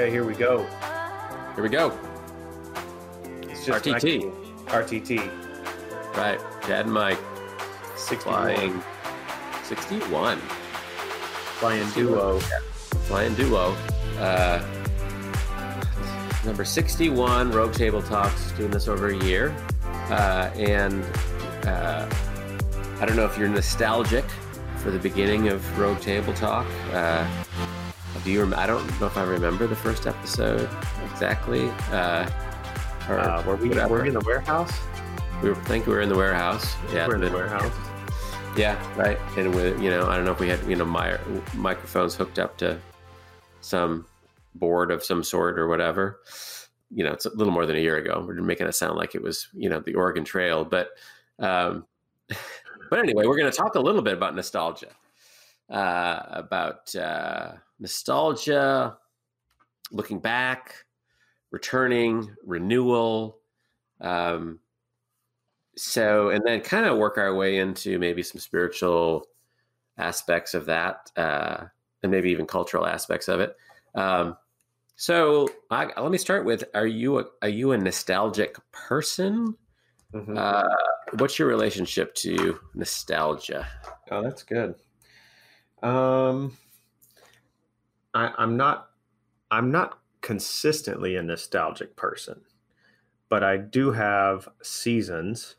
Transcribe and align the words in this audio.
Okay, 0.00 0.10
here 0.10 0.24
we 0.24 0.32
go. 0.32 0.64
Here 1.54 1.62
we 1.62 1.68
go. 1.68 1.92
It's 3.42 3.66
just 3.66 3.84
RTT. 3.84 4.32
RTT. 4.68 6.16
Right. 6.16 6.40
Chad 6.62 6.86
and 6.86 6.94
Mike 6.94 7.18
61. 7.96 8.54
flying 8.54 8.82
61. 9.62 10.38
Flying 11.58 11.90
duo. 11.90 12.38
Flying 12.40 13.34
duo. 13.34 13.76
Uh, 14.18 14.64
number 16.46 16.64
61, 16.64 17.50
Rogue 17.50 17.74
Table 17.74 18.00
Talks, 18.00 18.52
doing 18.52 18.70
this 18.70 18.88
over 18.88 19.08
a 19.08 19.24
year. 19.26 19.54
Uh, 20.08 20.50
and 20.54 21.04
uh, 21.66 22.08
I 23.00 23.04
don't 23.04 23.16
know 23.16 23.26
if 23.26 23.36
you're 23.36 23.50
nostalgic 23.50 24.24
for 24.78 24.90
the 24.90 24.98
beginning 24.98 25.48
of 25.48 25.78
Rogue 25.78 26.00
Table 26.00 26.32
Talk. 26.32 26.66
Uh, 26.90 27.28
do 28.24 28.30
you? 28.30 28.40
Rem- 28.40 28.54
I 28.54 28.66
don't 28.66 28.84
know 29.00 29.06
if 29.06 29.16
I 29.16 29.22
remember 29.24 29.66
the 29.66 29.76
first 29.76 30.06
episode 30.06 30.68
exactly. 31.12 31.68
Uh, 31.90 32.28
or 33.08 33.18
Uh, 33.18 33.42
were 33.44 33.56
we 33.56 33.68
whatever. 33.68 33.94
were 33.96 34.02
we 34.02 34.08
in 34.08 34.14
the 34.14 34.20
warehouse? 34.20 34.72
We 35.42 35.48
were, 35.48 35.54
think 35.54 35.86
we 35.86 35.94
were 35.94 36.00
in 36.02 36.08
the 36.08 36.16
warehouse. 36.16 36.74
Yeah, 36.92 37.06
we're 37.08 37.14
in 37.16 37.20
the 37.22 37.30
warehouse. 37.30 37.72
Yeah, 38.56 38.76
right. 38.96 39.18
And 39.36 39.54
with 39.54 39.80
you 39.80 39.90
know, 39.90 40.06
I 40.08 40.16
don't 40.16 40.24
know 40.24 40.32
if 40.32 40.40
we 40.40 40.48
had 40.48 40.62
you 40.68 40.76
know 40.76 40.84
my 40.84 41.18
microphones 41.54 42.14
hooked 42.14 42.38
up 42.38 42.56
to 42.58 42.78
some 43.60 44.06
board 44.54 44.90
of 44.90 45.02
some 45.04 45.22
sort 45.22 45.58
or 45.58 45.68
whatever. 45.68 46.20
You 46.90 47.04
know, 47.04 47.12
it's 47.12 47.26
a 47.26 47.30
little 47.36 47.52
more 47.52 47.66
than 47.66 47.76
a 47.76 47.80
year 47.80 47.96
ago. 47.96 48.24
We're 48.26 48.34
making 48.42 48.66
it 48.66 48.74
sound 48.74 48.96
like 48.96 49.14
it 49.14 49.22
was 49.22 49.48
you 49.54 49.68
know 49.70 49.80
the 49.80 49.94
Oregon 49.94 50.24
Trail, 50.24 50.64
but 50.64 50.90
um, 51.38 51.86
but 52.90 52.98
anyway, 52.98 53.26
we're 53.26 53.38
going 53.38 53.50
to 53.50 53.56
talk 53.56 53.76
a 53.76 53.80
little 53.80 54.02
bit 54.02 54.14
about 54.14 54.34
nostalgia, 54.34 54.90
uh, 55.70 56.20
about 56.30 56.94
uh, 56.96 57.52
nostalgia, 57.80 58.96
looking 59.90 60.20
back, 60.20 60.84
returning, 61.50 62.36
renewal. 62.44 63.40
Um, 64.00 64.60
so 65.76 66.28
and 66.30 66.44
then 66.44 66.60
kind 66.60 66.86
of 66.86 66.98
work 66.98 67.16
our 67.16 67.34
way 67.34 67.58
into 67.58 67.98
maybe 67.98 68.22
some 68.22 68.40
spiritual 68.40 69.26
aspects 69.98 70.54
of 70.54 70.66
that 70.66 71.10
uh, 71.16 71.64
and 72.02 72.12
maybe 72.12 72.30
even 72.30 72.46
cultural 72.46 72.86
aspects 72.86 73.28
of 73.28 73.40
it 73.40 73.56
um, 73.94 74.36
so 74.96 75.48
I, 75.70 75.86
let 76.00 76.10
me 76.10 76.18
start 76.18 76.44
with 76.44 76.64
are 76.74 76.86
you 76.86 77.20
a, 77.20 77.24
are 77.42 77.48
you 77.48 77.72
a 77.72 77.78
nostalgic 77.78 78.56
person 78.72 79.56
Mhm. 80.12 80.36
uh, 80.36 80.68
what's 81.18 81.38
your 81.38 81.46
relationship 81.46 82.14
to 82.16 82.58
nostalgia 82.74 83.66
Oh, 84.10 84.22
that's 84.22 84.42
good. 84.42 84.74
Um, 85.84 86.56
I, 88.14 88.32
I'm 88.38 88.56
not. 88.56 88.90
I'm 89.50 89.70
not 89.70 89.98
consistently 90.20 91.16
a 91.16 91.22
nostalgic 91.22 91.96
person, 91.96 92.42
but 93.28 93.42
I 93.42 93.56
do 93.56 93.90
have 93.90 94.48
seasons 94.62 95.56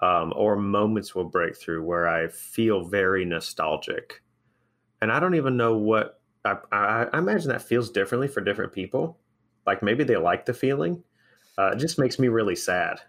um, 0.00 0.32
or 0.34 0.56
moments 0.56 1.14
will 1.14 1.24
break 1.24 1.56
through 1.56 1.84
where 1.84 2.08
I 2.08 2.28
feel 2.28 2.84
very 2.84 3.24
nostalgic, 3.24 4.22
and 5.00 5.12
I 5.12 5.20
don't 5.20 5.34
even 5.34 5.56
know 5.56 5.76
what. 5.76 6.20
I, 6.44 6.56
I, 6.72 7.06
I 7.12 7.18
imagine 7.18 7.48
that 7.50 7.62
feels 7.62 7.90
differently 7.90 8.28
for 8.28 8.40
different 8.40 8.72
people. 8.72 9.18
Like 9.66 9.82
maybe 9.82 10.04
they 10.04 10.16
like 10.16 10.46
the 10.46 10.54
feeling. 10.54 11.02
Uh, 11.58 11.72
it 11.72 11.78
just 11.78 11.98
makes 11.98 12.18
me 12.18 12.28
really 12.28 12.56
sad 12.56 13.00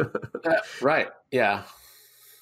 right 0.80 1.08
yeah 1.32 1.62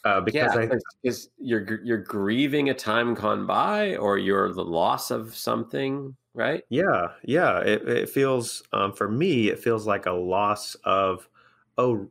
uh, 0.05 0.21
because 0.21 0.55
yeah 0.55 0.69
I, 0.73 0.79
is 1.03 1.31
you're 1.39 1.83
you're 1.85 1.99
grieving 1.99 2.71
a 2.71 2.75
time 2.75 3.15
gone 3.15 3.47
by 3.47 3.97
or 3.97 4.19
you're 4.19 4.53
the 4.53 4.65
loss 4.65 5.11
of 5.11 5.35
something 5.35 6.15
right 6.39 6.65
Yeah, 6.71 7.09
yeah. 7.25 7.59
It, 7.59 7.87
it 7.89 8.09
feels 8.09 8.63
um, 8.73 8.93
for 8.93 9.11
me, 9.11 9.49
it 9.49 9.59
feels 9.59 9.87
like 9.87 10.07
a 10.07 10.13
loss 10.13 10.77
of, 10.85 11.29
oh, 11.77 12.09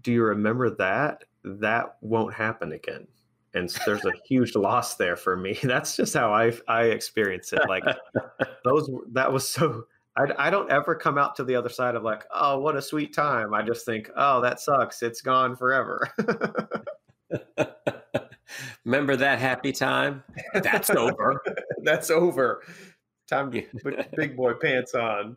do 0.00 0.12
you 0.12 0.22
remember 0.22 0.70
that? 0.76 1.24
That 1.44 1.96
won't 2.00 2.32
happen 2.32 2.72
again. 2.72 3.06
And 3.54 3.70
so 3.70 3.80
there's 3.86 4.04
a 4.04 4.12
huge 4.26 4.54
loss 4.54 4.96
there 4.96 5.16
for 5.16 5.36
me. 5.36 5.58
That's 5.62 5.96
just 5.96 6.14
how 6.14 6.32
I 6.32 6.52
I 6.68 6.84
experience 6.84 7.52
it. 7.52 7.62
Like 7.68 7.84
those, 8.64 8.88
that 9.12 9.30
was 9.30 9.46
so. 9.46 9.84
I, 10.18 10.46
I 10.46 10.50
don't 10.50 10.70
ever 10.70 10.94
come 10.94 11.18
out 11.18 11.36
to 11.36 11.44
the 11.44 11.56
other 11.56 11.68
side 11.68 11.94
of 11.94 12.02
like, 12.02 12.24
oh, 12.34 12.58
what 12.58 12.74
a 12.74 12.80
sweet 12.80 13.12
time. 13.12 13.52
I 13.52 13.60
just 13.60 13.84
think, 13.84 14.10
oh, 14.16 14.40
that 14.40 14.60
sucks. 14.60 15.02
It's 15.02 15.20
gone 15.20 15.56
forever. 15.56 16.08
remember 18.84 19.16
that 19.16 19.38
happy 19.38 19.72
time 19.72 20.22
that's 20.54 20.90
over 20.90 21.42
That's 21.82 22.10
over. 22.10 22.62
Time 23.28 23.52
to 23.52 23.62
put 23.82 24.10
big 24.16 24.36
boy 24.36 24.54
pants 24.54 24.94
on. 24.94 25.36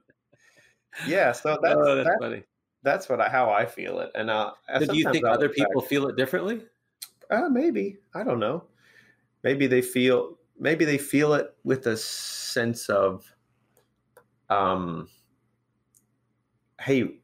Yeah, 1.05 1.31
so 1.31 1.59
that's 1.61 1.75
oh, 1.77 1.95
that's 1.95 2.07
that- 2.09 2.17
funny 2.19 2.43
that's 2.81 3.09
what 3.09 3.19
I, 3.19 3.29
how 3.29 3.49
I 3.51 3.65
feel 3.65 3.99
it. 3.99 4.09
And 4.15 4.29
uh, 4.29 4.51
do 4.79 4.95
you 4.95 5.11
think 5.11 5.25
I'll 5.25 5.33
other 5.33 5.49
back- 5.49 5.57
people 5.57 5.81
feel 5.81 6.07
it 6.07 6.15
differently? 6.15 6.61
Uh, 7.29 7.49
maybe 7.49 7.97
I 8.15 8.23
don't 8.23 8.39
know. 8.39 8.63
Maybe 9.43 9.67
they 9.67 9.81
feel 9.81 10.37
maybe 10.59 10.85
they 10.85 10.97
feel 10.97 11.33
it 11.33 11.53
with 11.63 11.87
a 11.87 11.95
sense 11.97 12.89
of, 12.89 13.25
um, 14.49 15.07
hey, 16.81 17.19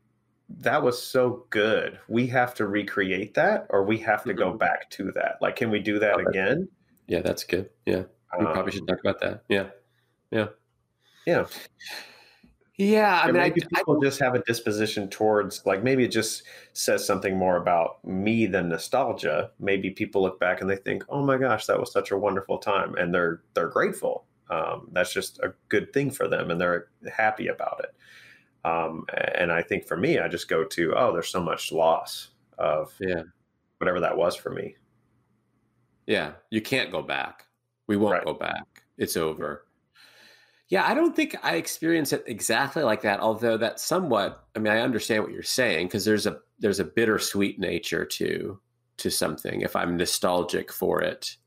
that 0.50 0.84
was 0.84 1.02
so 1.02 1.46
good. 1.50 2.00
We 2.08 2.28
have 2.28 2.54
to 2.56 2.68
recreate 2.68 3.34
that, 3.36 3.68
or 3.70 3.84
we 3.84 3.98
have 4.00 4.26
to 4.26 4.34
go 4.34 4.54
Mhm. 4.54 4.58
back 4.58 4.90
to 4.92 5.12
that. 5.14 5.38
Like, 5.42 5.56
can 5.56 5.72
we 5.72 5.80
do 5.80 6.00
that 6.00 6.20
Okay. 6.28 6.30
again? 6.30 6.70
Yeah, 7.08 7.22
that's 7.22 7.44
good. 7.44 7.70
Yeah, 7.86 8.06
we 8.38 8.48
probably 8.48 8.72
Um, 8.72 8.74
should 8.74 8.88
talk 8.88 9.00
about 9.00 9.20
that. 9.22 9.44
Yeah, 9.50 9.72
yeah, 10.32 10.50
Yeah. 11.26 11.48
yeah. 12.78 13.22
I 13.24 13.28
and 13.28 13.38
mean, 13.38 13.38
maybe 13.38 13.62
I 13.76 13.82
people 13.84 14.00
just 14.02 14.20
have 14.20 14.36
a 14.36 14.44
disposition 14.44 15.10
towards 15.10 15.66
like 15.66 15.84
maybe 15.84 16.04
it 16.04 16.10
just 16.12 16.44
says 16.74 17.06
something 17.06 17.38
more 17.38 17.58
about 17.58 18.04
me 18.06 18.46
than 18.46 18.70
nostalgia. 18.70 19.52
Maybe 19.60 19.92
people 19.92 20.22
look 20.22 20.40
back 20.40 20.62
and 20.62 20.70
they 20.70 20.76
think, 20.78 21.04
"Oh 21.10 21.24
my 21.24 21.38
gosh, 21.38 21.66
that 21.68 21.80
was 21.80 21.92
such 21.92 22.12
a 22.12 22.18
wonderful 22.18 22.58
time," 22.60 22.96
and 22.96 23.14
they're 23.14 23.42
they're 23.54 23.70
grateful. 23.70 24.26
Um, 24.50 24.90
that's 24.92 25.12
just 25.14 25.40
a 25.40 25.54
good 25.70 25.92
thing 25.94 26.12
for 26.12 26.28
them, 26.28 26.52
and 26.52 26.62
they're 26.62 26.90
happy 27.12 27.48
about 27.48 27.80
it. 27.84 27.96
Um, 28.66 29.06
and 29.38 29.52
I 29.52 29.62
think 29.62 29.88
for 29.88 29.96
me, 29.98 30.18
I 30.20 30.28
just 30.28 30.48
go 30.48 30.64
to, 30.64 30.94
"Oh, 30.96 31.14
there's 31.14 31.30
so 31.30 31.42
much 31.44 31.72
loss 31.72 32.30
of 32.58 32.94
yeah, 33.00 33.24
whatever 33.78 34.00
that 34.00 34.18
was 34.18 34.36
for 34.36 34.50
me." 34.50 34.76
yeah. 36.08 36.34
You 36.52 36.62
can't 36.62 36.92
go 36.92 37.02
back. 37.02 37.46
We 37.88 37.98
won't 37.98 38.14
Right. 38.14 38.26
go 38.26 38.34
back. 38.34 38.84
It's 38.98 39.18
over. 39.18 39.66
Yeah, 40.70 40.86
I 40.88 40.94
don't 40.96 41.16
think 41.16 41.36
I 41.44 41.56
experience 41.56 42.12
it 42.14 42.24
exactly 42.28 42.84
like 42.84 43.02
that. 43.02 43.20
Although 43.20 43.58
that 43.58 43.80
somewhat, 43.80 44.46
I 44.56 44.60
mean, 44.60 44.74
I 44.74 44.80
understand 44.82 45.24
what 45.24 45.32
you're 45.32 45.44
saying 45.44 45.88
because 45.88 46.06
there's 46.06 46.26
a 46.26 46.40
there's 46.60 46.80
a 46.80 46.84
bittersweet 46.86 47.60
nature 47.60 48.06
to 48.06 48.60
to 48.98 49.10
something. 49.12 49.62
If 49.62 49.76
I'm 49.76 49.98
nostalgic 49.98 50.72
for 50.72 51.02
it, 51.02 51.38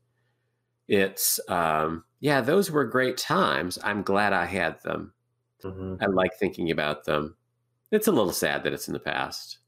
it's 0.87 1.39
um, 1.49 2.03
yeah, 2.21 2.41
those 2.41 2.71
were 2.71 2.85
great 2.85 3.17
times. 3.17 3.77
I'm 3.83 4.03
glad 4.03 4.31
I 4.33 4.45
had 4.45 4.81
them. 4.83 5.13
I 6.01 6.05
like 6.05 6.33
thinking 6.35 6.71
about 6.71 7.05
them. 7.05 7.35
It's 7.91 8.07
a 8.07 8.11
little 8.11 8.31
sad 8.31 8.63
that 8.63 8.73
it's 8.73 8.87
in 8.87 8.93
the 8.93 8.99
past. 8.99 9.59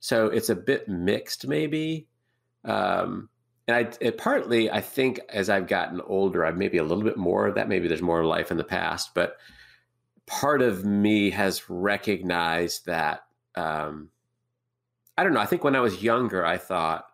So 0.00 0.26
it's 0.26 0.48
a 0.48 0.54
bit 0.54 0.88
mixed, 0.88 1.46
maybe. 1.46 2.08
Um, 2.64 3.28
and 3.66 3.76
I, 3.76 3.90
it 4.00 4.16
partly, 4.16 4.70
I 4.70 4.80
think, 4.80 5.20
as 5.28 5.50
I've 5.50 5.66
gotten 5.66 6.00
older, 6.02 6.44
I've 6.44 6.56
maybe 6.56 6.78
a 6.78 6.84
little 6.84 7.04
bit 7.04 7.16
more 7.16 7.46
of 7.46 7.56
that. 7.56 7.68
Maybe 7.68 7.88
there's 7.88 8.00
more 8.00 8.24
life 8.24 8.50
in 8.50 8.56
the 8.56 8.64
past, 8.64 9.12
but 9.14 9.36
part 10.26 10.62
of 10.62 10.84
me 10.84 11.30
has 11.30 11.68
recognized 11.68 12.86
that. 12.86 13.22
Um, 13.54 14.10
I 15.16 15.24
don't 15.24 15.34
know. 15.34 15.40
I 15.40 15.46
think 15.46 15.64
when 15.64 15.74
I 15.76 15.80
was 15.80 16.02
younger, 16.02 16.46
I 16.46 16.58
thought 16.58 17.06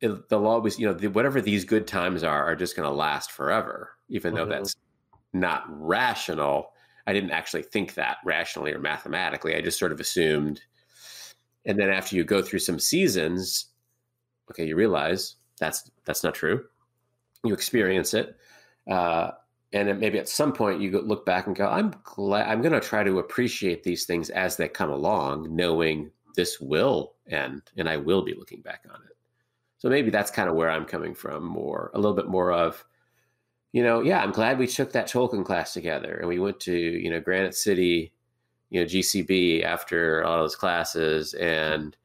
it, 0.00 0.28
they'll 0.28 0.46
always, 0.46 0.78
you 0.78 0.86
know, 0.86 0.94
the, 0.94 1.08
whatever 1.08 1.40
these 1.40 1.64
good 1.64 1.86
times 1.86 2.22
are, 2.22 2.44
are 2.44 2.56
just 2.56 2.74
going 2.74 2.88
to 2.88 2.94
last 2.94 3.30
forever, 3.30 3.90
even 4.08 4.34
though 4.34 4.46
Mhm. 4.46 4.50
that's 4.50 4.74
not 5.32 5.64
rational. 5.68 6.72
I 7.06 7.12
didn't 7.12 7.30
actually 7.30 7.62
think 7.62 7.94
that 7.94 8.18
rationally 8.24 8.72
or 8.72 8.78
mathematically. 8.78 9.56
I 9.56 9.60
just 9.60 9.78
sort 9.78 9.92
of 9.92 10.00
assumed. 10.00 10.60
And 11.64 11.78
then 11.78 11.90
after 11.90 12.16
you 12.16 12.24
go 12.24 12.42
through 12.42 12.60
some 12.60 12.78
seasons, 12.78 13.66
okay, 14.50 14.66
you 14.66 14.76
realize 14.76 15.36
that's 15.58 15.90
that's 16.04 16.24
not 16.24 16.34
true. 16.34 16.64
You 17.44 17.54
experience 17.54 18.14
it, 18.14 18.36
uh, 18.90 19.32
and 19.72 19.88
then 19.88 20.00
maybe 20.00 20.18
at 20.18 20.28
some 20.28 20.52
point 20.52 20.80
you 20.80 20.90
look 21.00 21.24
back 21.24 21.46
and 21.46 21.56
go, 21.56 21.66
"I'm 21.66 21.94
glad. 22.02 22.48
I'm 22.48 22.62
going 22.62 22.72
to 22.72 22.80
try 22.80 23.04
to 23.04 23.18
appreciate 23.18 23.82
these 23.82 24.04
things 24.04 24.30
as 24.30 24.56
they 24.56 24.68
come 24.68 24.90
along, 24.90 25.54
knowing 25.54 26.10
this 26.36 26.60
will 26.60 27.14
end, 27.28 27.62
and 27.76 27.88
I 27.88 27.96
will 27.96 28.22
be 28.22 28.34
looking 28.34 28.62
back 28.62 28.84
on 28.88 29.00
it." 29.08 29.16
So 29.78 29.88
maybe 29.88 30.10
that's 30.10 30.30
kind 30.30 30.48
of 30.48 30.56
where 30.56 30.70
I'm 30.70 30.84
coming 30.84 31.14
from, 31.14 31.44
more 31.44 31.90
a 31.94 31.98
little 31.98 32.16
bit 32.16 32.28
more 32.28 32.52
of 32.52 32.84
you 33.72 33.82
know, 33.82 34.00
yeah, 34.00 34.20
I'm 34.20 34.32
glad 34.32 34.58
we 34.58 34.66
took 34.66 34.92
that 34.92 35.08
Tolkien 35.08 35.44
class 35.44 35.72
together 35.72 36.14
and 36.14 36.28
we 36.28 36.38
went 36.38 36.60
to, 36.60 36.74
you 36.74 37.08
know, 37.10 37.20
Granite 37.20 37.54
City, 37.54 38.12
you 38.70 38.80
know, 38.80 38.86
GCB 38.86 39.62
after 39.62 40.24
all 40.24 40.38
those 40.38 40.56
classes. 40.56 41.34
And 41.34 41.96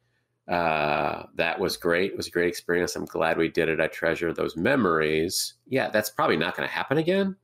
uh, 0.48 1.24
that 1.36 1.60
was 1.60 1.76
great. 1.76 2.12
It 2.12 2.18
was 2.18 2.28
a 2.28 2.32
great 2.32 2.50
experience. 2.50 2.96
I'm 2.96 3.06
glad 3.06 3.38
we 3.38 3.50
did 3.50 3.70
it. 3.70 3.82
I 3.82 3.88
treasure 3.88 4.32
those 4.32 4.56
memories. 4.56 5.56
Yeah, 5.68 5.90
that's 5.90 6.12
probably 6.12 6.38
not 6.38 6.56
going 6.56 6.68
to 6.68 6.74
happen 6.74 6.98
again. 7.00 7.36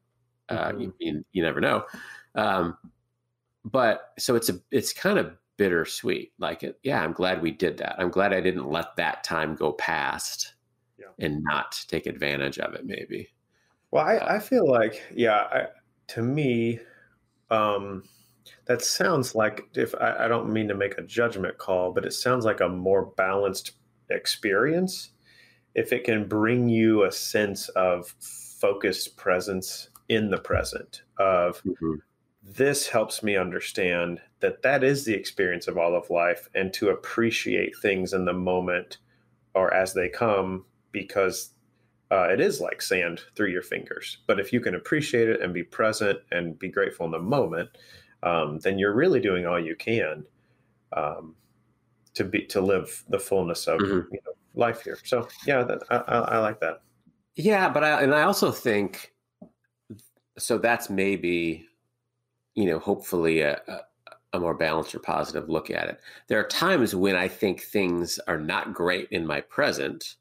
Uh, 0.50 0.70
mm-hmm. 0.70 0.92
you, 1.00 1.26
you, 1.32 1.42
never 1.42 1.62
know. 1.62 1.86
Um, 2.36 2.78
but 3.64 4.14
so 4.20 4.36
it's 4.36 4.50
a 4.50 4.60
it's 4.70 4.94
kind 4.94 5.18
of 5.18 5.36
bittersweet. 5.58 6.34
Like, 6.38 6.64
it, 6.64 6.80
yeah, 6.84 7.02
I'm 7.02 7.14
glad 7.14 7.42
we 7.42 7.52
did 7.52 7.78
that. 7.78 7.96
I'm 7.98 8.10
glad 8.10 8.34
I 8.34 8.42
didn't 8.42 8.70
let 8.70 8.96
that 8.98 9.24
time 9.24 9.56
go 9.56 9.72
past 9.72 10.54
yeah. 11.00 11.26
and 11.26 11.44
not 11.44 11.84
take 11.88 12.06
advantage 12.06 12.60
of 12.60 12.74
it. 12.74 12.86
Maybe. 12.86 13.30
Well, 13.92 14.06
I, 14.06 14.18
uh, 14.18 14.36
I 14.36 14.40
feel 14.40 14.68
like, 14.68 15.02
yeah, 15.14 15.36
I, 15.52 15.66
to 16.10 16.22
me, 16.22 16.80
um, 17.50 18.04
that 18.66 18.82
sounds 18.82 19.36
like 19.36 19.68
if 19.76 19.94
I, 19.96 20.26
I 20.26 20.28
don't 20.28 20.52
mean 20.52 20.68
to 20.70 20.76
make 20.76 20.98
a 20.98 21.04
judgment 21.04 21.58
call, 21.58 21.92
but 21.92 22.06
it 22.06 22.14
sounds 22.14 22.46
like 22.46 22.62
a 22.62 22.70
more 22.70 23.06
balanced 23.18 23.74
experience 24.10 25.12
if 25.76 25.94
it 25.94 26.04
can 26.04 26.28
bring 26.28 26.68
you 26.68 27.04
a 27.04 27.12
sense 27.12 27.70
of 27.70 28.14
focused 28.60 29.16
presence 29.18 29.90
in 30.10 30.30
the 30.30 30.38
present 30.38 31.04
of 31.18 31.62
mm-hmm. 31.64 31.96
this 32.44 32.88
helps 32.88 33.24
me 33.24 33.38
understand 33.38 34.20
that 34.42 34.62
that 34.62 34.84
is 34.84 35.06
the 35.06 35.14
experience 35.14 35.68
of 35.68 35.78
all 35.78 35.96
of 35.96 36.10
life 36.10 36.50
and 36.54 36.74
to 36.74 36.90
appreciate 36.90 37.74
things 37.82 38.14
in 38.14 38.26
the 38.26 38.34
moment 38.34 38.98
or 39.54 39.74
as 39.74 39.94
they 39.94 40.10
come 40.10 40.66
because 40.92 41.54
uh, 42.12 42.28
it 42.30 42.42
is 42.42 42.60
like 42.60 42.82
sand 42.82 43.22
through 43.36 43.50
your 43.50 43.62
fingers 43.62 44.18
but 44.28 44.40
if 44.40 44.52
you 44.54 44.60
can 44.60 44.76
appreciate 44.76 45.30
it 45.30 45.42
and 45.42 45.54
be 45.54 45.64
present 45.64 46.20
and 46.32 46.60
be 46.60 46.68
grateful 46.68 47.06
in 47.06 47.12
the 47.12 47.20
moment 47.20 47.70
um, 48.24 48.60
then 48.60 48.78
you're 48.78 48.94
really 48.94 49.20
doing 49.20 49.46
all 49.46 49.60
you 49.60 49.76
can 49.76 50.24
um, 50.94 51.36
to 52.14 52.24
be 52.24 52.46
to 52.46 52.62
live 52.62 53.04
the 53.10 53.20
fullness 53.20 53.68
of 53.68 53.80
mm-hmm. 53.80 54.14
you 54.14 54.20
know, 54.26 54.34
life 54.54 54.84
here. 54.84 54.98
So 55.04 55.28
yeah, 55.46 55.64
that, 55.64 55.84
I, 55.90 55.96
I, 55.98 56.18
I, 56.20 56.38
like 56.40 56.60
that. 56.60 56.82
Yeah, 57.36 57.70
but 57.70 57.84
I 57.84 58.02
and 58.02 58.14
I 58.14 58.24
also 58.24 58.52
think 58.52 59.14
so. 60.38 60.58
That's 60.58 60.90
maybe 60.90 61.66
you 62.56 62.66
know 62.66 62.80
hopefully 62.80 63.42
a, 63.42 63.62
a, 63.68 63.80
a 64.34 64.40
more 64.40 64.54
balanced 64.54 64.94
or 64.94 65.00
positive 65.00 65.50
look 65.50 65.70
at 65.70 65.88
it. 65.88 66.00
There 66.28 66.40
are 66.40 66.48
times 66.48 66.94
when 66.94 67.16
I 67.16 67.28
think 67.28 67.62
things 67.62 68.20
are 68.28 68.40
not 68.40 68.74
great 68.74 69.08
in 69.12 69.26
my 69.26 69.42
present, 69.42 70.16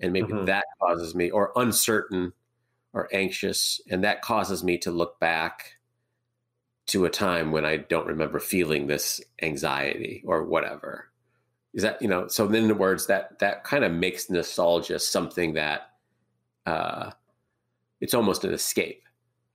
and 0.00 0.12
maybe 0.12 0.32
mm-hmm. 0.32 0.46
that 0.46 0.64
causes 0.80 1.14
me 1.14 1.30
or 1.30 1.52
uncertain 1.56 2.32
or 2.92 3.08
anxious, 3.12 3.80
and 3.90 4.04
that 4.04 4.22
causes 4.22 4.62
me 4.62 4.78
to 4.78 4.90
look 4.90 5.18
back 5.20 5.78
to 6.86 7.04
a 7.04 7.10
time 7.10 7.52
when 7.52 7.64
I 7.64 7.78
don't 7.78 8.06
remember 8.06 8.40
feeling 8.40 8.86
this 8.86 9.20
anxiety 9.40 10.22
or 10.26 10.44
whatever. 10.44 11.08
Is 11.74 11.82
that 11.82 12.02
you 12.02 12.08
know? 12.08 12.28
So 12.28 12.46
in 12.48 12.64
other 12.64 12.74
words, 12.74 13.06
that 13.06 13.38
that 13.38 13.64
kind 13.64 13.84
of 13.84 13.92
makes 13.92 14.28
nostalgia 14.28 14.98
something 14.98 15.54
that 15.54 15.92
uh, 16.66 17.12
it's 18.00 18.14
almost 18.14 18.44
an 18.44 18.52
escape 18.52 19.02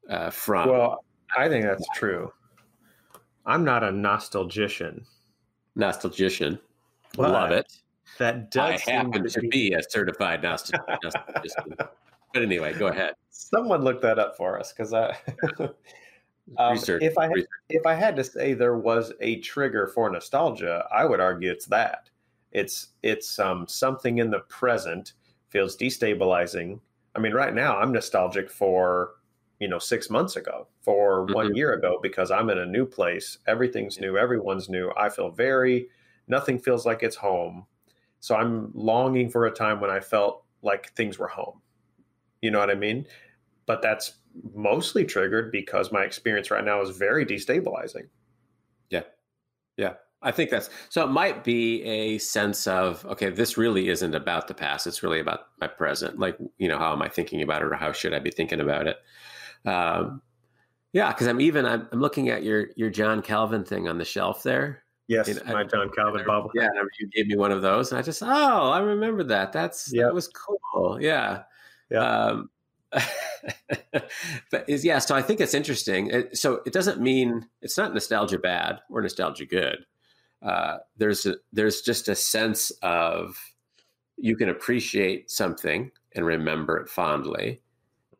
uh, 0.09 0.31
from. 0.31 0.69
Well, 0.69 1.03
I 1.37 1.47
think 1.47 1.65
that's 1.65 1.87
true. 1.95 2.31
I'm 3.45 3.63
not 3.63 3.83
a 3.83 3.89
nostalgician. 3.89 5.05
Nostalgician, 5.77 6.59
love 7.17 7.51
it. 7.51 7.71
That 8.19 8.51
does. 8.51 8.81
I 8.87 8.91
happen 8.91 9.27
to, 9.27 9.39
be, 9.41 9.47
be 9.49 9.73
a 9.73 9.81
certified 9.89 10.41
nostalgician. 10.41 11.75
but 11.77 12.41
anyway, 12.41 12.73
go 12.73 12.87
ahead. 12.87 13.13
Someone 13.29 13.83
look 13.83 14.01
that 14.01 14.19
up 14.19 14.37
for 14.37 14.59
us 14.59 14.73
because 14.73 14.93
I. 14.93 15.17
Um, 16.57 16.73
research, 16.73 17.03
if 17.03 17.17
I 17.17 17.25
research. 17.25 17.49
if 17.69 17.85
I 17.85 17.93
had 17.93 18.15
to 18.15 18.23
say 18.23 18.53
there 18.53 18.77
was 18.77 19.11
a 19.19 19.39
trigger 19.41 19.87
for 19.87 20.09
nostalgia, 20.09 20.87
I 20.95 21.03
would 21.03 21.19
argue 21.19 21.51
it's 21.51 21.65
that. 21.65 22.09
It's 22.51 22.89
it's 23.03 23.37
um, 23.37 23.67
something 23.67 24.19
in 24.19 24.31
the 24.31 24.39
present 24.39 25.13
feels 25.49 25.75
destabilizing. 25.75 26.79
I 27.15 27.19
mean, 27.19 27.33
right 27.33 27.53
now 27.53 27.77
I'm 27.77 27.91
nostalgic 27.91 28.49
for 28.49 29.15
you 29.59 29.67
know 29.67 29.79
six 29.79 30.09
months 30.09 30.37
ago, 30.37 30.67
for 30.81 31.25
mm-hmm. 31.25 31.33
one 31.33 31.55
year 31.55 31.73
ago, 31.73 31.99
because 32.01 32.31
I'm 32.31 32.49
in 32.49 32.59
a 32.59 32.65
new 32.65 32.85
place. 32.85 33.39
Everything's 33.47 33.99
new. 33.99 34.17
Everyone's 34.17 34.69
new. 34.69 34.91
I 34.97 35.09
feel 35.09 35.31
very. 35.31 35.89
Nothing 36.29 36.59
feels 36.59 36.85
like 36.85 37.03
it's 37.03 37.15
home. 37.15 37.65
So 38.19 38.35
I'm 38.35 38.71
longing 38.73 39.29
for 39.29 39.45
a 39.45 39.51
time 39.51 39.79
when 39.79 39.89
I 39.89 39.99
felt 39.99 40.43
like 40.61 40.93
things 40.93 41.17
were 41.17 41.27
home. 41.27 41.61
You 42.41 42.51
know 42.51 42.59
what 42.59 42.69
I 42.69 42.75
mean? 42.75 43.05
But 43.65 43.81
that's 43.81 44.13
mostly 44.53 45.05
triggered 45.05 45.51
because 45.51 45.91
my 45.91 46.03
experience 46.03 46.51
right 46.51 46.63
now 46.63 46.81
is 46.81 46.95
very 46.95 47.25
destabilizing. 47.25 48.07
Yeah. 48.89 49.03
Yeah. 49.77 49.93
I 50.21 50.31
think 50.31 50.49
that's 50.49 50.69
so 50.89 51.03
it 51.03 51.11
might 51.11 51.43
be 51.43 51.83
a 51.83 52.17
sense 52.17 52.65
of 52.65 53.05
okay, 53.05 53.29
this 53.29 53.55
really 53.57 53.89
isn't 53.89 54.15
about 54.15 54.47
the 54.47 54.55
past. 54.55 54.87
It's 54.87 55.03
really 55.03 55.19
about 55.19 55.41
my 55.61 55.67
present. 55.67 56.17
Like, 56.17 56.37
you 56.57 56.67
know, 56.67 56.79
how 56.79 56.91
am 56.91 57.01
I 57.03 57.09
thinking 57.09 57.43
about 57.43 57.61
it 57.61 57.65
or 57.65 57.75
how 57.75 57.91
should 57.91 58.13
I 58.13 58.19
be 58.19 58.31
thinking 58.31 58.59
about 58.59 58.87
it? 58.87 58.97
Um, 59.65 60.21
yeah, 60.91 61.11
because 61.11 61.27
I'm 61.27 61.39
even 61.39 61.65
I'm, 61.65 61.87
I'm, 61.91 61.99
looking 61.99 62.29
at 62.29 62.43
your 62.43 62.69
your 62.75 62.89
John 62.89 63.21
Calvin 63.21 63.63
thing 63.63 63.87
on 63.87 63.99
the 63.99 64.05
shelf 64.05 64.41
there. 64.41 64.83
Yes, 65.07 65.29
my 65.45 65.63
John 65.63 65.89
Calvin 65.95 66.25
bubble. 66.25 66.51
Yeah, 66.53 66.69
you 66.99 67.07
gave 67.07 67.27
me 67.27 67.37
one 67.37 67.51
of 67.53 67.61
those, 67.61 67.91
and 67.91 67.99
I 67.99 68.01
just 68.01 68.21
oh, 68.21 68.71
I 68.71 68.79
remember 68.79 69.23
that. 69.23 69.53
That's 69.53 69.91
yep. 69.93 70.07
that 70.07 70.13
was 70.13 70.27
cool. 70.27 71.01
Yeah. 71.01 71.43
Yeah. 71.89 71.99
Um, 71.99 72.49
but 74.51 74.65
is 74.67 74.83
yeah, 74.83 74.99
so 74.99 75.15
I 75.15 75.21
think 75.21 75.39
it's 75.39 75.53
interesting. 75.53 76.07
It, 76.07 76.37
so 76.37 76.61
it 76.65 76.73
doesn't 76.73 77.01
mean 77.01 77.47
it's 77.61 77.77
not 77.77 77.93
nostalgia 77.93 78.39
bad 78.39 78.79
or 78.89 79.01
nostalgia 79.01 79.45
good. 79.45 79.85
Uh, 80.41 80.77
there's 80.97 81.25
a, 81.25 81.35
there's 81.51 81.81
just 81.81 82.07
a 82.07 82.15
sense 82.15 82.71
of 82.81 83.37
you 84.17 84.35
can 84.35 84.49
appreciate 84.49 85.31
something 85.31 85.91
and 86.15 86.25
remember 86.25 86.77
it 86.77 86.89
fondly, 86.89 87.61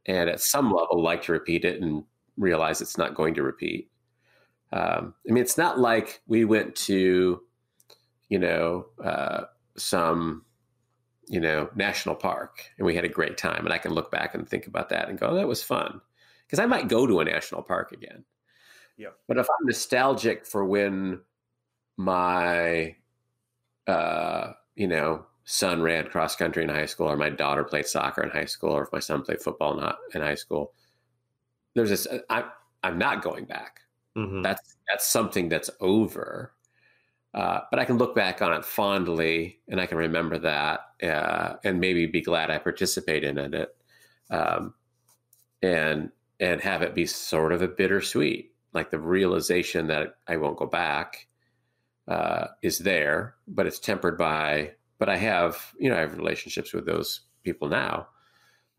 and 0.05 0.29
at 0.29 0.41
some 0.41 0.71
level 0.71 1.01
like 1.01 1.23
to 1.23 1.31
repeat 1.33 1.65
it 1.65 1.81
and 1.81 2.03
realize 2.37 2.81
it's 2.81 2.97
not 2.97 3.15
going 3.15 3.33
to 3.33 3.43
repeat. 3.43 3.89
Um, 4.71 5.13
I 5.27 5.31
mean, 5.31 5.43
it's 5.43 5.57
not 5.57 5.79
like 5.79 6.21
we 6.27 6.45
went 6.45 6.75
to, 6.75 7.41
you 8.29 8.39
know, 8.39 8.87
uh, 9.03 9.43
some 9.77 10.43
you 11.27 11.39
know, 11.41 11.69
national 11.75 12.15
park 12.15 12.63
and 12.77 12.85
we 12.85 12.95
had 12.95 13.05
a 13.05 13.09
great 13.09 13.37
time. 13.37 13.65
And 13.65 13.73
I 13.73 13.77
can 13.77 13.93
look 13.93 14.11
back 14.11 14.33
and 14.33 14.47
think 14.47 14.67
about 14.67 14.89
that 14.89 15.09
and 15.09 15.19
go, 15.19 15.27
oh, 15.27 15.35
that 15.35 15.47
was 15.47 15.61
fun. 15.61 16.01
Because 16.45 16.59
I 16.59 16.65
might 16.65 16.87
go 16.87 17.05
to 17.05 17.19
a 17.19 17.25
national 17.25 17.63
park 17.63 17.91
again. 17.91 18.23
Yeah. 18.97 19.09
But 19.27 19.37
if 19.37 19.45
I'm 19.45 19.65
nostalgic 19.65 20.45
for 20.45 20.63
when 20.63 21.19
my, 21.97 22.95
uh, 23.85 24.53
you 24.75 24.87
know, 24.87 25.25
son 25.43 25.81
ran 25.81 26.07
cross 26.07 26.35
country 26.35 26.63
in 26.63 26.69
high 26.69 26.85
school 26.85 27.07
or 27.07 27.17
my 27.17 27.29
daughter 27.29 27.63
played 27.63 27.85
soccer 27.85 28.23
in 28.23 28.29
high 28.29 28.45
school 28.45 28.71
or 28.71 28.83
if 28.83 28.91
my 28.91 28.99
son 28.99 29.21
played 29.21 29.41
football 29.41 29.75
not 29.75 29.97
in 30.13 30.21
high 30.21 30.35
school, 30.35 30.73
there's 31.75 31.89
this, 31.89 32.07
I'm 32.29 32.45
I'm 32.83 32.97
not 32.97 33.21
going 33.21 33.45
back. 33.45 33.81
Mm-hmm. 34.17 34.41
That's, 34.41 34.75
that's 34.89 35.07
something 35.07 35.47
that's 35.49 35.69
over. 35.79 36.51
Uh, 37.33 37.59
but 37.69 37.79
I 37.79 37.85
can 37.85 37.97
look 37.97 38.15
back 38.15 38.41
on 38.41 38.53
it 38.53 38.65
fondly 38.65 39.59
and 39.67 39.79
I 39.79 39.85
can 39.85 39.97
remember 39.97 40.39
that 40.39 40.79
uh, 41.03 41.55
and 41.63 41.79
maybe 41.79 42.07
be 42.07 42.21
glad 42.21 42.49
I 42.49 42.57
participated 42.57 43.37
in 43.37 43.53
it 43.53 43.75
um, 44.29 44.73
and 45.61 46.11
and 46.39 46.61
have 46.61 46.81
it 46.81 46.93
be 46.93 47.05
sort 47.05 47.51
of 47.51 47.61
a 47.61 47.67
bittersweet, 47.67 48.51
like 48.73 48.91
the 48.91 48.99
realization 48.99 49.87
that 49.87 50.17
I 50.27 50.37
won't 50.37 50.57
go 50.57 50.67
back 50.67 51.27
uh, 52.07 52.47
is 52.61 52.79
there, 52.79 53.35
but 53.47 53.65
it's 53.65 53.79
tempered 53.79 54.17
by. 54.17 54.73
But 54.99 55.09
I 55.09 55.17
have 55.17 55.73
you 55.79 55.89
know 55.89 55.97
I 55.97 56.01
have 56.01 56.17
relationships 56.17 56.73
with 56.73 56.85
those 56.85 57.21
people 57.43 57.67
now, 57.67 58.07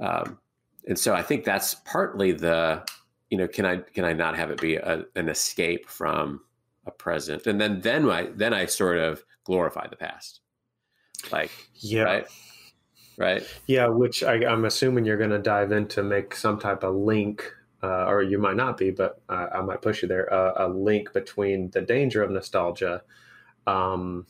um, 0.00 0.38
and 0.86 0.98
so 0.98 1.14
I 1.14 1.22
think 1.22 1.44
that's 1.44 1.74
partly 1.74 2.32
the 2.32 2.84
you 3.30 3.38
know 3.38 3.48
can 3.48 3.64
I 3.64 3.76
can 3.78 4.04
I 4.04 4.12
not 4.12 4.36
have 4.36 4.50
it 4.50 4.60
be 4.60 4.76
a, 4.76 5.04
an 5.16 5.28
escape 5.28 5.88
from 5.88 6.40
a 6.86 6.90
present, 6.90 7.46
and 7.46 7.60
then 7.60 7.80
then 7.80 8.08
I 8.08 8.28
then 8.34 8.54
I 8.54 8.66
sort 8.66 8.98
of 8.98 9.24
glorify 9.44 9.86
the 9.86 9.96
past, 9.96 10.40
like 11.32 11.50
yeah, 11.74 12.02
right, 12.02 12.26
right, 13.18 13.46
yeah. 13.66 13.86
Which 13.86 14.22
I, 14.22 14.36
am 14.50 14.64
assuming 14.64 15.04
you're 15.04 15.18
going 15.18 15.30
to 15.30 15.38
dive 15.38 15.72
into 15.72 16.02
make 16.02 16.34
some 16.34 16.58
type 16.58 16.82
of 16.82 16.94
link, 16.94 17.52
uh, 17.82 18.06
or 18.06 18.22
you 18.22 18.38
might 18.38 18.56
not 18.56 18.78
be, 18.78 18.90
but 18.90 19.20
uh, 19.28 19.46
I 19.52 19.60
might 19.60 19.82
push 19.82 20.02
you 20.02 20.08
there. 20.08 20.32
Uh, 20.32 20.52
a 20.56 20.68
link 20.68 21.12
between 21.12 21.70
the 21.70 21.82
danger 21.82 22.22
of 22.22 22.30
nostalgia, 22.30 23.02
um, 23.66 24.26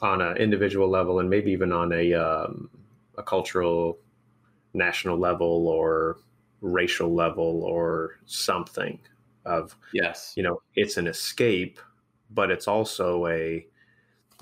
on 0.00 0.22
an 0.22 0.36
individual 0.36 0.88
level, 0.88 1.18
and 1.18 1.28
maybe 1.28 1.50
even 1.50 1.72
on 1.72 1.92
a 1.92 2.14
um, 2.14 2.70
a 3.16 3.22
cultural, 3.24 3.98
national 4.74 5.18
level, 5.18 5.66
or 5.66 6.18
racial 6.60 7.14
level, 7.14 7.62
or 7.64 8.18
something 8.26 8.98
of 9.46 9.76
yes 9.94 10.34
you 10.36 10.42
know 10.42 10.60
it's 10.74 10.96
an 10.98 11.06
escape 11.06 11.80
but 12.30 12.50
it's 12.50 12.68
also 12.68 13.26
a 13.26 13.66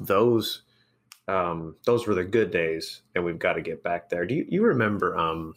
those 0.00 0.62
um, 1.28 1.76
those 1.85 2.06
were 2.06 2.14
the 2.14 2.25
good 2.25 2.50
days, 2.50 3.02
and 3.14 3.25
we've 3.25 3.38
got 3.38 3.54
to 3.54 3.62
get 3.62 3.82
back 3.82 4.08
there. 4.08 4.26
Do 4.26 4.35
you, 4.35 4.46
you 4.49 4.62
remember 4.62 5.16
um, 5.16 5.54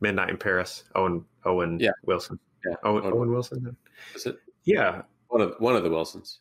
Midnight 0.00 0.30
in 0.30 0.36
Paris? 0.36 0.84
Owen 0.94 1.24
Owen 1.44 1.78
yeah. 1.80 1.90
Wilson. 2.04 2.38
Yeah, 2.64 2.76
Owen, 2.84 3.04
Owen, 3.04 3.14
Owen 3.14 3.30
Wilson. 3.32 3.76
Is 4.14 4.26
it? 4.26 4.38
Yeah, 4.64 5.02
one 5.28 5.40
of 5.40 5.54
one 5.58 5.74
of 5.74 5.82
the 5.82 5.90
Wilsons. 5.90 6.38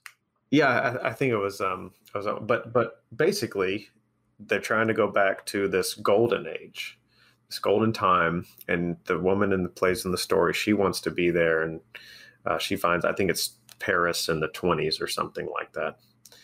Yeah, 0.52 0.68
I, 0.68 1.10
I 1.10 1.14
think 1.14 1.32
it 1.32 1.38
was. 1.38 1.60
Um, 1.60 1.92
I 2.14 2.20
was, 2.20 2.28
but 2.44 2.72
but 2.72 3.04
basically, 3.16 3.88
they're 4.40 4.60
trying 4.60 4.88
to 4.88 4.94
go 4.94 5.08
back 5.08 5.46
to 5.48 5.68
this 5.68 5.96
golden 5.96 6.46
age, 6.46 7.00
golden 7.60 7.94
time, 7.94 8.46
and 8.68 8.98
the 9.06 9.20
woman 9.20 9.54
in 9.54 9.64
the 9.64 9.70
plays 9.70 10.06
in 10.06 10.12
the 10.12 10.18
story, 10.18 10.54
she 10.54 10.74
wants 10.74 11.02
to 11.02 11.12
be 11.12 11.32
there, 11.32 11.62
and 11.62 11.82
uh, 12.46 12.58
she 12.58 12.76
finds 12.76 13.06
I 13.06 13.14
think 13.14 13.30
it's 13.30 13.58
Paris 13.80 14.30
in 14.30 14.40
the 14.40 14.48
twenties 14.50 15.02
or 15.02 15.08
something 15.08 15.50
like 15.54 15.74
that. 15.74 15.98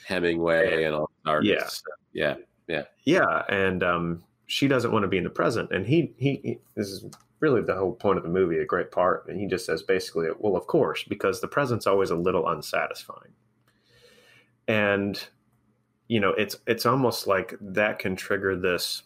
Hemingway 0.05 0.83
and 0.83 0.95
all 0.95 1.11
artists. 1.25 1.83
Yeah, 2.13 2.35
yeah, 2.67 2.83
yeah, 3.05 3.17
yeah, 3.19 3.43
and 3.49 3.83
um, 3.83 4.23
she 4.47 4.67
doesn't 4.67 4.91
want 4.91 5.03
to 5.03 5.07
be 5.07 5.17
in 5.17 5.23
the 5.23 5.29
present, 5.29 5.71
and 5.71 5.85
he 5.85 6.13
he, 6.17 6.39
he 6.43 6.59
this 6.75 6.89
is 6.89 7.05
really 7.39 7.61
the 7.61 7.75
whole 7.75 7.93
point 7.93 8.17
of 8.17 8.23
the 8.23 8.29
movie, 8.29 8.57
a 8.57 8.65
great 8.65 8.91
part, 8.91 9.27
and 9.27 9.39
he 9.39 9.45
just 9.45 9.65
says 9.65 9.83
basically, 9.83 10.27
well, 10.39 10.55
of 10.55 10.65
course, 10.65 11.03
because 11.03 11.39
the 11.39 11.47
present's 11.47 11.85
always 11.85 12.09
a 12.09 12.15
little 12.15 12.47
unsatisfying, 12.47 13.33
and 14.67 15.27
you 16.07 16.19
know, 16.19 16.31
it's 16.31 16.57
it's 16.65 16.85
almost 16.85 17.27
like 17.27 17.55
that 17.59 17.99
can 17.99 18.15
trigger 18.15 18.55
this. 18.55 19.03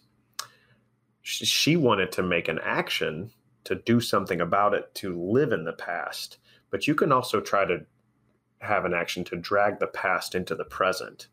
She 1.23 1.77
wanted 1.77 2.11
to 2.13 2.23
make 2.23 2.47
an 2.47 2.59
action 2.63 3.31
to 3.63 3.75
do 3.75 3.99
something 3.99 4.41
about 4.41 4.73
it 4.73 4.93
to 4.95 5.15
live 5.21 5.51
in 5.51 5.65
the 5.65 5.73
past, 5.73 6.39
but 6.71 6.87
you 6.87 6.95
can 6.95 7.11
also 7.11 7.39
try 7.39 7.63
to 7.65 7.85
have 8.59 8.85
an 8.85 8.93
action 8.93 9.23
to 9.25 9.35
drag 9.35 9.79
the 9.79 9.87
past 9.87 10.33
into 10.33 10.55
the 10.55 10.65
present, 10.65 11.27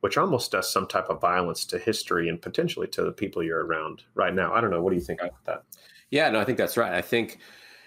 which 0.00 0.18
almost 0.18 0.50
does 0.50 0.68
some 0.68 0.88
type 0.88 1.08
of 1.08 1.20
violence 1.20 1.64
to 1.66 1.78
history 1.78 2.28
and 2.28 2.42
potentially 2.42 2.88
to 2.88 3.02
the 3.02 3.12
people 3.12 3.42
you're 3.42 3.64
around 3.64 4.02
right 4.14 4.34
now. 4.34 4.52
I 4.52 4.60
don't 4.60 4.70
know. 4.70 4.82
What 4.82 4.90
do 4.90 4.96
you 4.96 5.02
think 5.02 5.20
about 5.20 5.44
that? 5.44 5.62
Yeah, 6.10 6.28
no, 6.30 6.40
I 6.40 6.44
think 6.44 6.58
that's 6.58 6.76
right. 6.76 6.92
I 6.92 7.02
think 7.02 7.38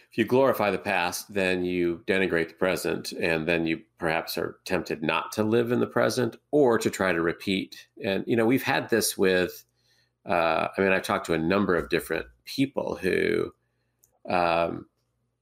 if 0.09 0.17
you 0.17 0.23
glorify 0.23 0.71
the 0.71 0.77
past, 0.77 1.33
then 1.33 1.65
you 1.65 2.01
denigrate 2.07 2.49
the 2.49 2.53
present, 2.53 3.11
and 3.13 3.45
then 3.45 3.65
you 3.65 3.81
perhaps 3.97 4.37
are 4.37 4.57
tempted 4.63 5.03
not 5.03 5.31
to 5.33 5.43
live 5.43 5.73
in 5.73 5.81
the 5.81 5.87
present 5.87 6.37
or 6.51 6.77
to 6.77 6.89
try 6.89 7.11
to 7.11 7.21
repeat. 7.21 7.87
And 8.01 8.23
you 8.25 8.37
know, 8.37 8.45
we've 8.45 8.63
had 8.63 8.89
this 8.89 9.17
with. 9.17 9.65
Uh, 10.27 10.67
I 10.77 10.81
mean, 10.81 10.91
I've 10.91 11.03
talked 11.03 11.25
to 11.27 11.33
a 11.33 11.37
number 11.37 11.75
of 11.75 11.89
different 11.89 12.27
people 12.45 12.95
who, 12.95 13.51
um, 14.29 14.85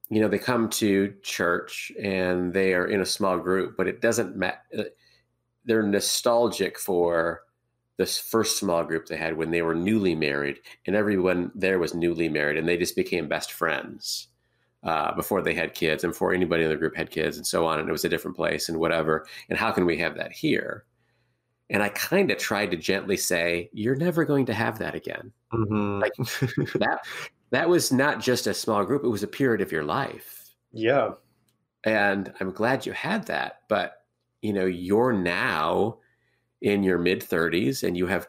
you 0.10 0.22
know, 0.22 0.28
they 0.28 0.40
come 0.40 0.70
to 0.70 1.14
church 1.22 1.92
and 2.02 2.54
they 2.54 2.74
are 2.74 2.88
in 2.88 3.02
a 3.02 3.06
small 3.06 3.38
group, 3.38 3.76
but 3.78 3.88
it 3.88 4.02
doesn't 4.02 4.36
matter. 4.36 4.60
Uh, 4.78 4.84
they're 5.66 5.84
nostalgic 5.84 6.80
for 6.80 7.42
this 7.98 8.18
first 8.18 8.58
small 8.58 8.84
group 8.86 9.06
they 9.06 9.18
had 9.18 9.36
when 9.36 9.52
they 9.52 9.62
were 9.62 9.76
newly 9.76 10.16
married, 10.16 10.58
and 10.88 10.96
everyone 10.96 11.52
there 11.54 11.78
was 11.78 11.94
newly 11.94 12.30
married, 12.30 12.58
and 12.58 12.68
they 12.68 12.78
just 12.78 12.96
became 12.96 13.28
best 13.28 13.52
friends 13.52 14.30
uh, 14.84 15.14
before 15.16 15.42
they 15.42 15.54
had 15.54 15.74
kids, 15.74 16.06
and 16.06 16.14
before 16.14 16.34
anybody 16.34 16.64
in 16.64 16.70
the 16.70 16.78
group 16.78 16.96
had 16.96 17.12
kids, 17.12 17.36
and 17.36 17.46
so 17.46 17.66
on. 17.68 17.78
And 17.78 17.90
it 17.90 17.92
was 17.92 18.06
a 18.06 18.10
different 18.10 18.38
place, 18.38 18.70
and 18.70 18.80
whatever. 18.80 19.28
And 19.50 19.60
how 19.60 19.72
can 19.72 19.86
we 19.86 19.98
have 19.98 20.16
that 20.16 20.32
here? 20.32 20.86
And 21.70 21.84
I 21.84 21.90
kind 21.90 22.32
of 22.32 22.38
tried 22.38 22.72
to 22.72 22.78
gently 22.78 23.18
say, 23.18 23.70
"You're 23.74 23.96
never 23.96 24.26
going 24.26 24.46
to 24.48 24.54
have 24.54 24.80
that 24.80 24.96
again." 24.96 25.32
Mm-hmm. 25.54 26.00
Like 26.00 26.16
that 26.80 27.00
that 27.52 27.70
was 27.70 27.92
not 27.92 28.20
just 28.20 28.48
a 28.48 28.54
small 28.54 28.86
group, 28.86 29.04
it 29.04 29.10
was 29.10 29.24
a 29.24 29.28
period 29.28 29.62
of 29.62 29.72
your 29.72 29.84
life. 29.84 30.54
Yeah. 30.72 31.12
And 31.84 32.34
I'm 32.40 32.52
glad 32.52 32.86
you 32.86 32.92
had 32.92 33.26
that. 33.28 33.62
But, 33.68 34.04
you 34.42 34.54
know, 34.54 34.66
you're 34.66 35.14
now 35.14 35.98
in 36.62 36.84
your 36.84 36.98
mid 36.98 37.22
30s 37.22 37.84
and 37.84 37.98
you 37.98 38.08
have 38.08 38.28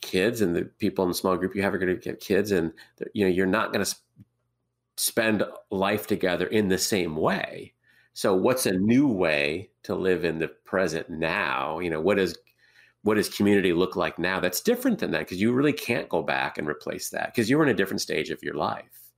kids, 0.00 0.40
and 0.40 0.54
the 0.54 0.62
people 0.78 1.04
in 1.04 1.10
the 1.10 1.14
small 1.14 1.36
group 1.36 1.54
you 1.54 1.62
have 1.62 1.74
are 1.74 1.78
going 1.78 1.94
to 1.94 2.00
get 2.00 2.20
kids, 2.20 2.52
and, 2.52 2.72
you 3.12 3.24
know, 3.24 3.30
you're 3.30 3.46
not 3.46 3.72
going 3.72 3.84
to 3.84 3.96
spend 4.96 5.42
life 5.70 6.06
together 6.06 6.46
in 6.46 6.68
the 6.68 6.78
same 6.78 7.16
way. 7.16 7.72
So, 8.12 8.34
what's 8.34 8.66
a 8.66 8.72
new 8.72 9.08
way 9.08 9.70
to 9.82 9.94
live 9.94 10.24
in 10.24 10.38
the 10.38 10.48
present 10.48 11.10
now? 11.10 11.80
You 11.80 11.90
know, 11.90 12.00
what 12.00 12.18
is 12.18 12.36
what 13.06 13.14
does 13.14 13.28
community 13.28 13.72
look 13.72 13.94
like 13.94 14.18
now 14.18 14.40
that's 14.40 14.60
different 14.60 14.98
than 14.98 15.12
that? 15.12 15.20
Because 15.20 15.40
you 15.40 15.52
really 15.52 15.72
can't 15.72 16.08
go 16.08 16.24
back 16.24 16.58
and 16.58 16.66
replace 16.66 17.08
that 17.10 17.26
because 17.26 17.48
you're 17.48 17.62
in 17.62 17.68
a 17.68 17.74
different 17.74 18.00
stage 18.00 18.30
of 18.30 18.42
your 18.42 18.54
life. 18.54 19.12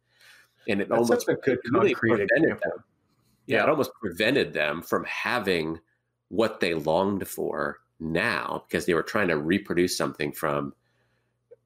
And 0.69 0.83
it 0.83 0.91
that's 0.91 1.11
almost 1.11 1.27
a 1.31 1.37
good 1.37 1.59
really 1.73 1.95
prevented 1.95 2.29
example. 2.37 2.71
them. 2.71 2.85
yeah, 3.47 3.57
yeah 3.57 3.63
it 3.63 3.71
almost 3.71 3.93
prevented 3.95 4.53
them 4.53 4.83
from 4.83 5.05
having 5.05 5.81
what 6.29 6.61
they 6.61 6.75
longed 6.75 7.27
for 7.27 7.79
now 7.99 8.63
because 8.69 8.85
they 8.85 8.93
were 8.93 9.03
trying 9.03 9.29
to 9.29 9.39
reproduce 9.39 9.97
something 9.97 10.33
from 10.33 10.75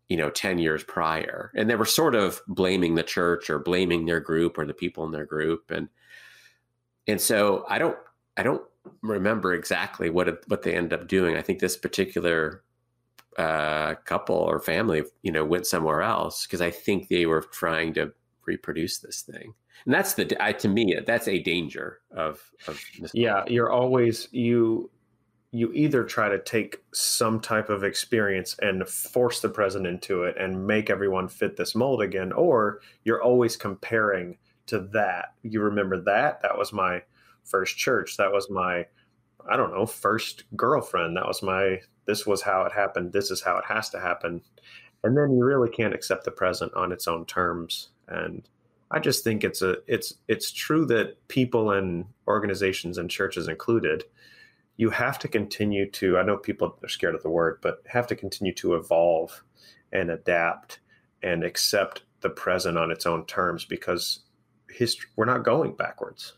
you 0.08 0.16
know 0.16 0.30
10 0.30 0.60
years 0.60 0.84
prior. 0.84 1.50
And 1.56 1.68
they 1.68 1.74
were 1.74 1.84
sort 1.84 2.14
of 2.14 2.40
blaming 2.46 2.94
the 2.94 3.02
church 3.02 3.50
or 3.50 3.58
blaming 3.58 4.06
their 4.06 4.20
group 4.20 4.58
or 4.58 4.64
the 4.64 4.74
people 4.74 5.04
in 5.04 5.10
their 5.10 5.26
group. 5.26 5.72
And 5.72 5.88
and 7.08 7.20
so 7.20 7.64
i 7.68 7.78
don't 7.78 7.96
i 8.36 8.42
don't 8.42 8.62
remember 9.02 9.54
exactly 9.54 10.10
what 10.10 10.28
it, 10.28 10.44
what 10.48 10.62
they 10.62 10.74
ended 10.74 10.98
up 10.98 11.08
doing. 11.08 11.36
I 11.36 11.42
think 11.42 11.58
this 11.58 11.76
particular 11.76 12.62
uh, 13.38 13.94
couple 14.04 14.36
or 14.36 14.60
family, 14.60 15.04
you 15.22 15.32
know, 15.32 15.44
went 15.44 15.66
somewhere 15.66 16.02
else 16.02 16.46
because 16.46 16.60
I 16.60 16.70
think 16.70 17.08
they 17.08 17.26
were 17.26 17.42
trying 17.42 17.94
to 17.94 18.12
reproduce 18.46 18.98
this 18.98 19.22
thing. 19.22 19.54
And 19.84 19.94
that's 19.94 20.14
the 20.14 20.36
I, 20.40 20.52
to 20.52 20.68
me 20.68 20.96
that's 21.06 21.28
a 21.28 21.40
danger 21.40 22.00
of 22.14 22.40
of 22.68 22.80
yeah. 23.14 23.42
You're 23.46 23.70
always 23.70 24.28
you 24.30 24.90
you 25.50 25.70
either 25.72 26.04
try 26.04 26.28
to 26.28 26.42
take 26.42 26.82
some 26.94 27.38
type 27.40 27.68
of 27.68 27.84
experience 27.84 28.56
and 28.60 28.88
force 28.88 29.40
the 29.40 29.48
present 29.48 29.86
into 29.86 30.22
it 30.24 30.36
and 30.38 30.66
make 30.66 30.88
everyone 30.88 31.28
fit 31.28 31.56
this 31.56 31.74
mold 31.74 32.00
again, 32.00 32.32
or 32.32 32.80
you're 33.04 33.22
always 33.22 33.56
comparing 33.56 34.38
to 34.66 34.80
that. 34.92 35.34
You 35.42 35.60
remember 35.60 36.00
that 36.02 36.40
that 36.42 36.56
was 36.56 36.72
my 36.72 37.02
first 37.44 37.76
church. 37.76 38.16
That 38.16 38.32
was 38.32 38.50
my, 38.50 38.86
I 39.48 39.56
don't 39.56 39.72
know, 39.72 39.86
first 39.86 40.44
girlfriend. 40.56 41.16
That 41.16 41.26
was 41.26 41.42
my, 41.42 41.80
this 42.06 42.26
was 42.26 42.42
how 42.42 42.62
it 42.62 42.72
happened. 42.72 43.12
This 43.12 43.30
is 43.30 43.42
how 43.42 43.56
it 43.58 43.64
has 43.66 43.90
to 43.90 44.00
happen. 44.00 44.42
And 45.04 45.16
then 45.16 45.32
you 45.32 45.44
really 45.44 45.70
can't 45.70 45.94
accept 45.94 46.24
the 46.24 46.30
present 46.30 46.72
on 46.74 46.92
its 46.92 47.08
own 47.08 47.26
terms. 47.26 47.88
And 48.08 48.48
I 48.90 48.98
just 48.98 49.24
think 49.24 49.42
it's 49.42 49.62
a, 49.62 49.76
it's, 49.86 50.14
it's 50.28 50.52
true 50.52 50.86
that 50.86 51.28
people 51.28 51.70
and 51.70 52.06
organizations 52.28 52.98
and 52.98 53.10
churches 53.10 53.48
included, 53.48 54.04
you 54.76 54.90
have 54.90 55.18
to 55.20 55.28
continue 55.28 55.90
to, 55.92 56.18
I 56.18 56.22
know 56.22 56.36
people 56.36 56.76
are 56.82 56.88
scared 56.88 57.14
of 57.14 57.22
the 57.22 57.30
word, 57.30 57.58
but 57.62 57.82
have 57.86 58.06
to 58.08 58.16
continue 58.16 58.54
to 58.54 58.74
evolve 58.74 59.42
and 59.92 60.10
adapt 60.10 60.80
and 61.22 61.44
accept 61.44 62.02
the 62.20 62.30
present 62.30 62.78
on 62.78 62.90
its 62.90 63.06
own 63.06 63.26
terms 63.26 63.64
because 63.64 64.20
history, 64.70 65.10
we're 65.16 65.24
not 65.24 65.44
going 65.44 65.74
backwards 65.74 66.34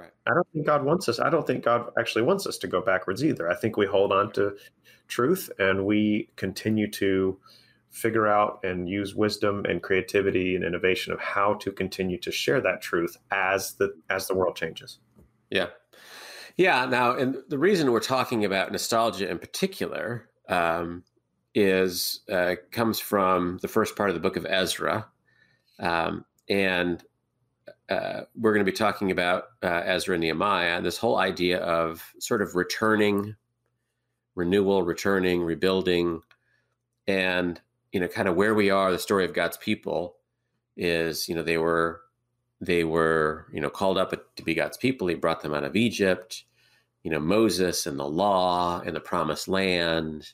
Right. 0.00 0.10
I 0.26 0.32
don't 0.32 0.46
think 0.52 0.66
God 0.66 0.84
wants 0.84 1.08
us. 1.08 1.20
I 1.20 1.28
don't 1.28 1.46
think 1.46 1.62
God 1.62 1.90
actually 1.98 2.22
wants 2.22 2.46
us 2.46 2.56
to 2.58 2.66
go 2.66 2.80
backwards 2.80 3.22
either. 3.22 3.50
I 3.50 3.54
think 3.54 3.76
we 3.76 3.84
hold 3.84 4.12
on 4.12 4.32
to 4.32 4.56
truth 5.08 5.50
and 5.58 5.84
we 5.84 6.30
continue 6.36 6.90
to 6.92 7.38
figure 7.90 8.26
out 8.26 8.60
and 8.62 8.88
use 8.88 9.14
wisdom 9.14 9.64
and 9.68 9.82
creativity 9.82 10.54
and 10.54 10.64
innovation 10.64 11.12
of 11.12 11.20
how 11.20 11.54
to 11.54 11.70
continue 11.70 12.16
to 12.18 12.30
share 12.30 12.60
that 12.62 12.80
truth 12.80 13.16
as 13.30 13.74
the 13.74 13.92
as 14.08 14.26
the 14.26 14.34
world 14.34 14.56
changes. 14.56 15.00
Yeah. 15.50 15.66
Yeah. 16.56 16.86
Now, 16.86 17.16
and 17.16 17.36
the 17.48 17.58
reason 17.58 17.92
we're 17.92 18.00
talking 18.00 18.44
about 18.44 18.72
nostalgia 18.72 19.28
in 19.28 19.38
particular 19.38 20.30
um, 20.48 21.04
is 21.54 22.20
uh, 22.30 22.54
comes 22.70 23.00
from 23.00 23.58
the 23.60 23.68
first 23.68 23.96
part 23.96 24.08
of 24.08 24.14
the 24.14 24.20
book 24.20 24.36
of 24.36 24.46
Ezra, 24.46 25.08
um, 25.78 26.24
and 26.48 27.02
uh, 27.90 28.22
we're 28.36 28.52
going 28.52 28.64
to 28.64 28.70
be 28.70 28.76
talking 28.76 29.10
about 29.10 29.46
uh, 29.62 29.82
Ezra 29.84 30.14
and 30.14 30.22
Nehemiah, 30.22 30.76
and 30.76 30.86
this 30.86 30.96
whole 30.96 31.18
idea 31.18 31.58
of 31.58 32.12
sort 32.20 32.40
of 32.40 32.54
returning, 32.54 33.34
renewal, 34.36 34.84
returning, 34.84 35.42
rebuilding, 35.42 36.22
and 37.08 37.60
you 37.92 37.98
know, 37.98 38.06
kind 38.06 38.28
of 38.28 38.36
where 38.36 38.54
we 38.54 38.70
are. 38.70 38.92
The 38.92 38.98
story 38.98 39.24
of 39.24 39.34
God's 39.34 39.56
people 39.56 40.16
is, 40.76 41.28
you 41.28 41.34
know, 41.34 41.42
they 41.42 41.58
were 41.58 42.02
they 42.60 42.84
were 42.84 43.46
you 43.52 43.60
know 43.60 43.70
called 43.70 43.98
up 43.98 44.14
to 44.36 44.42
be 44.44 44.54
God's 44.54 44.76
people. 44.76 45.08
He 45.08 45.16
brought 45.16 45.42
them 45.42 45.54
out 45.54 45.64
of 45.64 45.74
Egypt. 45.74 46.44
You 47.02 47.10
know, 47.10 47.18
Moses 47.18 47.86
and 47.86 47.98
the 47.98 48.06
law 48.06 48.80
and 48.84 48.94
the 48.94 49.00
promised 49.00 49.48
land. 49.48 50.32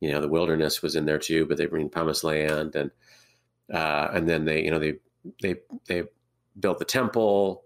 You 0.00 0.10
know, 0.10 0.20
the 0.20 0.28
wilderness 0.28 0.82
was 0.82 0.96
in 0.96 1.06
there 1.06 1.18
too, 1.18 1.46
but 1.46 1.56
they 1.56 1.64
bring 1.64 1.88
promised 1.88 2.24
land 2.24 2.76
and 2.76 2.90
uh, 3.72 4.10
and 4.12 4.28
then 4.28 4.44
they 4.44 4.62
you 4.62 4.70
know 4.70 4.78
they 4.78 4.96
they 5.40 5.54
they 5.86 6.02
built 6.58 6.78
the 6.78 6.84
temple, 6.84 7.64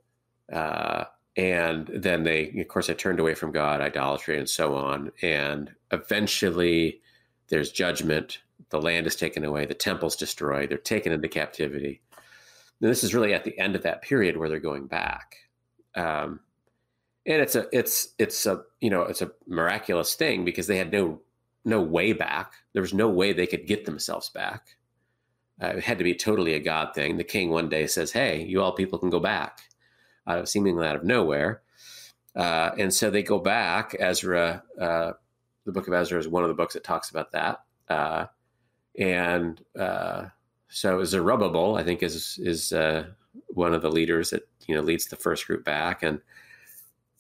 uh, 0.53 1.05
and 1.37 1.89
then 1.95 2.25
they, 2.25 2.51
of 2.59 2.69
course, 2.69 2.89
they 2.89 2.95
turned 2.95 3.21
away 3.21 3.35
from 3.35 3.53
God, 3.53 3.81
idolatry, 3.81 4.39
and 4.39 4.49
so 4.49 4.75
on. 4.75 5.13
And 5.23 5.73
eventually, 5.93 7.01
there's 7.49 7.71
judgment. 7.71 8.41
The 8.71 8.81
land 8.81 9.07
is 9.07 9.17
taken 9.17 9.45
away. 9.45 9.65
The 9.65 9.75
temple's 9.75 10.17
destroyed. 10.17 10.71
They're 10.71 10.79
taken 10.79 11.13
into 11.13 11.29
captivity. 11.29 12.01
And 12.81 12.91
this 12.91 13.05
is 13.05 13.15
really 13.15 13.35
at 13.35 13.45
the 13.45 13.59
end 13.59 13.77
of 13.77 13.83
that 13.83 14.03
period 14.03 14.37
where 14.37 14.49
they're 14.49 14.59
going 14.59 14.87
back. 14.87 15.37
Um, 15.95 16.41
and 17.27 17.43
it's 17.43 17.55
a 17.55 17.67
it's 17.73 18.15
it's 18.19 18.47
a 18.47 18.63
you 18.81 18.89
know 18.89 19.03
it's 19.03 19.21
a 19.21 19.31
miraculous 19.47 20.15
thing 20.15 20.45
because 20.45 20.67
they 20.67 20.79
had 20.79 20.91
no 20.91 21.21
no 21.65 21.83
way 21.83 22.13
back. 22.13 22.55
There 22.73 22.83
was 22.83 22.95
no 22.95 23.09
way 23.09 23.33
they 23.33 23.47
could 23.47 23.67
get 23.67 23.85
themselves 23.85 24.31
back. 24.31 24.77
Uh, 25.63 25.69
it 25.69 25.85
had 25.85 25.99
to 25.99 26.05
be 26.05 26.15
totally 26.15 26.55
a 26.55 26.61
God 26.61 26.95
thing. 26.95 27.17
The 27.17 27.25
king 27.25 27.51
one 27.51 27.69
day 27.69 27.87
says, 27.87 28.13
Hey, 28.13 28.45
you 28.45 28.63
all 28.63 28.73
people 28.73 28.99
can 28.99 29.11
go 29.11 29.21
back, 29.21 29.61
uh, 30.27 30.45
seemingly 30.45 30.87
out 30.87 30.97
of 30.97 31.05
nowhere. 31.05 31.63
Uh, 32.37 32.71
and 32.79 32.95
so 32.95 33.11
they 33.11 33.23
go 33.23 33.39
back. 33.39 33.97
Ezra, 33.99 34.63
uh, 34.81 35.13
the 35.65 35.73
book 35.73 35.89
of 35.89 35.95
Ezra 35.95 36.19
is 36.19 36.29
one 36.29 36.45
of 36.45 36.49
the 36.49 36.55
books 36.55 36.75
that 36.75 36.85
talks 36.85 37.11
about 37.11 37.33
that. 37.33 37.61
Uh, 37.89 38.27
and 38.97 39.63
uh, 39.79 40.27
so 40.69 41.03
Zerubbabel, 41.05 41.77
I 41.77 41.83
think, 41.83 42.03
is 42.03 42.39
is 42.43 42.73
one 43.49 43.75
of 43.75 43.83
the 43.83 43.91
leaders 43.91 44.31
that 44.31 44.49
you 44.67 44.75
know 44.75 44.83
leads 44.83 45.07
the 45.07 45.17
first 45.17 45.47
group 45.47 45.65
back, 45.65 46.03
and 46.03 46.21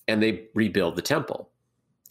and 0.06 0.22
they 0.22 0.48
rebuild 0.54 0.96
the 0.96 1.02
temple. 1.02 1.50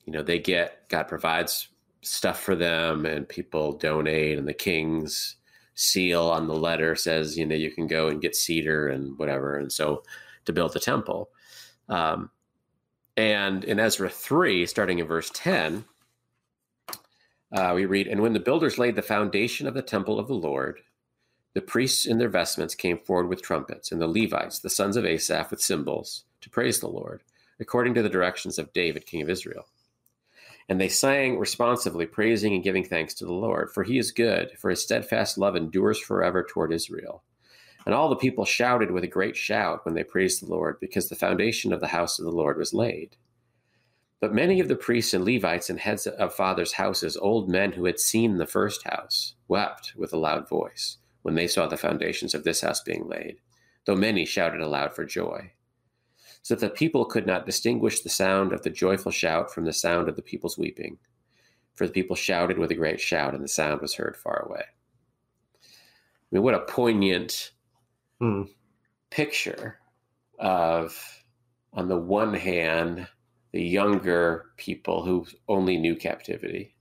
You 0.05 0.13
know, 0.13 0.24
they 0.24 0.39
get 0.39 0.88
God 0.89 1.03
provides 1.03 1.69
stuff 2.01 2.41
for 2.41 2.55
them, 2.55 3.05
and 3.05 3.27
people 3.27 3.74
donate, 3.74 4.38
and 4.38 4.48
the 4.48 4.53
king's 4.53 5.37
seal 5.77 6.24
on 6.24 6.48
the 6.48 6.55
letter 6.55 6.96
says, 6.96 7.38
you 7.38 7.46
know, 7.46 7.55
you 7.55 7.72
can 7.72 7.88
go 7.88 8.10
and 8.10 8.22
get 8.22 8.36
cedar 8.36 8.89
and 8.89 9.17
whatever, 9.17 9.57
and 9.57 9.72
so 9.72 10.03
to 10.43 10.51
build 10.51 10.74
the 10.74 10.79
temple. 10.79 11.29
Um, 11.88 12.29
and 13.15 13.63
in 13.63 13.79
Ezra 13.79 14.10
three, 14.10 14.65
starting 14.65 15.00
in 15.00 15.07
verse 15.07 15.31
ten, 15.34 15.86
uh, 17.51 17.72
we 17.74 17.86
read, 17.86 18.07
"And 18.07 18.22
when 18.22 18.34
the 18.34 18.39
builders 18.39 18.77
laid 18.77 18.96
the 18.96 19.01
foundation 19.01 19.67
of 19.67 19.74
the 19.74 19.81
temple 19.81 20.19
of 20.19 20.27
the 20.27 20.34
Lord." 20.34 20.81
The 21.53 21.62
priests 21.62 22.05
in 22.05 22.19
their 22.19 22.29
vestments 22.29 22.75
came 22.75 23.00
forward 23.00 23.29
with 23.29 23.41
trumpets, 23.41 23.91
and 23.91 24.00
the 24.00 24.07
Levites, 24.07 24.60
the 24.60 24.69
sons 24.69 24.96
of 24.96 25.05
Asaph, 25.05 25.50
with 25.50 25.60
cymbals, 25.60 26.25
to 26.41 26.51
praise 26.51 26.79
the 26.79 26.88
Lord, 26.88 27.24
according 27.60 27.96
to 27.96 28.03
the 28.03 28.10
directions 28.10 28.60
of 28.60 28.74
David, 28.74 29.07
king 29.07 29.24
of 29.24 29.29
Israel. 29.29 29.65
And 30.69 30.81
they 30.81 30.89
sang 30.89 31.39
responsively, 31.39 32.05
praising 32.05 32.53
and 32.53 32.63
giving 32.63 32.83
thanks 32.83 33.13
to 33.15 33.25
the 33.25 33.33
Lord, 33.33 33.71
for 33.71 33.83
he 33.83 33.97
is 33.97 34.12
good, 34.12 34.51
for 34.59 34.69
his 34.69 34.83
steadfast 34.83 35.38
love 35.38 35.55
endures 35.55 36.00
forever 36.00 36.43
toward 36.43 36.74
Israel. 36.74 37.24
And 37.86 37.95
all 37.95 38.09
the 38.09 38.17
people 38.17 38.43
shouted 38.43 38.91
with 38.91 39.05
a 39.05 39.07
great 39.07 39.38
shout 39.38 39.86
when 39.86 39.95
they 39.95 40.03
praised 40.03 40.41
the 40.41 40.50
Lord, 40.50 40.77
because 40.81 41.07
the 41.07 41.15
foundation 41.15 41.71
of 41.71 41.79
the 41.79 41.88
house 41.88 42.19
of 42.19 42.25
the 42.25 42.31
Lord 42.31 42.57
was 42.57 42.74
laid. 42.74 43.15
But 44.19 44.33
many 44.33 44.59
of 44.59 44.67
the 44.67 44.75
priests 44.75 45.13
and 45.13 45.24
Levites 45.24 45.69
and 45.69 45.79
heads 45.79 46.05
of 46.05 46.33
fathers' 46.33 46.74
houses, 46.74 47.15
old 47.15 47.50
men 47.50 47.74
who 47.74 47.86
had 47.86 48.00
seen 48.00 48.38
the 48.38 48.47
first 48.47 48.83
house, 48.83 49.36
wept 49.47 49.93
with 49.95 50.12
a 50.12 50.17
loud 50.17 50.50
voice 50.50 50.97
when 51.21 51.36
they 51.36 51.47
saw 51.47 51.67
the 51.67 51.77
foundations 51.77 52.33
of 52.33 52.43
this 52.43 52.62
house 52.62 52.81
being 52.81 53.07
laid, 53.07 53.38
though 53.86 53.95
many 53.95 54.25
shouted 54.25 54.59
aloud 54.59 54.93
for 54.93 55.05
joy. 55.05 55.51
So 56.41 56.56
that 56.56 56.62
the 56.62 56.70
people 56.70 57.06
could 57.06 57.27
not 57.27 57.46
distinguish 57.46 58.01
the 58.01 58.10
sound 58.10 58.53
of 58.53 58.62
the 58.62 58.70
joyful 58.70 59.12
shout 59.12 59.53
from 59.53 59.65
the 59.65 59.74
sound 59.74 60.08
of 60.08 60.15
the 60.15 60.22
people's 60.22 60.58
weeping. 60.58 60.98
For 61.75 61.86
the 61.86 61.94
people 61.94 62.15
shouted 62.15 62.58
with 62.58 62.72
a 62.72 62.75
great 62.75 63.00
shout, 63.00 63.36
and 63.36 63.44
the 63.44 63.48
sound 63.48 63.82
was 63.82 63.94
heard 63.94 64.17
far 64.17 64.46
away. 64.48 64.63
I 65.63 65.67
mean, 66.32 66.44
what 66.44 66.56
a 66.56 66.60
poignant 66.62 67.51
hmm. 68.20 68.44
picture 69.10 69.77
of, 70.39 71.24
on 71.74 71.88
the 71.88 71.98
one 71.98 72.34
hand, 72.34 73.08
the 73.51 73.63
younger 73.63 74.51
people 74.58 75.03
who 75.03 75.25
only 75.48 75.77
knew 75.77 75.96
captivity 75.96 76.75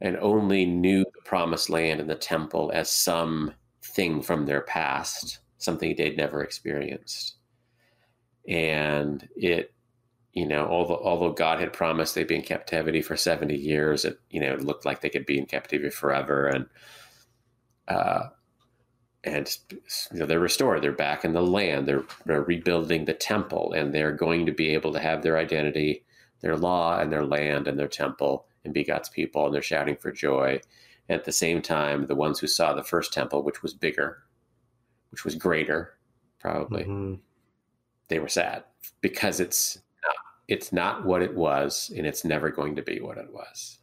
and 0.00 0.16
only 0.18 0.64
knew 0.64 1.04
the 1.04 1.22
promised 1.24 1.70
land 1.70 2.00
and 2.00 2.08
the 2.08 2.14
temple 2.14 2.70
as 2.74 2.90
some 2.90 3.52
thing 3.82 4.22
from 4.22 4.46
their 4.46 4.62
past, 4.62 5.40
something 5.58 5.94
they'd 5.96 6.16
never 6.16 6.42
experienced. 6.42 7.36
And 8.48 9.28
it, 9.36 9.72
you 10.32 10.46
know, 10.46 10.66
although, 10.66 11.00
although 11.02 11.32
God 11.32 11.60
had 11.60 11.72
promised 11.72 12.14
they'd 12.14 12.26
be 12.26 12.36
in 12.36 12.42
captivity 12.42 13.02
for 13.02 13.16
70 13.16 13.56
years, 13.56 14.04
it, 14.04 14.18
you 14.30 14.40
know, 14.40 14.54
looked 14.56 14.84
like 14.84 15.00
they 15.00 15.08
could 15.08 15.26
be 15.26 15.38
in 15.38 15.46
captivity 15.46 15.90
forever. 15.90 16.46
And, 16.46 16.66
uh, 17.88 18.28
and 19.24 19.56
you 20.12 20.18
know, 20.18 20.26
they're 20.26 20.40
restored. 20.40 20.82
They're 20.82 20.92
back 20.92 21.24
in 21.24 21.32
the 21.32 21.42
land. 21.42 21.86
They're, 21.86 22.04
they're 22.24 22.42
rebuilding 22.42 23.04
the 23.04 23.14
temple, 23.14 23.72
and 23.72 23.94
they're 23.94 24.12
going 24.12 24.46
to 24.46 24.52
be 24.52 24.72
able 24.72 24.92
to 24.92 25.00
have 25.00 25.22
their 25.22 25.36
identity, 25.36 26.04
their 26.40 26.56
law, 26.56 26.98
and 26.98 27.12
their 27.12 27.26
land 27.26 27.68
and 27.68 27.78
their 27.78 27.88
temple 27.88 28.46
and 28.64 28.74
be 28.74 28.84
God's 28.84 29.08
people, 29.08 29.46
and 29.46 29.54
they're 29.54 29.62
shouting 29.62 29.96
for 29.96 30.12
joy. 30.12 30.60
At 31.08 31.24
the 31.24 31.32
same 31.32 31.60
time, 31.60 32.06
the 32.06 32.14
ones 32.14 32.38
who 32.38 32.46
saw 32.46 32.72
the 32.72 32.84
first 32.84 33.12
temple, 33.12 33.42
which 33.42 33.62
was 33.62 33.74
bigger, 33.74 34.22
which 35.10 35.24
was 35.24 35.34
greater, 35.34 35.94
probably, 36.38 36.82
mm-hmm. 36.84 37.14
They 38.10 38.18
were 38.18 38.28
sad 38.28 38.64
because 39.00 39.40
it's 39.40 39.78
not, 40.04 40.14
it's 40.48 40.72
not 40.72 41.06
what 41.06 41.22
it 41.22 41.34
was, 41.34 41.90
and 41.96 42.06
it's 42.06 42.24
never 42.24 42.50
going 42.50 42.76
to 42.76 42.82
be 42.82 43.00
what 43.00 43.16
it 43.16 43.32
was. 43.32 43.78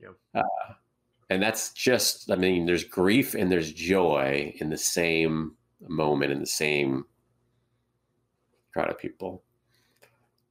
Yep. 0.00 0.14
Uh, 0.34 0.72
and 1.28 1.42
that's 1.42 1.72
just, 1.72 2.30
I 2.30 2.36
mean, 2.36 2.64
there's 2.64 2.84
grief 2.84 3.34
and 3.34 3.52
there's 3.52 3.72
joy 3.72 4.54
in 4.60 4.70
the 4.70 4.78
same 4.78 5.56
moment, 5.86 6.32
in 6.32 6.40
the 6.40 6.46
same 6.46 7.04
crowd 8.72 8.90
of 8.90 8.98
people. 8.98 9.42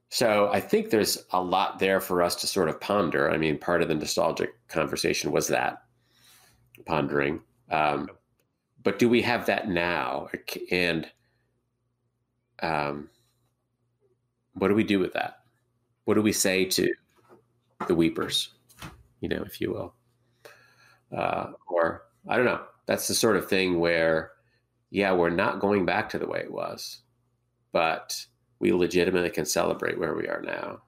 So 0.09 0.49
I 0.53 0.59
think 0.59 0.89
there's 0.89 1.25
a 1.31 1.41
lot 1.41 1.79
there 1.79 1.99
for 1.99 2.21
us 2.21 2.35
to 2.35 2.47
sort 2.47 2.69
of 2.69 2.79
ponder. 2.79 3.31
I 3.31 3.37
mean, 3.37 3.57
part 3.57 3.81
of 3.81 3.87
the 3.87 3.95
nostalgic 3.95 4.51
conversation 4.67 5.31
was 5.31 5.47
that 5.47 5.83
pondering. 6.85 7.41
Um, 7.71 8.09
but 8.83 8.99
do 8.99 9.09
we 9.09 9.23
have 9.23 9.47
that 9.47 9.69
now? 9.69 10.29
And 10.69 11.09
um, 12.61 13.09
what 14.53 14.67
do 14.67 14.75
we 14.75 14.83
do 14.83 14.99
with 14.99 15.13
that? 15.13 15.39
What 16.05 16.15
do 16.15 16.21
we 16.21 16.33
say 16.33 16.65
to 16.65 16.91
the 17.87 17.95
weepers, 17.95 18.49
you 19.19 19.29
know, 19.29 19.43
if 19.45 19.59
you 19.61 19.71
will? 19.71 19.93
Uh, 21.15 21.51
or 21.67 22.03
I 22.27 22.35
don't 22.35 22.45
know. 22.45 22.61
That's 22.85 23.07
the 23.07 23.13
sort 23.13 23.37
of 23.37 23.47
thing 23.47 23.79
where, 23.79 24.31
yeah, 24.89 25.13
we're 25.13 25.29
not 25.29 25.59
going 25.59 25.85
back 25.85 26.09
to 26.09 26.19
the 26.19 26.27
way 26.27 26.39
it 26.39 26.51
was, 26.51 27.01
but 27.71 28.25
we 28.59 28.71
legitimately 28.71 29.29
can 29.29 29.45
celebrate 29.45 29.99
where 29.99 30.13
we 30.13 30.27
are 30.27 30.41
now. 30.41 30.81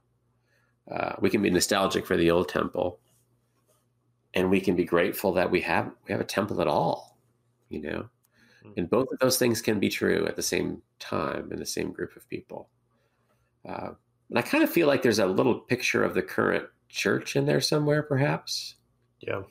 Uh, 0.90 1.16
we 1.20 1.30
can 1.30 1.42
be 1.42 1.50
nostalgic 1.50 2.06
for 2.06 2.16
the 2.16 2.30
old 2.30 2.48
temple, 2.48 3.00
and 4.34 4.50
we 4.50 4.62
can 4.62 4.76
be 4.76 4.84
grateful 4.84 5.34
that 5.34 5.50
we 5.50 5.62
have 5.62 5.92
we 6.08 6.12
have 6.12 6.22
a 6.22 6.26
temple 6.26 6.62
at 6.62 6.68
all. 6.68 7.18
You 7.70 7.82
know, 7.82 8.10
mm-hmm. 8.64 8.72
and 8.78 8.90
both 8.90 9.08
of 9.12 9.20
those 9.20 9.40
things 9.40 9.62
can 9.62 9.80
be 9.80 9.90
true 9.90 10.26
at 10.28 10.36
the 10.36 10.44
same 10.44 10.82
time 11.00 11.52
in 11.52 11.60
the 11.60 11.66
same 11.66 11.92
group 11.92 12.16
of 12.16 12.30
people. 12.30 12.70
Uh, 13.68 13.92
and 14.30 14.40
I 14.40 14.42
kind 14.42 14.64
of 14.64 14.70
feel 14.70 14.88
like 14.88 15.02
there's 15.02 15.20
a 15.20 15.26
little 15.26 15.56
picture 15.60 16.04
of 16.04 16.14
the 16.14 16.22
current 16.22 16.66
church 16.90 17.36
in 17.36 17.46
there 17.46 17.62
somewhere, 17.62 18.04
perhaps. 18.04 18.76
Yeah. 19.20 19.44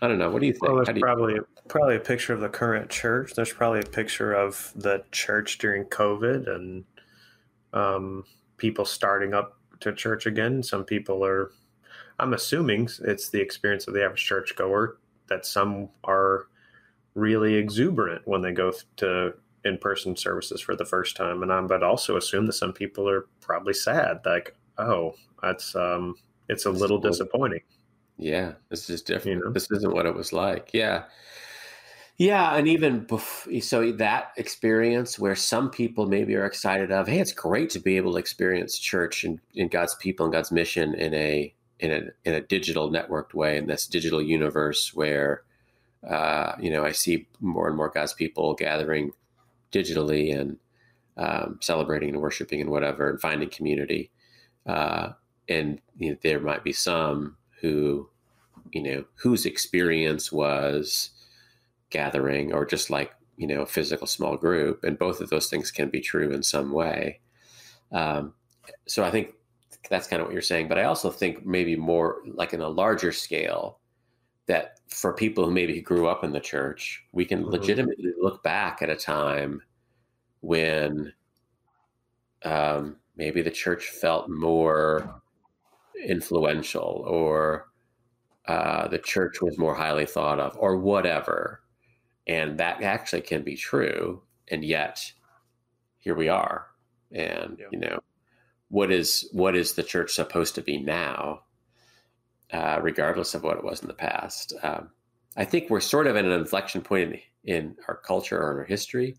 I 0.00 0.08
don't 0.08 0.18
know. 0.18 0.30
What 0.30 0.40
do 0.40 0.46
you 0.46 0.52
think? 0.52 0.64
Well, 0.64 0.76
there's 0.76 0.96
you... 0.96 1.02
probably 1.02 1.38
probably 1.68 1.96
a 1.96 2.00
picture 2.00 2.32
of 2.32 2.40
the 2.40 2.48
current 2.48 2.90
church. 2.90 3.34
There's 3.34 3.52
probably 3.52 3.80
a 3.80 3.84
picture 3.84 4.32
of 4.32 4.72
the 4.74 5.04
church 5.12 5.58
during 5.58 5.84
COVID 5.84 6.52
and 6.52 6.84
um, 7.72 8.24
people 8.56 8.84
starting 8.84 9.32
up 9.32 9.58
to 9.80 9.92
church 9.92 10.26
again. 10.26 10.62
Some 10.62 10.84
people 10.84 11.24
are, 11.24 11.52
I'm 12.18 12.34
assuming 12.34 12.88
it's 13.04 13.28
the 13.28 13.40
experience 13.40 13.86
of 13.86 13.94
the 13.94 14.04
average 14.04 14.24
churchgoer 14.24 14.98
that 15.28 15.46
some 15.46 15.88
are 16.04 16.46
really 17.14 17.54
exuberant 17.54 18.26
when 18.26 18.42
they 18.42 18.52
go 18.52 18.72
to 18.96 19.34
in-person 19.64 20.16
services 20.16 20.60
for 20.60 20.74
the 20.76 20.84
first 20.84 21.16
time, 21.16 21.42
and 21.42 21.52
I'm 21.52 21.66
but 21.66 21.82
also 21.82 22.16
assume 22.16 22.46
that 22.46 22.52
some 22.54 22.72
people 22.72 23.08
are 23.08 23.26
probably 23.40 23.74
sad, 23.74 24.20
like, 24.24 24.56
oh, 24.78 25.14
that's 25.42 25.74
um, 25.74 26.16
it's 26.48 26.66
a 26.66 26.70
little 26.70 26.98
disappointing. 26.98 27.62
Yeah, 28.18 28.52
this 28.68 28.88
is 28.90 29.02
different. 29.02 29.38
You 29.38 29.44
know? 29.44 29.52
This 29.52 29.70
isn't 29.70 29.94
what 29.94 30.06
it 30.06 30.14
was 30.14 30.32
like. 30.32 30.70
Yeah. 30.72 31.04
Yeah, 32.18 32.54
and 32.54 32.68
even 32.68 33.06
so 33.60 33.90
that 33.92 34.32
experience 34.36 35.18
where 35.18 35.34
some 35.34 35.70
people 35.70 36.06
maybe 36.06 36.36
are 36.36 36.44
excited 36.44 36.92
of, 36.92 37.08
hey, 37.08 37.18
it's 37.18 37.32
great 37.32 37.70
to 37.70 37.80
be 37.80 37.96
able 37.96 38.12
to 38.12 38.18
experience 38.18 38.78
church 38.78 39.24
and, 39.24 39.40
and 39.56 39.70
God's 39.70 39.94
people 39.96 40.26
and 40.26 40.32
God's 40.32 40.52
mission 40.52 40.94
in 40.94 41.14
a 41.14 41.54
in 41.80 41.90
a 41.90 42.02
in 42.24 42.34
a 42.34 42.40
digital 42.40 42.90
networked 42.90 43.34
way 43.34 43.56
in 43.56 43.66
this 43.66 43.86
digital 43.86 44.22
universe 44.22 44.94
where 44.94 45.42
uh, 46.08 46.52
you 46.60 46.70
know 46.70 46.84
I 46.84 46.92
see 46.92 47.26
more 47.40 47.66
and 47.66 47.76
more 47.76 47.88
God's 47.88 48.12
people 48.12 48.54
gathering 48.54 49.10
digitally 49.72 50.38
and 50.38 50.58
um, 51.16 51.58
celebrating 51.60 52.10
and 52.10 52.20
worshiping 52.20 52.60
and 52.60 52.70
whatever 52.70 53.10
and 53.10 53.20
finding 53.20 53.50
community. 53.50 54.10
Uh, 54.66 55.10
and 55.48 55.80
you 55.98 56.10
know, 56.10 56.16
there 56.22 56.40
might 56.40 56.64
be 56.64 56.72
some 56.72 57.36
who 57.60 58.08
you 58.72 58.82
know 58.82 59.04
whose 59.14 59.46
experience 59.46 60.32
was 60.32 61.10
gathering 61.90 62.52
or 62.52 62.64
just 62.64 62.90
like 62.90 63.12
you 63.36 63.46
know 63.46 63.62
a 63.62 63.66
physical 63.66 64.06
small 64.06 64.36
group 64.36 64.82
and 64.82 64.98
both 64.98 65.20
of 65.20 65.30
those 65.30 65.48
things 65.48 65.70
can 65.70 65.90
be 65.90 66.00
true 66.00 66.32
in 66.32 66.42
some 66.42 66.72
way 66.72 67.20
um, 67.92 68.32
so 68.86 69.04
i 69.04 69.10
think 69.10 69.34
that's 69.90 70.06
kind 70.06 70.20
of 70.20 70.26
what 70.26 70.32
you're 70.32 70.42
saying 70.42 70.68
but 70.68 70.78
i 70.78 70.84
also 70.84 71.10
think 71.10 71.44
maybe 71.44 71.76
more 71.76 72.18
like 72.34 72.52
in 72.52 72.60
a 72.60 72.68
larger 72.68 73.12
scale 73.12 73.78
that 74.46 74.80
for 74.88 75.12
people 75.12 75.44
who 75.44 75.50
maybe 75.50 75.80
grew 75.80 76.06
up 76.06 76.24
in 76.24 76.32
the 76.32 76.40
church 76.40 77.04
we 77.12 77.24
can 77.24 77.40
mm-hmm. 77.42 77.50
legitimately 77.50 78.12
look 78.20 78.42
back 78.42 78.82
at 78.82 78.90
a 78.90 78.96
time 78.96 79.62
when 80.40 81.12
um, 82.44 82.96
maybe 83.16 83.42
the 83.42 83.50
church 83.50 83.86
felt 83.86 84.28
more 84.28 85.22
influential 86.04 87.04
or 87.06 87.68
uh, 88.46 88.88
the 88.88 88.98
church 88.98 89.40
was 89.40 89.56
more 89.58 89.74
highly 89.74 90.06
thought 90.06 90.40
of 90.40 90.56
or 90.58 90.76
whatever 90.76 91.62
and 92.26 92.58
that 92.58 92.82
actually 92.82 93.22
can 93.22 93.42
be 93.42 93.56
true 93.56 94.22
and 94.48 94.64
yet 94.64 95.12
here 95.98 96.14
we 96.14 96.28
are 96.28 96.66
and 97.12 97.58
yeah. 97.58 97.66
you 97.70 97.78
know 97.78 97.98
what 98.68 98.90
is 98.90 99.28
what 99.32 99.54
is 99.54 99.74
the 99.74 99.82
church 99.82 100.12
supposed 100.12 100.54
to 100.54 100.62
be 100.62 100.78
now 100.78 101.42
uh, 102.52 102.78
regardless 102.82 103.34
of 103.34 103.42
what 103.42 103.56
it 103.56 103.64
was 103.64 103.80
in 103.80 103.88
the 103.88 103.94
past 103.94 104.52
um, 104.62 104.90
I 105.36 105.44
think 105.44 105.70
we're 105.70 105.80
sort 105.80 106.06
of 106.06 106.16
at 106.16 106.24
an 106.24 106.32
inflection 106.32 106.82
point 106.82 107.20
in, 107.44 107.54
in 107.54 107.76
our 107.88 107.96
culture 107.96 108.40
or 108.40 108.52
in 108.52 108.58
our 108.58 108.64
history 108.64 109.16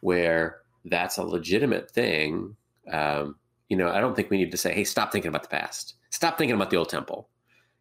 where 0.00 0.60
that's 0.84 1.18
a 1.18 1.22
legitimate 1.22 1.90
thing. 1.90 2.56
Um, 2.90 3.36
you 3.68 3.76
know, 3.76 3.90
I 3.90 4.00
don't 4.00 4.16
think 4.16 4.30
we 4.30 4.38
need 4.38 4.50
to 4.50 4.56
say, 4.56 4.74
"Hey, 4.74 4.84
stop 4.84 5.12
thinking 5.12 5.28
about 5.28 5.42
the 5.42 5.48
past. 5.48 5.94
Stop 6.10 6.38
thinking 6.38 6.56
about 6.56 6.70
the 6.70 6.76
old 6.76 6.88
temple." 6.88 7.28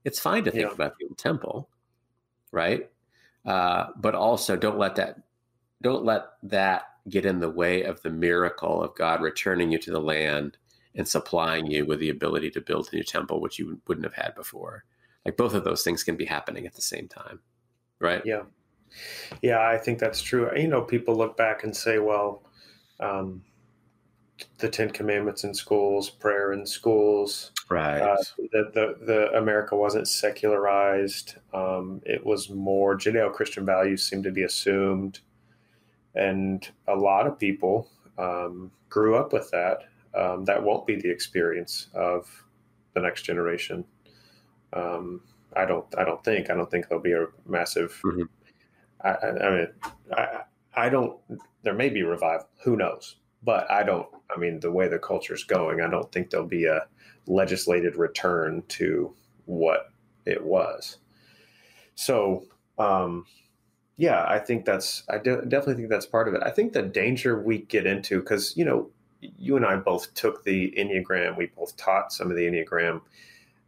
It's 0.05 0.19
fine 0.19 0.43
to 0.43 0.51
think 0.51 0.67
yeah. 0.67 0.73
about 0.73 0.97
the 0.99 1.05
old 1.05 1.17
temple, 1.17 1.69
right? 2.51 2.89
Uh, 3.45 3.88
but 3.97 4.15
also, 4.15 4.55
don't 4.55 4.77
let 4.77 4.95
that 4.95 5.21
don't 5.82 6.03
let 6.03 6.25
that 6.43 6.84
get 7.10 7.25
in 7.25 7.39
the 7.39 7.49
way 7.49 7.84
of 7.84 8.01
the 8.01 8.10
miracle 8.10 8.84
of 8.84 8.93
God 8.95 9.21
returning 9.21 9.71
you 9.71 9.79
to 9.79 9.91
the 9.91 10.01
land 10.01 10.58
and 10.95 11.08
supplying 11.08 11.67
you 11.67 11.86
with 11.86 11.99
the 11.99 12.10
ability 12.10 12.49
to 12.52 12.62
build 12.62 12.89
a 12.91 12.95
new 12.95 13.04
temple, 13.04 13.39
which 13.39 13.60
you 13.60 13.80
wouldn't 13.88 14.06
have 14.06 14.15
had 14.15 14.36
before. 14.36 14.84
Like 15.25 15.38
both 15.38 15.54
of 15.54 15.63
those 15.63 15.84
things 15.84 16.04
can 16.04 16.15
be 16.15 16.25
happening 16.25 16.65
at 16.65 16.73
the 16.73 16.82
same 16.82 17.08
time, 17.08 17.39
right? 17.99 18.21
Yeah, 18.25 18.43
yeah, 19.41 19.67
I 19.67 19.78
think 19.78 19.99
that's 19.99 20.21
true. 20.21 20.49
You 20.58 20.67
know, 20.67 20.82
people 20.82 21.15
look 21.15 21.38
back 21.38 21.63
and 21.63 21.75
say, 21.75 21.99
well, 21.99 22.43
um, 22.99 23.43
the 24.58 24.69
Ten 24.69 24.89
Commandments 24.89 25.43
in 25.43 25.54
schools, 25.54 26.10
prayer 26.10 26.54
in 26.54 26.65
schools, 26.65 27.52
right? 27.69 27.99
Uh, 27.99 28.17
the, 28.38 28.71
the, 28.73 29.06
the 29.06 29.38
America 29.38 29.75
wasn't 29.75 30.08
secularized. 30.08 31.36
Um, 31.54 32.02
it 32.06 32.25
was 32.25 32.49
more 32.49 32.97
Judeo-Christian 32.97 33.65
values 33.65 34.04
seemed 34.04 34.23
to 34.23 34.32
be 34.32 34.43
assumed, 34.43 35.19
and 36.15 36.67
a 36.88 36.95
lot 36.95 37.28
of 37.28 37.38
people 37.38 37.89
um, 38.17 38.71
grew 38.89 39.17
up 39.17 39.34
with 39.34 39.52
that. 39.52 39.88
Um, 40.15 40.45
that 40.45 40.63
won't 40.63 40.88
be 40.88 40.95
the 40.95 41.10
experience 41.10 41.88
of 41.93 42.28
the 42.93 43.02
next 43.02 43.24
generation. 43.24 43.86
Um, 44.74 45.22
I 45.56 45.65
don't. 45.65 45.86
I 45.98 46.04
don't 46.04 46.24
think. 46.24 46.50
I 46.50 46.56
don't 46.56 46.69
think 46.69 46.88
there'll 46.88 47.04
be 47.04 47.13
a 47.13 47.28
massive. 47.48 48.00
Mm-hmm. 48.04 48.24
I, 49.02 49.10
I, 49.10 49.50
mean, 49.50 49.67
I, 50.15 50.28
I 50.76 50.89
don't. 50.89 51.19
There 51.63 51.74
may 51.74 51.89
be 51.89 52.04
revival. 52.04 52.48
Who 52.63 52.76
knows? 52.76 53.15
But 53.43 53.69
I 53.72 53.84
don't. 53.84 54.08
I 54.36 54.39
mean, 54.39 54.60
the 54.60 54.72
way 54.72 54.88
the 54.88 55.00
culture's 55.00 55.43
going, 55.43 55.82
I 55.82 55.89
don't 55.89 56.12
think 56.12 56.30
there'll 56.30 56.45
be 56.45 56.65
a 56.65 56.86
legislated 57.26 57.95
return 57.95 58.63
to 58.69 59.13
what 59.45 59.91
it 60.26 60.43
was. 60.43 60.98
So, 61.95 62.45
um, 62.78 63.26
yeah, 63.98 64.26
I 64.28 64.39
think 64.39 64.65
that's. 64.65 65.04
I 65.10 65.17
de- 65.17 65.45
definitely 65.45 65.76
think 65.76 65.89
that's 65.89 66.06
part 66.06 66.28
of 66.28 66.34
it. 66.34 66.43
I 66.43 66.52
think 66.52 66.74
the 66.74 66.84
danger 66.84 67.41
we 67.41 67.60
get 67.60 67.86
into 67.86 68.19
because 68.19 68.56
you 68.56 68.65
know, 68.65 68.89
you 69.21 69.55
and 69.55 69.65
I 69.65 69.75
both 69.75 70.13
took 70.13 70.43
the 70.43 70.73
enneagram. 70.77 71.38
We 71.38 71.47
both 71.47 71.75
taught 71.77 72.12
some 72.13 72.29
of 72.29 72.38
the 72.38 72.45
enneagram. 72.45 73.01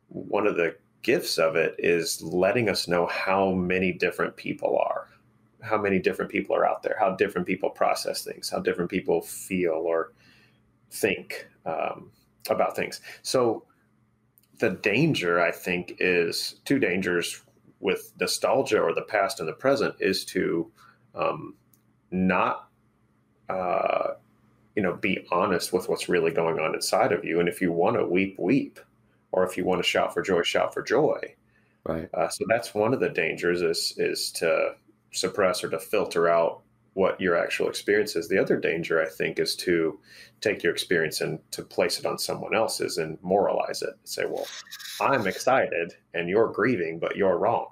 One 0.07 0.47
of 0.47 0.55
the 0.55 0.75
gifts 1.01 1.37
of 1.37 1.55
it 1.55 1.75
is 1.79 2.21
letting 2.21 2.69
us 2.69 2.87
know 2.87 3.07
how 3.07 3.51
many 3.51 3.91
different 3.91 4.35
people 4.35 4.77
are 4.77 5.07
how 5.61 5.79
many 5.79 5.99
different 5.99 6.31
people 6.31 6.55
are 6.55 6.65
out 6.65 6.83
there 6.83 6.95
how 6.99 7.15
different 7.15 7.47
people 7.47 7.69
process 7.69 8.23
things 8.23 8.49
how 8.49 8.59
different 8.59 8.89
people 8.89 9.21
feel 9.21 9.73
or 9.73 10.13
think 10.91 11.47
um, 11.65 12.11
about 12.49 12.75
things 12.75 13.01
so 13.21 13.63
the 14.59 14.71
danger 14.81 15.39
i 15.41 15.51
think 15.51 15.95
is 15.99 16.59
two 16.65 16.79
dangers 16.79 17.41
with 17.79 18.13
nostalgia 18.19 18.79
or 18.79 18.93
the 18.93 19.01
past 19.03 19.39
and 19.39 19.47
the 19.47 19.53
present 19.53 19.95
is 19.99 20.25
to 20.25 20.71
um, 21.15 21.55
not 22.11 22.69
uh, 23.49 24.13
you 24.75 24.83
know 24.83 24.93
be 24.93 25.25
honest 25.31 25.73
with 25.73 25.89
what's 25.89 26.09
really 26.09 26.31
going 26.31 26.59
on 26.59 26.73
inside 26.73 27.11
of 27.11 27.25
you 27.25 27.39
and 27.39 27.49
if 27.49 27.61
you 27.61 27.71
want 27.71 27.97
to 27.97 28.05
weep 28.05 28.37
weep 28.39 28.79
or 29.31 29.45
if 29.45 29.57
you 29.57 29.65
want 29.65 29.81
to 29.81 29.87
shout 29.87 30.13
for 30.13 30.21
joy, 30.21 30.41
shout 30.41 30.73
for 30.73 30.81
joy. 30.81 31.19
Right. 31.83 32.09
Uh, 32.13 32.29
so 32.29 32.45
that's 32.47 32.73
one 32.73 32.93
of 32.93 32.99
the 32.99 33.09
dangers 33.09 33.61
is 33.61 33.93
is 33.97 34.31
to 34.33 34.75
suppress 35.11 35.63
or 35.63 35.69
to 35.69 35.79
filter 35.79 36.27
out 36.29 36.61
what 36.93 37.19
your 37.19 37.37
actual 37.37 37.69
experience 37.69 38.15
is. 38.15 38.27
The 38.27 38.37
other 38.37 38.57
danger, 38.57 39.01
I 39.01 39.07
think, 39.07 39.39
is 39.39 39.55
to 39.57 39.97
take 40.41 40.61
your 40.61 40.73
experience 40.73 41.21
and 41.21 41.39
to 41.51 41.63
place 41.63 41.99
it 41.99 42.05
on 42.05 42.19
someone 42.19 42.53
else's 42.53 42.97
and 42.97 43.17
moralize 43.21 43.81
it. 43.81 43.93
Say, 44.03 44.25
well, 44.25 44.45
I'm 44.99 45.25
excited 45.25 45.93
and 46.13 46.29
you're 46.29 46.51
grieving, 46.51 46.99
but 46.99 47.15
you're 47.15 47.37
wrong. 47.37 47.69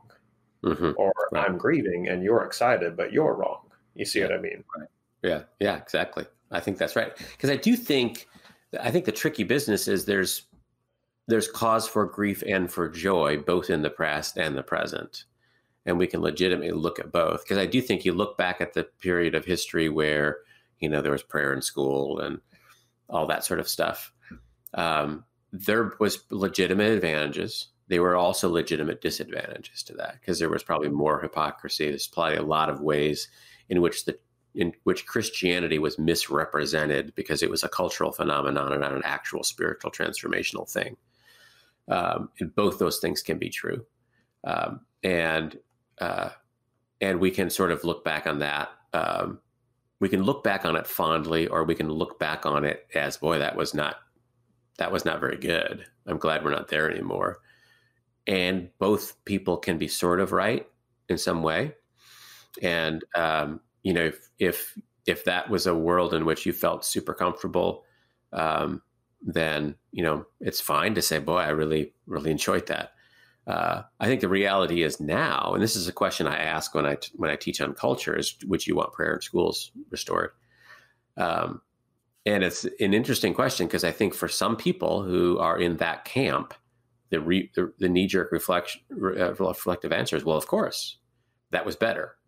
Mm-hmm. 0.63 0.91
Or 0.95 1.13
right. 1.31 1.45
I'm 1.47 1.57
grieving 1.57 2.07
and 2.07 2.23
you're 2.23 2.45
excited, 2.45 2.95
but 2.95 3.12
you're 3.12 3.33
wrong. 3.33 3.62
You 3.93 4.05
see 4.05 4.19
yeah. 4.19 4.27
what 4.27 4.35
I 4.35 4.41
mean? 4.41 4.63
Right. 4.77 4.88
Yeah. 5.21 5.41
Yeah, 5.59 5.75
exactly. 5.75 6.25
I 6.51 6.59
think 6.59 6.77
that's 6.77 6.95
right. 6.95 7.15
Because 7.17 7.49
I 7.49 7.55
do 7.55 7.75
think, 7.75 8.27
I 8.79 8.91
think 8.91 9.05
the 9.05 9.12
tricky 9.12 9.43
business 9.43 9.88
is 9.88 10.05
there's 10.05 10.45
there's 11.27 11.47
cause 11.47 11.88
for 11.88 12.05
grief 12.05 12.43
and 12.47 12.71
for 12.71 12.89
joy, 12.89 13.38
both 13.38 13.69
in 13.69 13.83
the 13.83 13.89
past 13.89 14.35
and 14.35 14.57
the 14.57 14.63
present. 14.63 15.25
And 15.85 15.97
we 15.97 16.07
can 16.07 16.21
legitimately 16.21 16.71
look 16.71 16.97
at 16.97 17.12
both. 17.12 17.43
Because 17.43 17.59
I 17.59 17.67
do 17.67 17.81
think 17.81 18.03
you 18.03 18.13
look 18.13 18.35
back 18.35 18.59
at 18.62 18.73
the 18.73 18.83
period 18.99 19.35
of 19.35 19.45
history 19.45 19.89
where, 19.89 20.39
you 20.79 20.89
know, 20.89 21.01
there 21.01 21.12
was 21.12 21.21
prayer 21.21 21.53
in 21.53 21.62
school 21.62 22.19
and 22.19 22.39
all 23.09 23.27
that 23.27 23.45
sort 23.45 23.59
of 23.59 23.69
stuff. 23.69 24.12
Um, 24.73 25.23
there 25.51 25.93
was 25.99 26.23
legitimate 26.31 26.91
advantages. 26.91 27.67
There 27.88 28.01
were 28.01 28.15
also 28.15 28.49
legitimate 28.49 29.01
disadvantages 29.01 29.83
to 29.83 29.93
that 29.95 30.19
because 30.19 30.39
there 30.39 30.49
was 30.49 30.63
probably 30.63 30.89
more 30.89 31.21
hypocrisy. 31.21 31.89
There's 31.89 32.07
probably 32.07 32.38
a 32.38 32.43
lot 32.43 32.69
of 32.69 32.81
ways 32.81 33.29
in 33.69 33.81
which 33.81 34.05
the 34.05 34.17
in 34.59 34.73
which 34.83 35.05
Christianity 35.05 35.79
was 35.79 35.97
misrepresented 35.97 37.15
because 37.15 37.41
it 37.41 37.49
was 37.49 37.63
a 37.63 37.69
cultural 37.69 38.11
phenomenon 38.11 38.73
and 38.73 38.81
not 38.81 38.93
an 38.93 39.01
actual 39.05 39.41
spiritual 39.41 39.89
transformational 39.89 40.69
thing. 40.69 40.97
Um, 41.87 42.29
and 42.41 42.53
both 42.53 42.77
those 42.77 42.99
things 42.99 43.23
can 43.23 43.37
be 43.37 43.49
true. 43.49 43.85
Um, 44.43 44.81
and 45.01 45.57
uh, 45.99 46.31
and 46.99 47.21
we 47.21 47.31
can 47.31 47.49
sort 47.49 47.71
of 47.71 47.85
look 47.85 48.03
back 48.03 48.27
on 48.27 48.39
that. 48.39 48.69
Um, 48.93 49.39
we 50.01 50.09
can 50.09 50.23
look 50.23 50.43
back 50.43 50.65
on 50.65 50.75
it 50.75 50.87
fondly, 50.87 51.47
or 51.47 51.63
we 51.63 51.75
can 51.75 51.89
look 51.89 52.19
back 52.19 52.45
on 52.45 52.65
it 52.65 52.85
as, 52.93 53.15
boy, 53.15 53.39
that 53.39 53.55
was 53.55 53.73
not 53.73 53.95
that 54.77 54.91
was 54.91 55.05
not 55.05 55.21
very 55.21 55.37
good. 55.37 55.85
I'm 56.05 56.17
glad 56.17 56.43
we're 56.43 56.51
not 56.51 56.67
there 56.67 56.91
anymore. 56.91 57.39
And 58.27 58.69
both 58.77 59.23
people 59.23 59.55
can 59.55 59.77
be 59.77 59.87
sort 59.87 60.19
of 60.19 60.33
right 60.33 60.67
in 61.07 61.17
some 61.17 61.43
way. 61.43 61.75
And 62.61 63.03
um, 63.15 63.61
you 63.83 63.93
know, 63.93 64.05
if 64.05 64.29
if 64.39 64.77
if 65.05 65.25
that 65.25 65.49
was 65.49 65.65
a 65.65 65.75
world 65.75 66.13
in 66.13 66.25
which 66.25 66.45
you 66.45 66.53
felt 66.53 66.85
super 66.85 67.13
comfortable, 67.13 67.83
um, 68.33 68.81
then 69.21 69.75
you 69.91 70.03
know 70.03 70.25
it's 70.39 70.61
fine 70.61 70.95
to 70.95 71.01
say, 71.01 71.19
"Boy, 71.19 71.39
I 71.39 71.49
really 71.49 71.93
really 72.05 72.31
enjoyed 72.31 72.67
that." 72.67 72.91
Uh, 73.47 73.81
I 73.99 74.05
think 74.05 74.21
the 74.21 74.29
reality 74.29 74.83
is 74.83 74.99
now, 74.99 75.53
and 75.53 75.63
this 75.63 75.75
is 75.75 75.87
a 75.87 75.93
question 75.93 76.27
I 76.27 76.37
ask 76.37 76.75
when 76.75 76.85
I 76.85 76.97
when 77.15 77.31
I 77.31 77.35
teach 77.35 77.61
on 77.61 77.73
culture: 77.73 78.15
is 78.15 78.35
would 78.45 78.67
you 78.67 78.75
want 78.75 78.93
prayer 78.93 79.15
in 79.15 79.21
schools 79.21 79.71
restored? 79.89 80.31
Um, 81.17 81.61
and 82.25 82.43
it's 82.43 82.65
an 82.79 82.93
interesting 82.93 83.33
question 83.33 83.65
because 83.65 83.83
I 83.83 83.91
think 83.91 84.13
for 84.13 84.27
some 84.27 84.55
people 84.55 85.03
who 85.03 85.39
are 85.39 85.59
in 85.59 85.77
that 85.77 86.05
camp, 86.05 86.53
the 87.09 87.19
re, 87.19 87.49
the, 87.55 87.73
the 87.79 87.89
knee 87.89 88.07
jerk 88.07 88.31
reflection 88.31 88.81
uh, 88.91 89.33
reflective 89.33 89.91
answer 89.91 90.15
is, 90.15 90.23
"Well, 90.23 90.37
of 90.37 90.47
course, 90.47 90.97
that 91.51 91.65
was 91.65 91.75
better." 91.75 92.18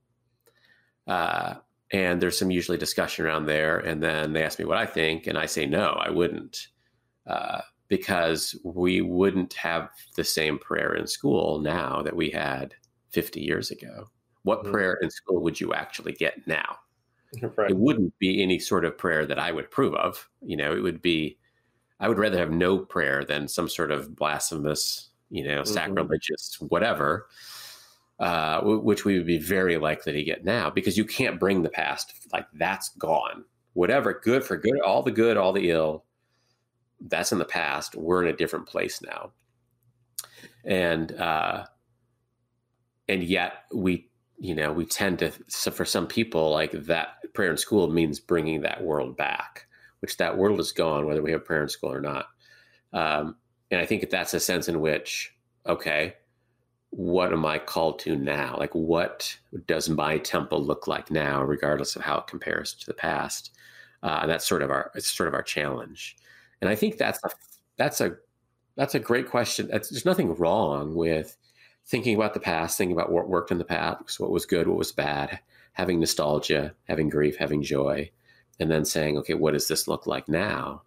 Uh, 1.08 1.56
and 1.92 2.22
there's 2.22 2.38
some 2.38 2.52
usually 2.52 2.78
discussion 2.78 3.26
around 3.26 3.46
there, 3.46 3.78
and 3.80 4.02
then 4.02 4.34
they 4.34 4.44
ask 4.44 4.60
me 4.60 4.66
what 4.66 4.78
I 4.78 4.86
think, 4.86 5.28
and 5.28 5.38
I 5.38 5.46
say 5.46 5.66
no, 5.66 6.00
I 6.00 6.10
wouldn't. 6.10 6.68
Uh, 7.28 7.62
because 7.92 8.56
we 8.64 9.02
wouldn't 9.02 9.54
have 9.54 9.90
the 10.16 10.24
same 10.24 10.58
prayer 10.58 10.94
in 10.94 11.06
school 11.06 11.60
now 11.60 12.02
that 12.02 12.16
we 12.16 12.30
had 12.30 12.74
50 13.10 13.42
years 13.42 13.70
ago. 13.70 14.10
What 14.44 14.62
mm-hmm. 14.62 14.72
prayer 14.72 14.98
in 15.02 15.10
school 15.10 15.42
would 15.42 15.60
you 15.60 15.74
actually 15.74 16.14
get 16.14 16.48
now? 16.48 16.78
Right. 17.56 17.72
It 17.72 17.78
wouldn't 17.78 18.18
be 18.20 18.44
any 18.44 18.60
sort 18.60 18.84
of 18.84 18.98
prayer 18.98 19.26
that 19.26 19.40
I 19.40 19.54
would 19.54 19.66
approve 19.66 19.94
of. 19.96 20.28
You 20.42 20.58
know, 20.58 20.74
it 20.74 20.82
would 20.82 21.02
be, 21.02 21.38
I 21.98 22.10
would 22.10 22.18
rather 22.18 22.38
have 22.38 22.52
no 22.52 22.80
prayer 22.80 23.24
than 23.24 23.48
some 23.48 23.70
sort 23.70 23.90
of 23.90 24.18
blasphemous, 24.18 25.12
you 25.30 25.46
know, 25.46 25.62
mm-hmm. 25.62 25.74
sacrilegious, 25.74 26.58
whatever, 26.60 27.28
uh, 28.22 28.62
which 28.62 29.04
we 29.04 29.18
would 29.18 29.26
be 29.26 29.40
very 29.40 29.78
likely 29.78 30.14
to 30.14 30.24
get 30.24 30.46
now 30.46 30.70
because 30.70 30.96
you 30.96 31.04
can't 31.04 31.40
bring 31.40 31.64
the 31.64 31.70
past. 31.70 32.14
Like 32.32 32.46
that's 32.54 32.90
gone. 32.90 33.44
Whatever, 33.74 34.22
good 34.24 34.44
for 34.44 34.58
good, 34.58 34.80
all 34.82 35.02
the 35.02 35.12
good, 35.12 35.38
all 35.38 35.54
the 35.54 35.72
ill, 35.72 36.06
that's 37.00 37.32
in 37.32 37.40
the 37.40 37.46
past. 37.46 37.96
We're 37.96 38.22
in 38.22 38.30
a 38.32 38.38
different 38.38 38.68
place 38.68 39.02
now, 39.02 39.32
and 40.64 41.12
uh, 41.14 41.66
and 43.10 43.24
yet 43.24 43.64
we 43.74 44.08
you 44.38 44.54
know 44.54 44.72
we 44.72 44.86
tend 44.86 45.20
to 45.20 45.32
so 45.48 45.72
for 45.72 45.86
some 45.86 46.06
people 46.06 46.52
like 46.52 46.74
that 46.74 47.16
prayer 47.34 47.50
in 47.50 47.58
school 47.58 47.90
means 47.90 48.20
bringing 48.20 48.62
that 48.62 48.84
world 48.84 49.18
back, 49.18 49.66
which 50.02 50.18
that 50.18 50.38
world 50.38 50.60
is 50.60 50.72
gone 50.72 51.08
whether 51.08 51.24
we 51.24 51.32
have 51.32 51.44
prayer 51.44 51.64
in 51.64 51.70
school 51.70 51.92
or 51.92 52.02
not. 52.02 52.28
Um, 52.94 53.38
and 53.72 53.82
I 53.82 53.88
think 53.88 54.08
that's 54.12 54.36
a 54.36 54.40
sense 54.40 54.68
in 54.68 54.80
which 54.80 55.34
okay, 55.66 56.18
what 56.92 57.34
am 57.34 57.46
I 57.46 57.58
called 57.58 58.00
to 58.00 58.16
now? 58.16 58.56
Like, 58.58 58.76
what 58.76 59.38
does 59.66 59.90
my 59.90 60.18
temple 60.20 60.64
look 60.64 60.88
like 60.88 61.10
now, 61.10 61.42
regardless 61.42 61.96
of 61.96 62.04
how 62.04 62.20
it 62.20 62.28
compares 62.28 62.74
to 62.76 62.86
the 62.86 62.94
past? 62.94 63.52
Uh, 64.04 64.20
and 64.22 64.32
that's 64.32 64.48
sort 64.48 64.62
of 64.62 64.70
our 64.70 64.92
it's 64.96 65.12
sort 65.12 65.28
of 65.28 65.34
our 65.34 65.44
challenge. 65.44 66.16
And 66.62 66.70
I 66.70 66.76
think 66.76 66.98
that's 66.98 67.20
a, 67.24 67.30
that's 67.78 68.02
a 68.02 68.18
that's 68.76 68.96
a 68.96 69.00
great 69.00 69.30
question. 69.30 69.68
That's, 69.72 69.90
there's 69.90 70.06
nothing 70.06 70.36
wrong 70.36 70.96
with 70.96 71.38
thinking 71.86 72.16
about 72.16 72.34
the 72.34 72.40
past, 72.40 72.78
thinking 72.78 72.96
about 72.96 73.12
what 73.12 73.30
worked 73.30 73.52
in 73.52 73.58
the 73.58 73.66
past, 73.66 74.20
what 74.20 74.32
was 74.32 74.46
good, 74.46 74.68
what 74.68 74.78
was 74.78 74.92
bad, 74.92 75.40
having 75.74 76.00
nostalgia, 76.00 76.74
having 76.88 77.10
grief, 77.10 77.38
having 77.38 77.64
joy, 77.64 78.10
and 78.60 78.70
then 78.70 78.86
saying, 78.86 79.18
okay, 79.18 79.34
what 79.34 79.54
does 79.54 79.68
this 79.68 79.88
look 79.88 80.08
like 80.08 80.28
now? 80.30 80.84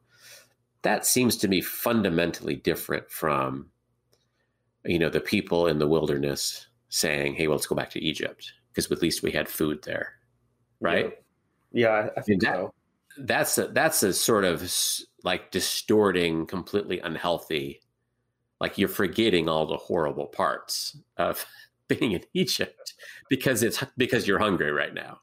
That 0.83 1.07
seems 1.07 1.37
to 1.39 1.49
be 1.49 1.61
fundamentally 1.61 2.57
different 2.57 3.11
from, 3.11 3.71
you 4.85 4.99
know, 4.99 5.09
the 5.09 5.21
people 5.21 5.67
in 5.67 5.79
the 5.79 5.87
wilderness 5.87 6.69
saying, 6.89 7.35
hey, 7.35 7.47
well, 7.47 7.57
let's 7.57 7.67
go 7.67 7.75
back 7.75 7.91
to 7.91 8.03
Egypt 8.03 8.53
because 8.69 8.91
at 8.91 9.03
least 9.03 9.23
we 9.23 9.31
had 9.31 9.49
food 9.49 9.83
there, 9.83 10.15
right? 10.81 11.19
Yeah, 11.73 12.03
yeah 12.03 12.09
I 12.17 12.21
think 12.21 12.43
that, 12.43 12.55
so. 12.55 12.75
That's 13.19 13.59
a, 13.59 13.69
that's 13.69 14.03
a 14.03 14.13
sort 14.13 14.45
of 14.45 14.69
like 15.23 15.51
distorting, 15.51 16.47
completely 16.47 17.01
unhealthy. 17.01 17.81
Like 18.61 18.79
you're 18.79 18.89
forgetting 18.89 19.49
all 19.49 19.67
the 19.67 19.77
horrible 19.77 20.27
parts 20.27 20.97
of 21.17 21.45
being 21.89 22.13
in 22.13 22.23
Egypt 22.35 22.95
because 23.29 23.63
it's 23.63 23.83
because 23.97 24.27
you're 24.27 24.39
hungry 24.39 24.71
right 24.71 24.95
now, 24.95 25.21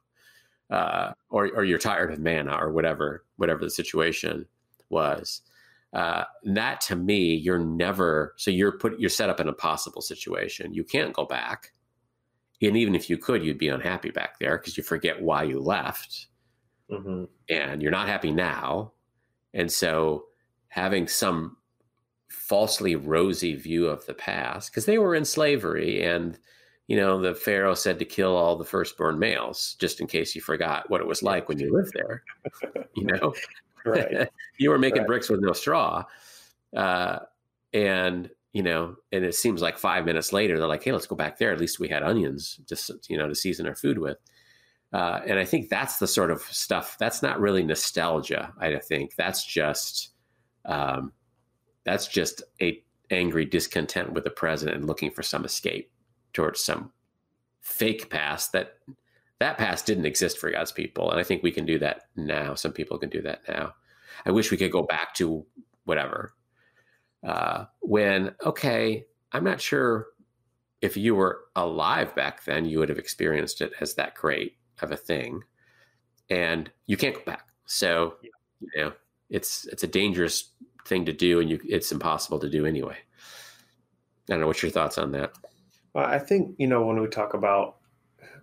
uh, 0.69 1.13
or 1.29 1.49
or 1.55 1.63
you're 1.63 1.79
tired 1.79 2.11
of 2.11 2.19
manna 2.19 2.55
or 2.55 2.71
whatever 2.71 3.25
whatever 3.37 3.61
the 3.61 3.69
situation 3.69 4.45
was. 4.89 5.41
Uh, 5.93 6.23
that 6.43 6.79
to 6.81 6.95
me, 6.95 7.35
you're 7.35 7.59
never 7.59 8.33
so 8.37 8.49
you're 8.49 8.77
put 8.77 8.97
you're 8.99 9.09
set 9.09 9.29
up 9.29 9.39
in 9.39 9.49
a 9.49 9.53
possible 9.53 10.01
situation. 10.01 10.73
You 10.73 10.83
can't 10.83 11.13
go 11.13 11.25
back, 11.25 11.73
and 12.61 12.77
even 12.77 12.95
if 12.95 13.09
you 13.09 13.17
could, 13.17 13.43
you'd 13.43 13.57
be 13.57 13.67
unhappy 13.67 14.09
back 14.09 14.39
there 14.39 14.57
because 14.57 14.77
you 14.77 14.83
forget 14.83 15.21
why 15.21 15.43
you 15.43 15.59
left, 15.59 16.27
mm-hmm. 16.89 17.25
and 17.49 17.81
you're 17.81 17.91
not 17.91 18.07
happy 18.07 18.31
now, 18.31 18.93
and 19.53 19.69
so 19.69 20.25
having 20.69 21.07
some 21.07 21.57
falsely 22.29 22.95
rosy 22.95 23.55
view 23.55 23.87
of 23.87 24.05
the 24.05 24.13
past 24.13 24.71
because 24.71 24.85
they 24.85 24.97
were 24.97 25.13
in 25.13 25.25
slavery 25.25 26.01
and 26.01 26.39
you 26.87 26.95
know 26.95 27.21
the 27.21 27.35
pharaoh 27.35 27.73
said 27.73 27.99
to 27.99 28.05
kill 28.05 28.37
all 28.37 28.55
the 28.55 28.63
firstborn 28.63 29.19
males 29.19 29.75
just 29.79 29.99
in 29.99 30.07
case 30.07 30.33
you 30.33 30.39
forgot 30.39 30.89
what 30.89 31.01
it 31.01 31.07
was 31.07 31.21
like 31.21 31.49
when 31.49 31.59
you 31.59 31.73
lived 31.73 31.91
there 31.93 32.23
you 32.95 33.03
know 33.03 33.33
right. 33.85 34.29
You 34.57 34.69
were 34.69 34.79
making 34.79 34.99
right. 34.99 35.07
bricks 35.07 35.29
with 35.29 35.41
no 35.41 35.53
straw 35.53 36.03
uh, 36.75 37.19
and 37.73 38.29
you 38.53 38.63
know 38.63 38.95
and 39.11 39.25
it 39.25 39.35
seems 39.35 39.61
like 39.61 39.77
five 39.77 40.05
minutes 40.05 40.33
later 40.33 40.57
they're 40.57 40.67
like 40.67 40.83
hey 40.83 40.91
let's 40.91 41.07
go 41.07 41.15
back 41.15 41.37
there. 41.37 41.51
At 41.51 41.59
least 41.59 41.79
we 41.79 41.87
had 41.87 42.03
onions 42.03 42.59
just 42.67 42.91
you 43.09 43.17
know 43.17 43.27
to 43.27 43.35
season 43.35 43.67
our 43.67 43.75
food 43.75 43.97
with. 43.97 44.17
Uh, 44.93 45.21
and 45.25 45.39
i 45.39 45.45
think 45.45 45.69
that's 45.69 45.99
the 45.99 46.07
sort 46.07 46.29
of 46.29 46.41
stuff 46.41 46.97
that's 46.99 47.23
not 47.23 47.39
really 47.39 47.63
nostalgia 47.63 48.53
i 48.59 48.75
think. 48.75 49.15
That's 49.15 49.45
just 49.45 50.11
um, 50.65 51.13
that's 51.85 52.07
just 52.07 52.43
a 52.61 52.83
angry 53.09 53.45
discontent 53.45 54.13
with 54.13 54.23
the 54.23 54.29
president 54.29 54.77
and 54.77 54.87
looking 54.87 55.11
for 55.11 55.23
some 55.23 55.45
escape 55.45 55.91
towards 56.33 56.63
some 56.63 56.91
fake 57.59 58.09
past 58.09 58.53
that 58.53 58.77
that 59.41 59.57
past 59.57 59.85
didn't 59.85 60.05
exist 60.05 60.37
for 60.37 60.51
God's 60.51 60.71
people. 60.71 61.11
And 61.11 61.19
I 61.19 61.23
think 61.23 61.43
we 61.43 61.51
can 61.51 61.65
do 61.65 61.79
that 61.79 62.07
now. 62.15 62.55
Some 62.55 62.71
people 62.71 62.97
can 62.97 63.09
do 63.09 63.21
that 63.21 63.41
now. 63.47 63.73
I 64.25 64.31
wish 64.31 64.51
we 64.51 64.57
could 64.57 64.71
go 64.71 64.83
back 64.83 65.13
to 65.15 65.45
whatever. 65.85 66.33
Uh, 67.25 67.65
when, 67.81 68.33
okay, 68.45 69.05
I'm 69.31 69.43
not 69.43 69.61
sure 69.61 70.07
if 70.81 70.97
you 70.97 71.15
were 71.15 71.41
alive 71.55 72.15
back 72.15 72.43
then, 72.45 72.65
you 72.65 72.79
would 72.79 72.89
have 72.89 72.97
experienced 72.97 73.61
it 73.61 73.71
as 73.79 73.95
that 73.95 74.15
great 74.15 74.57
of 74.81 74.91
a 74.91 74.97
thing. 74.97 75.43
And 76.29 76.71
you 76.87 76.97
can't 76.97 77.15
go 77.15 77.21
back. 77.25 77.47
So, 77.65 78.15
you 78.21 78.83
know, 78.83 78.93
it's 79.29 79.65
it's 79.67 79.83
a 79.83 79.87
dangerous 79.87 80.51
thing 80.85 81.05
to 81.05 81.13
do, 81.13 81.39
and 81.39 81.49
you 81.49 81.59
it's 81.65 81.91
impossible 81.91 82.39
to 82.39 82.49
do 82.49 82.65
anyway. 82.65 82.97
I 84.29 84.33
don't 84.33 84.41
know. 84.41 84.47
What's 84.47 84.61
your 84.61 84.71
thoughts 84.71 84.97
on 84.97 85.11
that? 85.13 85.33
Well, 85.93 86.05
I 86.05 86.19
think 86.19 86.55
you 86.57 86.67
know 86.67 86.85
when 86.85 86.99
we 86.99 87.07
talk 87.07 87.33
about 87.33 87.77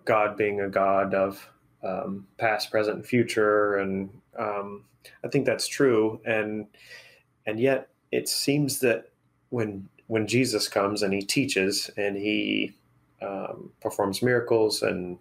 God 0.04 0.36
being 0.36 0.60
a 0.60 0.68
God 0.68 1.14
of 1.14 1.48
um, 1.82 2.26
past, 2.38 2.70
present, 2.70 2.96
and 2.96 3.06
future, 3.06 3.76
and 3.76 4.10
um, 4.38 4.84
I 5.24 5.28
think 5.28 5.46
that's 5.46 5.66
true. 5.66 6.20
And 6.24 6.66
and 7.46 7.60
yet 7.60 7.88
it 8.12 8.28
seems 8.28 8.80
that 8.80 9.10
when 9.50 9.88
when 10.06 10.26
Jesus 10.26 10.68
comes 10.68 11.02
and 11.02 11.12
he 11.12 11.22
teaches 11.22 11.90
and 11.96 12.16
he 12.16 12.74
um, 13.22 13.72
performs 13.80 14.22
miracles 14.22 14.82
and 14.82 15.18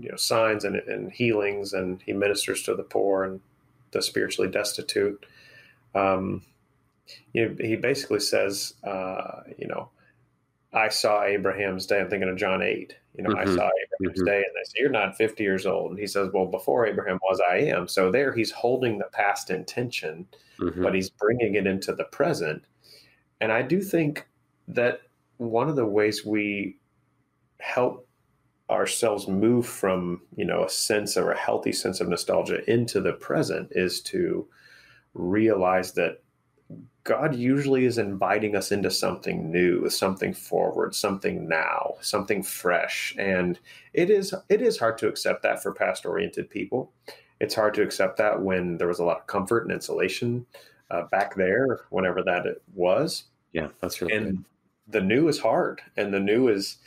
you 0.00 0.10
know 0.10 0.16
signs 0.16 0.64
and, 0.64 0.76
and 0.76 1.12
healings 1.12 1.72
and 1.72 2.02
he 2.02 2.12
ministers 2.12 2.62
to 2.64 2.74
the 2.74 2.82
poor 2.82 3.24
and 3.24 3.40
the 3.92 4.02
spiritually 4.02 4.50
destitute 4.50 5.24
um, 5.94 6.42
you 7.32 7.48
know, 7.48 7.56
he 7.60 7.76
basically 7.76 8.20
says, 8.20 8.74
uh, 8.84 9.42
you 9.58 9.66
know, 9.68 9.90
I 10.72 10.88
saw 10.88 11.22
Abraham's 11.22 11.86
day. 11.86 12.00
I'm 12.00 12.10
thinking 12.10 12.28
of 12.28 12.36
John 12.36 12.62
8. 12.62 12.96
You 13.16 13.22
know, 13.22 13.30
mm-hmm. 13.30 13.48
I 13.48 13.54
saw 13.54 13.70
Abraham's 13.70 14.18
mm-hmm. 14.20 14.24
day, 14.24 14.36
and 14.36 14.54
they 14.54 14.64
say, 14.64 14.78
You're 14.78 14.90
not 14.90 15.16
50 15.16 15.42
years 15.42 15.66
old. 15.66 15.92
And 15.92 16.00
he 16.00 16.06
says, 16.06 16.30
Well, 16.32 16.46
before 16.46 16.86
Abraham 16.86 17.18
was, 17.22 17.40
I 17.48 17.58
am. 17.58 17.86
So 17.86 18.10
there 18.10 18.32
he's 18.32 18.50
holding 18.50 18.98
the 18.98 19.08
past 19.12 19.50
intention, 19.50 20.26
mm-hmm. 20.58 20.82
but 20.82 20.94
he's 20.94 21.10
bringing 21.10 21.54
it 21.54 21.66
into 21.66 21.94
the 21.94 22.04
present. 22.04 22.64
And 23.40 23.52
I 23.52 23.62
do 23.62 23.80
think 23.80 24.26
that 24.68 25.02
one 25.36 25.68
of 25.68 25.76
the 25.76 25.86
ways 25.86 26.24
we 26.24 26.78
help 27.60 28.08
ourselves 28.70 29.28
move 29.28 29.66
from, 29.66 30.22
you 30.36 30.44
know, 30.44 30.64
a 30.64 30.70
sense 30.70 31.16
or 31.16 31.30
a 31.30 31.38
healthy 31.38 31.72
sense 31.72 32.00
of 32.00 32.08
nostalgia 32.08 32.68
into 32.70 33.00
the 33.00 33.12
present 33.12 33.68
is 33.72 34.00
to 34.00 34.46
realize 35.12 35.92
that 35.92 36.23
God 37.04 37.34
usually 37.34 37.84
is 37.84 37.98
inviting 37.98 38.56
us 38.56 38.72
into 38.72 38.90
something 38.90 39.50
new, 39.50 39.90
something 39.90 40.32
forward, 40.32 40.94
something 40.94 41.46
now, 41.46 41.94
something 42.00 42.42
fresh. 42.42 43.14
And 43.18 43.58
it 43.92 44.08
is 44.08 44.34
it 44.48 44.62
is 44.62 44.78
hard 44.78 44.96
to 44.98 45.08
accept 45.08 45.42
that 45.42 45.62
for 45.62 45.72
past 45.72 46.06
oriented 46.06 46.48
people. 46.48 46.92
It's 47.40 47.54
hard 47.54 47.74
to 47.74 47.82
accept 47.82 48.16
that 48.18 48.40
when 48.40 48.78
there 48.78 48.88
was 48.88 49.00
a 49.00 49.04
lot 49.04 49.18
of 49.18 49.26
comfort 49.26 49.64
and 49.64 49.72
insulation 49.72 50.46
uh, 50.90 51.02
back 51.10 51.34
there, 51.34 51.80
whenever 51.90 52.22
that 52.22 52.46
it 52.46 52.62
was. 52.74 53.24
Yeah, 53.52 53.68
that's 53.80 54.00
really 54.00 54.14
and 54.14 54.36
good. 54.38 54.44
the 54.88 55.00
new 55.02 55.28
is 55.28 55.38
hard, 55.38 55.82
and 55.98 56.12
the 56.12 56.20
new 56.20 56.48
is 56.48 56.78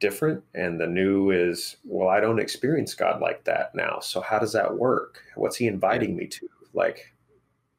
different, 0.00 0.44
and 0.54 0.78
the 0.78 0.86
new 0.86 1.30
is 1.30 1.78
well, 1.84 2.08
I 2.08 2.20
don't 2.20 2.40
experience 2.40 2.94
God 2.94 3.22
like 3.22 3.44
that 3.44 3.74
now. 3.74 4.00
So 4.00 4.20
how 4.20 4.38
does 4.38 4.52
that 4.52 4.76
work? 4.76 5.22
What's 5.34 5.56
He 5.56 5.66
inviting 5.66 6.10
yeah. 6.10 6.16
me 6.16 6.26
to? 6.26 6.48
Like, 6.74 7.14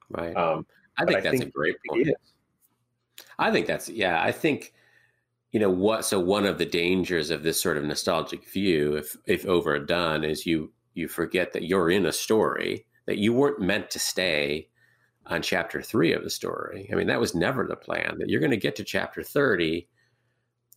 right. 0.09 0.35
Um, 0.35 0.65
I 0.97 1.05
think 1.05 1.17
I 1.17 1.21
that's 1.21 1.39
think 1.39 1.49
a 1.49 1.51
great 1.51 1.75
point. 1.88 2.10
I 3.39 3.51
think 3.51 3.67
that's 3.67 3.89
yeah. 3.89 4.21
I 4.21 4.31
think 4.31 4.73
you 5.51 5.60
know 5.60 5.69
what. 5.69 6.05
So 6.05 6.19
one 6.19 6.45
of 6.45 6.57
the 6.57 6.65
dangers 6.65 7.29
of 7.29 7.43
this 7.43 7.62
sort 7.62 7.77
of 7.77 7.83
nostalgic 7.83 8.49
view, 8.49 8.95
if 8.95 9.15
if 9.25 9.45
overdone, 9.45 10.23
is 10.23 10.45
you 10.45 10.71
you 10.93 11.07
forget 11.07 11.53
that 11.53 11.63
you're 11.63 11.91
in 11.91 12.05
a 12.05 12.12
story 12.12 12.86
that 13.05 13.17
you 13.17 13.33
weren't 13.33 13.60
meant 13.60 13.89
to 13.91 13.99
stay 13.99 14.67
on 15.25 15.41
chapter 15.41 15.81
three 15.81 16.13
of 16.13 16.23
the 16.23 16.29
story. 16.29 16.89
I 16.91 16.95
mean, 16.95 17.07
that 17.07 17.19
was 17.19 17.36
never 17.36 17.65
the 17.65 17.75
plan. 17.75 18.17
That 18.19 18.29
you're 18.29 18.39
going 18.39 18.51
to 18.51 18.57
get 18.57 18.75
to 18.77 18.83
chapter 18.83 19.23
thirty, 19.23 19.88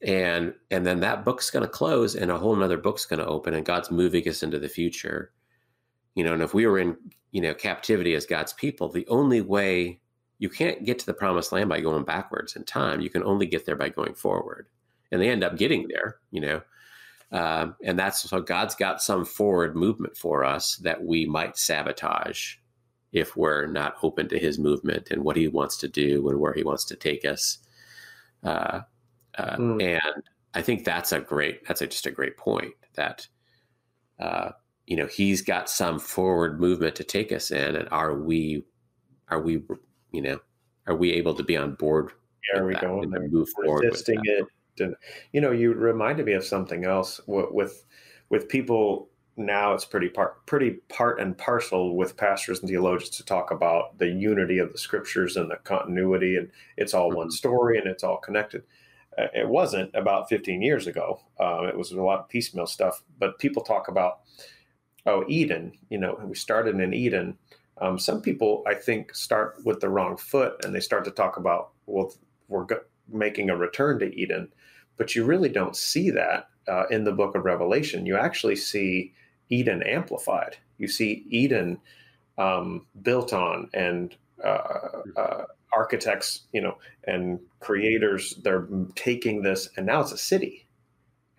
and 0.03 0.55
and 0.71 0.87
then 0.87 1.01
that 1.01 1.25
book's 1.25 1.51
going 1.51 1.65
to 1.65 1.69
close, 1.71 2.15
and 2.15 2.31
a 2.31 2.39
whole 2.39 2.55
another 2.55 2.79
book's 2.79 3.07
going 3.07 3.21
to 3.21 3.27
open, 3.27 3.55
and 3.55 3.67
God's 3.67 3.91
moving 3.91 4.29
us 4.29 4.43
into 4.43 4.59
the 4.59 4.69
future. 4.69 5.33
You 6.15 6.25
know, 6.25 6.33
and 6.33 6.43
if 6.43 6.55
we 6.55 6.67
were 6.67 6.79
in 6.79 6.97
you 7.33 7.41
know 7.41 7.55
captivity 7.55 8.15
as 8.15 8.27
God's 8.27 8.53
people, 8.53 8.89
the 8.89 9.07
only 9.09 9.41
way 9.41 10.00
you 10.41 10.49
can't 10.49 10.85
get 10.85 10.99
to 10.99 11.07
the 11.07 11.15
promised 11.15 11.53
land 11.53 11.69
by 11.69 11.81
going 11.81 12.03
backwards 12.03 12.57
in 12.57 12.65
time. 12.65 13.03
You 13.03 13.11
can 13.11 13.23
only 13.23 13.47
get 13.47 13.67
there 13.67 13.77
by 13.77 13.91
going 13.91 14.15
forward. 14.15 14.67
And 15.13 15.21
they 15.21 15.29
end 15.29 15.45
up 15.45 15.59
getting 15.59 15.87
there, 15.87 16.17
you 16.31 16.41
know. 16.41 16.63
Um, 17.31 17.77
and 17.85 17.99
that's 17.99 18.29
so 18.29 18.41
God's 18.41 18.75
got 18.75 19.03
some 19.03 19.25
forward 19.25 19.77
movement 19.77 20.17
for 20.17 20.43
us 20.43 20.77
that 20.77 21.05
we 21.05 21.27
might 21.27 21.59
sabotage 21.59 22.57
if 23.13 23.37
we're 23.37 23.67
not 23.67 23.97
open 24.03 24.29
to 24.29 24.39
his 24.39 24.59
movement 24.59 25.11
and 25.11 25.23
what 25.23 25.37
he 25.37 25.47
wants 25.47 25.77
to 25.77 25.89
do 25.89 26.27
and 26.29 26.41
where 26.41 26.55
he 26.55 26.63
wants 26.63 26.85
to 26.87 26.97
take 26.97 27.25
us. 27.25 27.59
Uh, 28.43 28.81
uh, 29.37 29.57
mm. 29.57 29.83
And 29.83 30.23
I 30.55 30.63
think 30.63 30.85
that's 30.85 31.13
a 31.13 31.21
great, 31.21 31.67
that's 31.67 31.83
a, 31.83 31.87
just 31.87 32.07
a 32.07 32.11
great 32.11 32.39
point 32.39 32.73
that, 32.95 33.29
uh, 34.19 34.53
you 34.87 34.97
know, 34.97 35.07
he's 35.07 35.43
got 35.43 35.69
some 35.69 35.99
forward 35.99 36.61
movement 36.61 36.95
to 36.97 37.05
take 37.05 37.31
us 37.31 37.51
in. 37.51 37.77
And 37.77 37.89
are 37.91 38.15
we, 38.15 38.65
are 39.29 39.41
we 39.41 39.63
you 40.13 40.23
know, 40.23 40.41
are 40.87 40.97
we 40.97 41.13
able 41.13 41.35
to 41.35 41.43
be 41.43 41.57
on 41.57 41.75
board? 41.75 42.13
Yeah, 42.53 42.61
are 42.61 42.67
we 42.67 42.75
going 42.75 43.15
and 43.15 43.33
move 43.33 43.49
forward 43.51 43.85
resisting 43.85 44.21
it? 44.25 44.47
And, 44.79 44.95
you 45.33 45.41
know, 45.41 45.51
you 45.51 45.73
reminded 45.73 46.27
me 46.27 46.33
of 46.33 46.45
something 46.45 46.85
else 46.85 47.21
with 47.27 47.85
with 48.31 48.49
people 48.49 49.09
now. 49.37 49.75
It's 49.75 49.85
pretty 49.85 50.09
part 50.09 50.45
pretty 50.47 50.73
part 50.89 51.21
and 51.21 51.37
parcel 51.37 51.97
with 51.97 52.17
pastors 52.17 52.61
and 52.61 52.69
theologians 52.69 53.11
to 53.17 53.25
talk 53.25 53.51
about 53.51 53.99
the 53.99 54.09
unity 54.09 54.59
of 54.59 54.73
the 54.73 54.79
scriptures 54.79 55.37
and 55.37 55.51
the 55.51 55.57
continuity, 55.57 56.37
and 56.37 56.51
it's 56.77 56.95
all 56.95 57.09
mm-hmm. 57.09 57.19
one 57.19 57.31
story 57.31 57.79
and 57.79 57.87
it's 57.87 58.05
all 58.05 58.19
connected. 58.19 58.63
Uh, 59.19 59.27
it 59.35 59.49
wasn't 59.49 59.91
about 59.95 60.29
15 60.29 60.63
years 60.63 60.87
ago. 60.87 61.21
Uh, 61.39 61.65
it 61.65 61.77
was 61.77 61.91
a 61.91 62.01
lot 62.01 62.21
of 62.21 62.29
piecemeal 62.29 62.67
stuff, 62.67 63.03
but 63.19 63.39
people 63.39 63.63
talk 63.63 63.89
about 63.89 64.21
oh 65.07 65.25
Eden. 65.29 65.73
You 65.91 65.99
know, 65.99 66.19
we 66.25 66.35
started 66.35 66.81
in 66.81 66.95
Eden 66.95 67.37
um, 67.81 67.99
some 67.99 68.21
people, 68.21 68.63
I 68.67 68.75
think, 68.75 69.15
start 69.15 69.57
with 69.65 69.81
the 69.81 69.89
wrong 69.89 70.17
foot 70.17 70.65
and 70.65 70.75
they 70.75 70.81
start 70.81 71.05
to 71.07 71.11
talk 71.11 71.37
about, 71.37 71.71
well, 71.87 72.13
we're 72.49 72.65
go- 72.65 72.83
making 73.09 73.51
a 73.51 73.57
return 73.57 73.99
to 74.01 74.15
Eden. 74.15 74.49
but 74.97 75.15
you 75.17 75.25
really 75.25 75.49
don't 75.49 75.77
see 75.77 76.11
that 76.11 76.49
uh, 76.69 76.85
in 76.91 77.05
the 77.05 77.13
book 77.13 77.35
of 77.35 77.45
Revelation. 77.45 78.05
You 78.05 78.19
actually 78.19 78.57
see 78.57 79.15
Eden 79.49 79.83
amplified. 79.83 80.59
You 80.77 80.89
see 80.89 81.25
Eden 81.31 81.79
um, 82.37 82.87
built 83.03 83.33
on 83.33 83.71
and 83.73 84.15
uh, 84.45 85.03
uh, 85.17 85.45
architects, 85.73 86.43
you 86.53 86.61
know, 86.61 86.77
and 87.05 87.41
creators. 87.61 88.35
They're 88.43 88.69
taking 88.95 89.43
this, 89.43 89.71
and 89.77 89.87
now 89.87 90.01
it's 90.03 90.13
a 90.13 90.19
city. 90.19 90.67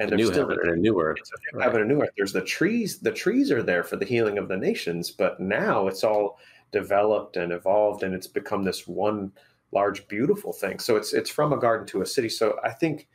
And 0.01 0.09
there's 0.09 0.29
still 0.29 0.49
a 0.49 0.75
new 0.75 0.99
earth. 0.99 1.17
It's 1.19 1.31
a 1.31 1.55
new 1.55 1.61
heaven 1.61 1.81
and 1.81 1.89
new 1.89 2.01
earth. 2.01 2.09
There's 2.17 2.33
the 2.33 2.41
trees. 2.41 2.99
The 2.99 3.11
trees 3.11 3.51
are 3.51 3.61
there 3.61 3.83
for 3.83 3.97
the 3.97 4.05
healing 4.05 4.37
of 4.37 4.47
the 4.47 4.57
nations, 4.57 5.11
but 5.11 5.39
now 5.39 5.87
it's 5.87 6.03
all 6.03 6.39
developed 6.71 7.37
and 7.37 7.51
evolved, 7.51 8.03
and 8.03 8.15
it's 8.15 8.27
become 8.27 8.63
this 8.63 8.87
one 8.87 9.31
large, 9.71 10.07
beautiful 10.07 10.53
thing. 10.53 10.79
So 10.79 10.95
it's 10.95 11.13
it's 11.13 11.29
from 11.29 11.53
a 11.53 11.57
garden 11.57 11.85
to 11.87 12.01
a 12.01 12.05
city. 12.05 12.29
So 12.29 12.57
I 12.63 12.71
think 12.71 13.07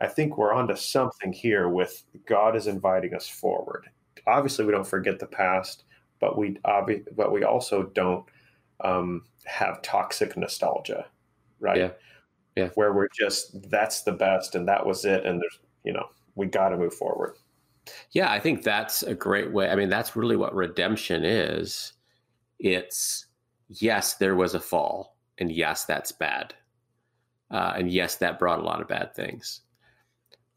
I 0.00 0.08
think 0.08 0.36
we're 0.36 0.52
onto 0.52 0.74
something 0.74 1.32
here. 1.32 1.68
With 1.68 2.02
God 2.26 2.56
is 2.56 2.66
inviting 2.66 3.14
us 3.14 3.28
forward. 3.28 3.88
Obviously, 4.26 4.64
we 4.64 4.72
don't 4.72 4.86
forget 4.86 5.20
the 5.20 5.26
past, 5.26 5.84
but 6.18 6.36
we 6.36 6.54
obvi- 6.64 7.06
but 7.14 7.32
we 7.32 7.44
also 7.44 7.84
don't 7.84 8.24
um, 8.80 9.22
have 9.44 9.80
toxic 9.82 10.36
nostalgia, 10.36 11.06
right? 11.60 11.78
Yeah. 11.78 11.90
Yeah. 12.56 12.70
Where 12.74 12.94
we're 12.94 13.08
just 13.16 13.70
that's 13.70 14.02
the 14.02 14.12
best 14.12 14.54
and 14.54 14.66
that 14.66 14.84
was 14.84 15.04
it, 15.04 15.24
and 15.24 15.40
there's 15.40 15.60
you 15.86 15.92
know 15.92 16.06
we 16.34 16.46
got 16.46 16.68
to 16.68 16.76
move 16.76 16.92
forward. 16.92 17.36
Yeah, 18.10 18.30
I 18.30 18.40
think 18.40 18.62
that's 18.62 19.02
a 19.04 19.14
great 19.14 19.52
way. 19.52 19.70
I 19.70 19.76
mean, 19.76 19.88
that's 19.88 20.16
really 20.16 20.36
what 20.36 20.54
redemption 20.54 21.24
is. 21.24 21.92
It's 22.58 23.26
yes, 23.68 24.14
there 24.16 24.34
was 24.34 24.54
a 24.54 24.60
fall, 24.60 25.16
and 25.38 25.50
yes, 25.50 25.84
that's 25.84 26.12
bad, 26.12 26.52
uh, 27.50 27.74
and 27.76 27.90
yes, 27.90 28.16
that 28.16 28.38
brought 28.38 28.58
a 28.58 28.64
lot 28.64 28.82
of 28.82 28.88
bad 28.88 29.14
things. 29.14 29.62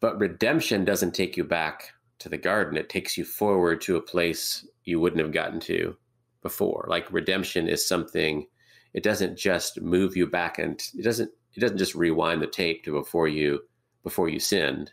But 0.02 0.20
redemption 0.20 0.86
doesn't 0.86 1.14
take 1.14 1.38
you 1.38 1.44
back 1.44 1.92
to 2.20 2.30
the 2.30 2.38
garden; 2.38 2.78
it 2.78 2.90
takes 2.90 3.18
you 3.18 3.24
forward 3.24 3.80
to 3.82 3.96
a 3.96 4.02
place 4.02 4.68
you 4.84 5.00
wouldn't 5.00 5.22
have 5.22 5.32
gotten 5.32 5.60
to 5.62 5.96
before. 6.42 6.88
Like 6.90 7.12
redemption 7.12 7.70
is 7.70 7.88
something; 7.88 8.48
it 8.94 9.04
doesn't 9.04 9.38
just 9.38 9.80
move 9.82 10.18
you 10.18 10.26
back, 10.26 10.58
and 10.58 10.82
it 10.98 11.04
doesn't 11.04 11.32
it 11.54 11.60
doesn't 11.60 11.78
just 11.78 11.96
rewind 11.96 12.42
the 12.42 12.48
tape 12.48 12.84
to 12.86 12.94
before 12.94 13.28
you 13.28 13.60
before 14.04 14.30
you 14.30 14.40
sinned 14.40 14.92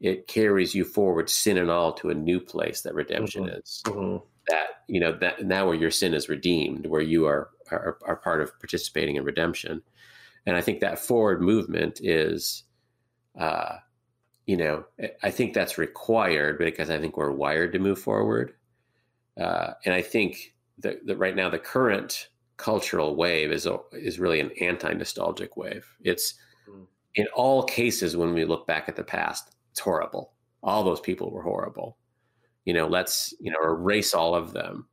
it 0.00 0.26
carries 0.26 0.74
you 0.74 0.84
forward, 0.84 1.28
sin 1.28 1.58
and 1.58 1.70
all, 1.70 1.92
to 1.92 2.10
a 2.10 2.14
new 2.14 2.40
place 2.40 2.80
that 2.82 2.94
redemption 2.94 3.44
mm-hmm. 3.44 3.58
is. 3.58 3.82
Mm-hmm. 3.84 4.24
That 4.48 4.68
you 4.88 5.00
know 5.00 5.12
that 5.20 5.44
now 5.44 5.66
where 5.66 5.76
your 5.76 5.90
sin 5.90 6.14
is 6.14 6.28
redeemed, 6.28 6.86
where 6.86 7.02
you 7.02 7.26
are, 7.26 7.50
are 7.70 7.98
are 8.04 8.16
part 8.16 8.40
of 8.40 8.58
participating 8.58 9.16
in 9.16 9.24
redemption, 9.24 9.82
and 10.46 10.56
I 10.56 10.62
think 10.62 10.80
that 10.80 10.98
forward 10.98 11.42
movement 11.42 12.00
is, 12.02 12.64
uh, 13.38 13.76
you 14.46 14.56
know, 14.56 14.84
I 15.22 15.30
think 15.30 15.52
that's 15.52 15.78
required 15.78 16.58
because 16.58 16.90
I 16.90 16.98
think 16.98 17.16
we're 17.16 17.30
wired 17.30 17.72
to 17.74 17.78
move 17.78 17.98
forward, 17.98 18.54
uh, 19.38 19.74
and 19.84 19.94
I 19.94 20.02
think 20.02 20.54
that, 20.78 21.06
that 21.06 21.18
right 21.18 21.36
now 21.36 21.50
the 21.50 21.58
current 21.58 22.28
cultural 22.56 23.16
wave 23.16 23.52
is 23.52 23.66
a, 23.66 23.78
is 23.92 24.18
really 24.18 24.40
an 24.40 24.50
anti 24.60 24.92
nostalgic 24.94 25.56
wave. 25.56 25.86
It's 26.02 26.34
mm. 26.68 26.86
in 27.14 27.26
all 27.34 27.62
cases 27.62 28.16
when 28.16 28.32
we 28.32 28.46
look 28.46 28.66
back 28.66 28.88
at 28.88 28.96
the 28.96 29.04
past 29.04 29.54
it's 29.80 29.84
horrible. 29.84 30.34
All 30.62 30.84
those 30.84 31.00
people 31.00 31.30
were 31.30 31.42
horrible. 31.42 31.96
You 32.66 32.74
know, 32.74 32.86
let's 32.86 33.32
you 33.40 33.50
know 33.50 33.62
erase 33.62 34.12
all 34.12 34.34
of 34.34 34.52
them. 34.52 34.86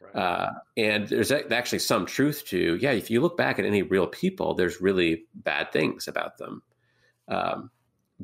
Right. 0.00 0.16
Uh, 0.16 0.50
and 0.78 1.06
there's 1.06 1.30
actually 1.30 1.80
some 1.80 2.06
truth 2.06 2.44
to 2.46 2.78
yeah. 2.80 2.92
If 2.92 3.10
you 3.10 3.20
look 3.20 3.36
back 3.36 3.58
at 3.58 3.66
any 3.66 3.82
real 3.82 4.06
people, 4.06 4.54
there's 4.54 4.80
really 4.80 5.26
bad 5.34 5.72
things 5.72 6.08
about 6.08 6.38
them. 6.38 6.62
Um, 7.28 7.70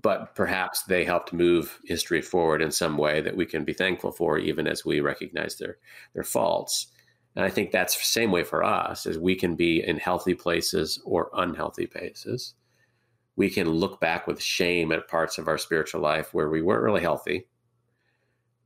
but 0.01 0.35
perhaps 0.35 0.85
they 0.85 1.05
helped 1.05 1.35
move 1.35 1.79
history 1.85 2.23
forward 2.23 2.63
in 2.63 2.71
some 2.71 2.97
way 2.97 3.21
that 3.21 3.37
we 3.37 3.45
can 3.45 3.65
be 3.65 3.75
thankful 3.75 4.13
for, 4.13 4.39
even 4.39 4.67
as 4.67 4.87
we 4.87 5.01
recognize 5.01 5.59
their 5.59 5.77
their 6.15 6.25
faults. 6.25 6.87
And 7.37 7.45
I 7.45 7.51
think 7.51 7.73
that's 7.73 7.97
the 7.97 8.05
same 8.05 8.31
way 8.31 8.43
for 8.43 8.65
us, 8.65 9.05
as 9.05 9.19
we 9.19 9.35
can 9.35 9.55
be 9.55 9.87
in 9.87 9.99
healthy 9.99 10.35
places 10.35 10.99
or 11.05 11.31
unhealthy 11.35 11.87
places 11.87 12.55
we 13.37 13.51
can 13.51 13.69
look 13.69 14.01
back 14.01 14.27
with 14.27 14.43
shame 14.43 14.93
at 14.93 15.09
parts 15.09 15.39
of 15.39 15.49
our 15.49 15.59
spiritual 15.59 16.01
life 16.01 16.35
where 16.35 16.49
we 16.49 16.63
weren't 16.63 16.83
really 16.83 17.01
healthy. 17.01 17.47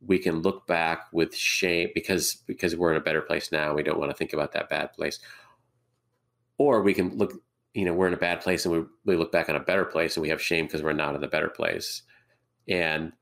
We 0.04 0.18
can 0.18 0.42
look 0.42 0.66
back 0.66 1.06
with 1.12 1.34
shame 1.34 1.90
because 1.94 2.34
because 2.46 2.76
we're 2.76 2.90
in 2.90 2.96
a 2.96 3.04
better 3.04 3.22
place 3.22 3.52
now. 3.52 3.74
We 3.74 3.82
don't 3.82 3.98
want 3.98 4.10
to 4.10 4.16
think 4.16 4.32
about 4.32 4.52
that 4.52 4.68
bad 4.68 4.92
place. 4.92 5.18
Or 6.58 6.82
we 6.82 6.94
can 6.94 7.16
look, 7.16 7.32
you 7.72 7.84
know, 7.84 7.94
we're 7.94 8.08
in 8.08 8.14
a 8.14 8.18
bad 8.18 8.40
place 8.40 8.64
and 8.64 8.74
we, 8.74 8.84
we 9.04 9.16
look 9.16 9.32
back 9.32 9.48
on 9.48 9.56
a 9.56 9.60
better 9.60 9.84
place 9.84 10.16
and 10.16 10.22
we 10.22 10.28
have 10.28 10.42
shame 10.42 10.66
because 10.66 10.82
we're 10.82 10.92
not 10.92 11.14
in 11.14 11.20
the 11.20 11.28
better 11.28 11.48
place. 11.48 12.02
And 12.68 13.12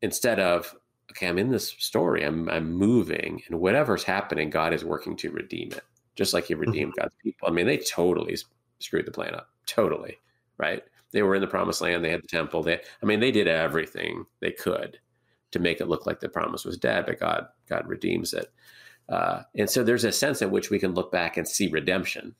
instead 0.00 0.38
of, 0.38 0.74
okay, 1.10 1.28
I'm 1.28 1.38
in 1.38 1.50
this 1.50 1.70
story, 1.78 2.24
I'm 2.24 2.48
I'm 2.48 2.72
moving, 2.72 3.42
and 3.48 3.60
whatever's 3.60 4.04
happening, 4.04 4.50
God 4.50 4.72
is 4.72 4.84
working 4.84 5.16
to 5.18 5.30
redeem 5.30 5.72
it, 5.72 5.84
just 6.14 6.34
like 6.34 6.46
He 6.46 6.54
redeemed 6.54 6.92
mm-hmm. 6.92 7.02
God's 7.02 7.14
people. 7.22 7.48
I 7.48 7.52
mean, 7.52 7.66
they 7.66 7.78
totally 7.78 8.36
screwed 8.80 9.06
the 9.06 9.12
plan 9.12 9.34
up, 9.34 9.48
totally 9.66 10.18
right? 10.62 10.82
They 11.10 11.22
were 11.22 11.34
in 11.34 11.40
the 11.40 11.46
promised 11.46 11.82
land. 11.82 12.04
They 12.04 12.10
had 12.10 12.22
the 12.22 12.28
temple. 12.28 12.62
They, 12.62 12.80
I 13.02 13.06
mean, 13.06 13.20
they 13.20 13.32
did 13.32 13.48
everything 13.48 14.24
they 14.40 14.52
could 14.52 14.98
to 15.50 15.58
make 15.58 15.80
it 15.80 15.88
look 15.88 16.06
like 16.06 16.20
the 16.20 16.28
promise 16.28 16.64
was 16.64 16.78
dead, 16.78 17.04
but 17.04 17.20
God, 17.20 17.48
God 17.68 17.86
redeems 17.86 18.32
it. 18.32 18.50
Uh, 19.08 19.42
and 19.54 19.68
so 19.68 19.82
there's 19.82 20.04
a 20.04 20.12
sense 20.12 20.40
in 20.40 20.50
which 20.50 20.70
we 20.70 20.78
can 20.78 20.94
look 20.94 21.12
back 21.12 21.36
and 21.36 21.46
see 21.46 21.68
redemption, 21.68 22.34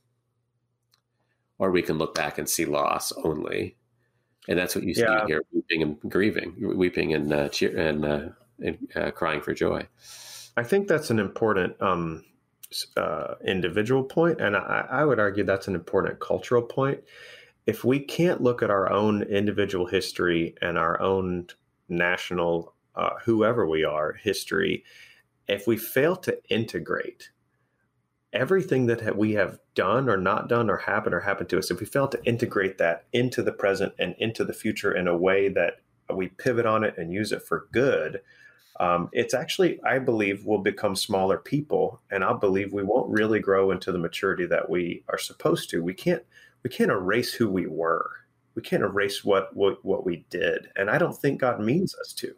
or 1.59 1.71
we 1.71 1.83
can 1.83 1.99
look 1.99 2.15
back 2.15 2.39
and 2.39 2.49
see 2.49 2.65
loss 2.65 3.13
only. 3.25 3.77
And 4.49 4.59
that's 4.59 4.75
what 4.75 4.85
you 4.85 4.95
see 4.95 5.03
yeah. 5.03 5.27
here: 5.27 5.43
weeping 5.53 5.83
and 5.83 5.99
grieving, 6.11 6.55
weeping 6.77 7.13
and 7.13 7.33
uh, 7.33 7.49
cheer 7.51 7.77
and, 7.77 8.05
uh, 8.05 8.29
and 8.61 8.79
uh, 8.95 9.11
crying 9.11 9.43
for 9.43 9.53
joy. 9.53 9.87
I 10.57 10.63
think 10.63 10.89
that's 10.89 11.11
an 11.11 11.19
important 11.19 11.81
um, 11.83 12.25
uh, 12.97 13.35
individual 13.45 14.05
point, 14.05 14.41
and 14.41 14.57
I, 14.57 14.87
I 14.91 15.05
would 15.05 15.21
argue 15.21 15.45
that's 15.45 15.69
an 15.69 15.75
important 15.75 16.21
cultural 16.21 16.63
point 16.63 17.03
if 17.67 17.85
we 17.85 18.01
can't 18.01 18.43
look 18.43 18.63
at 18.63 18.71
our 18.71 18.91
own 18.91 19.23
individual 19.23 19.87
history 19.87 20.55
and 20.61 20.77
our 20.77 21.01
own 21.01 21.47
national, 21.89 22.75
uh, 22.97 23.11
whoever 23.25 23.69
we 23.69 23.85
are, 23.85 24.15
history, 24.15 24.85
if 25.49 25.67
we 25.67 25.77
fail 25.77 26.17
to 26.17 26.39
integrate 26.49 27.31
everything 28.33 28.87
that 28.87 29.17
we 29.17 29.33
have 29.33 29.59
done 29.75 30.09
or 30.09 30.17
not 30.17 30.49
done 30.49 30.71
or 30.71 30.79
happened 30.79 31.15
or 31.15 31.21
happened 31.21 31.49
to 31.51 31.59
us, 31.59 31.71
if 31.71 31.81
we 31.81 31.87
fail 31.87 32.09
to 32.09 32.25
integrate 32.25 32.79
that 32.79 33.05
into 33.13 33.43
the 33.43 33.53
present 33.53 33.93
and 33.99 34.15
into 34.19 34.45
the 34.45 34.55
future 34.55 34.93
in 34.93 35.07
a 35.07 35.17
way 35.17 35.49
that 35.49 35.81
we 36.13 36.29
pivot 36.29 36.67
on 36.67 36.83
it 36.83 36.97
and 36.97 37.13
use 37.13 37.31
it 37.31 37.43
for 37.43 37.69
good, 37.73 38.23
um, 38.81 39.11
it's 39.13 39.35
actually, 39.35 39.81
I 39.85 39.99
believe, 39.99 40.45
we'll 40.45 40.59
become 40.59 40.97
smaller 40.97 41.37
people, 41.37 42.01
and 42.11 42.25
I 42.25 42.33
believe 42.33 42.73
we 42.73 42.83
won't 42.83 43.11
really 43.11 43.39
grow 43.39 43.71
into 43.71 43.93
the 43.93 43.99
maturity 43.99 44.47
that 44.47 44.71
we 44.71 45.05
are 45.09 45.19
supposed 45.19 45.71
to. 45.71 45.83
We 45.83 45.95
can't 45.95 46.25
we 46.63 46.71
can't 46.71 46.91
erase 46.91 47.33
who 47.33 47.49
we 47.49 47.67
were. 47.67 48.09
We 48.55 48.63
can't 48.63 48.83
erase 48.83 49.25
what 49.25 49.55
what, 49.57 49.85
what 49.85 50.05
we 50.05 50.25
did, 50.31 50.69
and 50.77 50.91
I 50.91 50.99
don't 50.99 51.17
think 51.17 51.41
God 51.41 51.61
means 51.61 51.95
us 51.95 52.13
to. 52.15 52.35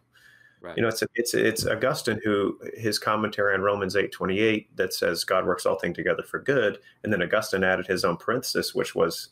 Right. 0.60 0.76
You 0.76 0.82
know, 0.82 0.88
it's 0.88 1.02
a, 1.02 1.08
it's 1.14 1.34
it's 1.34 1.66
Augustine 1.66 2.20
who 2.24 2.58
his 2.74 2.98
commentary 2.98 3.52
on 3.54 3.60
Romans 3.60 3.96
eight 3.96 4.12
twenty 4.12 4.40
eight 4.40 4.74
that 4.76 4.94
says 4.94 5.24
God 5.24 5.44
works 5.44 5.66
all 5.66 5.78
things 5.78 5.96
together 5.96 6.22
for 6.22 6.38
good, 6.38 6.78
and 7.02 7.12
then 7.12 7.22
Augustine 7.22 7.64
added 7.64 7.87
his 7.87 8.04
own 8.04 8.16
parenthesis, 8.16 8.74
which 8.74 8.94
was 8.94 9.30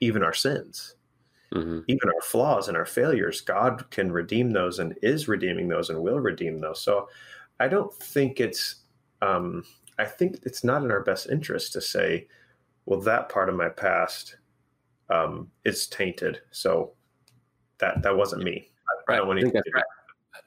even 0.00 0.22
our 0.22 0.32
sins, 0.32 0.96
mm-hmm. 1.54 1.80
even 1.86 2.08
our 2.08 2.22
flaws 2.22 2.68
and 2.68 2.76
our 2.76 2.86
failures. 2.86 3.40
God 3.40 3.88
can 3.90 4.10
redeem 4.10 4.50
those, 4.50 4.80
and 4.80 4.98
is 5.02 5.28
redeeming 5.28 5.68
those, 5.68 5.90
and 5.90 6.00
will 6.02 6.18
redeem 6.18 6.60
those. 6.60 6.82
So, 6.82 7.08
I 7.60 7.68
don't 7.68 7.94
think 7.94 8.40
it's. 8.40 8.76
Um, 9.20 9.64
I 9.98 10.06
think 10.06 10.40
it's 10.42 10.64
not 10.64 10.82
in 10.82 10.90
our 10.90 11.04
best 11.04 11.28
interest 11.30 11.74
to 11.74 11.80
say, 11.80 12.26
well, 12.86 13.00
that 13.00 13.28
part 13.28 13.48
of 13.48 13.54
my 13.54 13.68
past 13.68 14.36
um, 15.10 15.50
is 15.64 15.86
tainted. 15.86 16.40
So 16.50 16.92
that 17.78 18.02
that 18.02 18.16
wasn't 18.16 18.44
me. 18.44 18.68
I, 19.08 19.12
right. 19.12 19.20
I, 19.20 19.30
I 19.30 19.40
think 19.40 19.54
right. 19.74 19.84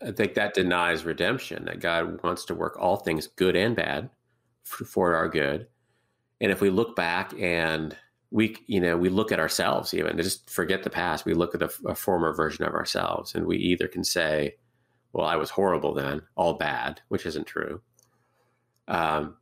I 0.01 0.11
think 0.11 0.33
that 0.33 0.53
denies 0.53 1.05
redemption. 1.05 1.65
That 1.65 1.79
God 1.79 2.21
wants 2.23 2.45
to 2.45 2.55
work 2.55 2.77
all 2.79 2.97
things 2.97 3.27
good 3.27 3.55
and 3.55 3.75
bad 3.75 4.09
for, 4.63 4.85
for 4.85 5.15
our 5.15 5.29
good. 5.29 5.67
And 6.41 6.51
if 6.51 6.61
we 6.61 6.69
look 6.69 6.95
back 6.95 7.33
and 7.39 7.95
we, 8.31 8.57
you 8.67 8.81
know, 8.81 8.97
we 8.97 9.09
look 9.09 9.31
at 9.31 9.39
ourselves 9.39 9.93
even 9.93 10.17
just 10.17 10.49
forget 10.49 10.83
the 10.83 10.89
past. 10.89 11.25
We 11.25 11.33
look 11.33 11.55
at 11.55 11.61
a, 11.61 11.71
a 11.85 11.95
former 11.95 12.33
version 12.33 12.65
of 12.65 12.73
ourselves, 12.73 13.35
and 13.35 13.45
we 13.45 13.57
either 13.57 13.87
can 13.87 14.03
say, 14.03 14.55
"Well, 15.13 15.25
I 15.25 15.37
was 15.37 15.49
horrible 15.49 15.93
then, 15.93 16.21
all 16.35 16.55
bad," 16.55 17.01
which 17.07 17.25
isn't 17.25 17.47
true. 17.47 17.81
Um, 18.87 19.37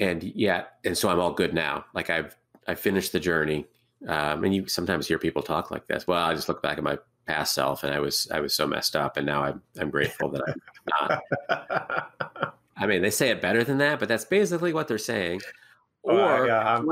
and 0.00 0.22
yeah, 0.22 0.64
and 0.84 0.96
so 0.96 1.08
I'm 1.08 1.20
all 1.20 1.32
good 1.32 1.54
now. 1.54 1.84
Like 1.94 2.10
I've 2.10 2.36
I 2.66 2.74
finished 2.74 3.12
the 3.12 3.20
journey. 3.20 3.66
Um, 4.08 4.44
and 4.44 4.54
you 4.54 4.66
sometimes 4.66 5.06
hear 5.06 5.18
people 5.18 5.42
talk 5.42 5.70
like 5.70 5.86
this. 5.86 6.06
Well, 6.06 6.24
I 6.24 6.34
just 6.34 6.48
look 6.48 6.62
back 6.62 6.78
at 6.78 6.84
my 6.84 6.98
past 7.26 7.54
self, 7.54 7.84
and 7.84 7.92
I 7.94 8.00
was 8.00 8.28
I 8.32 8.40
was 8.40 8.54
so 8.54 8.66
messed 8.66 8.96
up, 8.96 9.16
and 9.16 9.26
now 9.26 9.42
I'm 9.42 9.62
I'm 9.78 9.90
grateful 9.90 10.30
that 10.30 10.42
I'm 10.48 11.20
not. 11.48 12.54
I 12.76 12.86
mean, 12.86 13.02
they 13.02 13.10
say 13.10 13.28
it 13.28 13.42
better 13.42 13.62
than 13.62 13.76
that, 13.78 14.00
but 14.00 14.08
that's 14.08 14.24
basically 14.24 14.72
what 14.72 14.88
they're 14.88 14.96
saying. 14.96 15.42
or 16.02 16.18
oh, 16.18 16.44
yeah, 16.46 16.82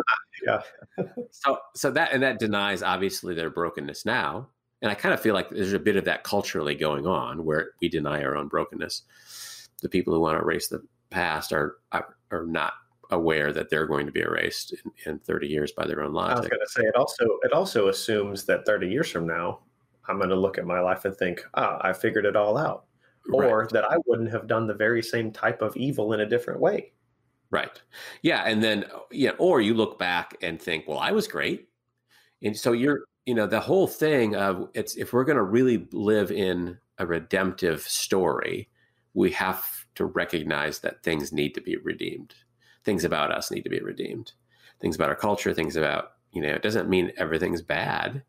yeah. 0.47 0.61
so 1.31 1.59
so 1.75 1.91
that 1.91 2.13
and 2.13 2.23
that 2.23 2.39
denies 2.39 2.83
obviously 2.83 3.35
their 3.35 3.51
brokenness 3.51 4.05
now 4.05 4.47
and 4.83 4.91
i 4.91 4.95
kind 4.95 5.15
of 5.15 5.21
feel 5.21 5.35
like 5.35 5.49
there's 5.51 5.73
a 5.73 5.79
bit 5.79 5.97
of 5.97 6.05
that 6.05 6.25
culturally 6.25 6.75
going 6.75 7.07
on 7.07 7.45
where 7.45 7.71
we 7.81 7.89
deny 7.89 8.23
our 8.23 8.37
own 8.37 8.49
brokenness 8.49 9.03
the 9.83 9.89
people 9.89 10.13
who 10.13 10.21
want 10.21 10.37
to 10.37 10.43
erase 10.43 10.69
the 10.69 10.83
past 11.11 11.53
are 11.53 11.77
are, 11.93 12.15
are 12.31 12.45
not 12.45 12.75
aware 13.11 13.53
that 13.53 13.71
they're 13.71 13.87
going 13.87 14.07
to 14.07 14.13
be 14.13 14.21
erased 14.21 14.73
in, 14.73 15.13
in 15.13 15.19
30 15.21 15.47
years 15.47 15.73
by 15.73 15.87
their 15.87 16.03
own 16.03 16.13
logic. 16.13 16.37
I 16.37 16.41
was 16.41 16.49
going 16.49 16.61
to 16.61 16.69
say 16.69 16.83
it 16.83 16.97
also 16.97 17.25
it 17.43 17.53
also 17.53 17.89
assumes 17.89 18.45
that 18.45 18.67
30 18.67 18.89
years 18.89 19.11
from 19.11 19.27
now 19.27 19.61
I'm 20.09 20.19
going 20.19 20.31
to 20.31 20.37
look 20.37 20.59
at 20.59 20.67
my 20.67 20.81
life 20.81 21.05
and 21.05 21.17
think, 21.17 21.43
ah, 21.55 21.79
I 21.83 21.93
figured 21.93 22.25
it 22.25 22.37
all 22.37 22.57
out, 22.57 22.87
or 23.33 23.61
right. 23.61 23.69
that 23.71 23.85
I 23.85 23.97
wouldn't 24.07 24.31
have 24.31 24.47
done 24.47 24.67
the 24.67 24.75
very 24.75 25.03
same 25.03 25.31
type 25.31 25.61
of 25.61 25.77
evil 25.77 26.15
in 26.15 26.21
a 26.21 26.29
different 26.29 26.61
way. 26.61 26.93
Right. 27.51 27.81
Yeah, 28.23 28.43
and 28.45 28.63
then 28.63 28.87
yeah, 29.11 29.33
or 29.39 29.61
you 29.61 29.75
look 29.75 29.99
back 29.99 30.37
and 30.43 30.61
think, 30.61 30.87
well, 30.87 30.99
I 30.99 31.13
was 31.13 31.29
great, 31.29 31.69
and 32.43 32.57
so 32.57 32.73
you're 32.73 33.01
you 33.27 33.35
know 33.35 33.47
the 33.47 33.61
whole 33.61 33.87
thing 33.87 34.35
of 34.35 34.69
it's 34.75 34.97
if 34.97 35.13
we're 35.13 35.25
going 35.25 35.37
to 35.37 35.43
really 35.43 35.87
live 35.93 36.31
in 36.31 36.79
a 36.99 37.07
redemptive 37.07 37.83
story, 37.83 38.69
we 39.15 39.31
have 39.33 39.65
to 39.95 40.07
recognize 40.07 40.81
that 40.81 41.03
things 41.03 41.33
need 41.33 41.55
to 41.55 41.61
be 41.61 41.77
redeemed 41.77 42.35
things 42.89 43.05
about 43.05 43.30
us 43.30 43.51
need 43.51 43.64
to 43.64 43.68
be 43.68 43.80
redeemed. 43.80 44.32
Things 44.80 44.97
about 44.97 45.11
our 45.11 45.14
culture, 45.14 45.53
things 45.53 45.76
about, 45.76 46.12
you 46.32 46.41
know, 46.41 46.49
it 46.49 46.62
doesn't 46.62 46.89
mean 46.89 47.12
everything's 47.18 47.61
bad 47.61 48.22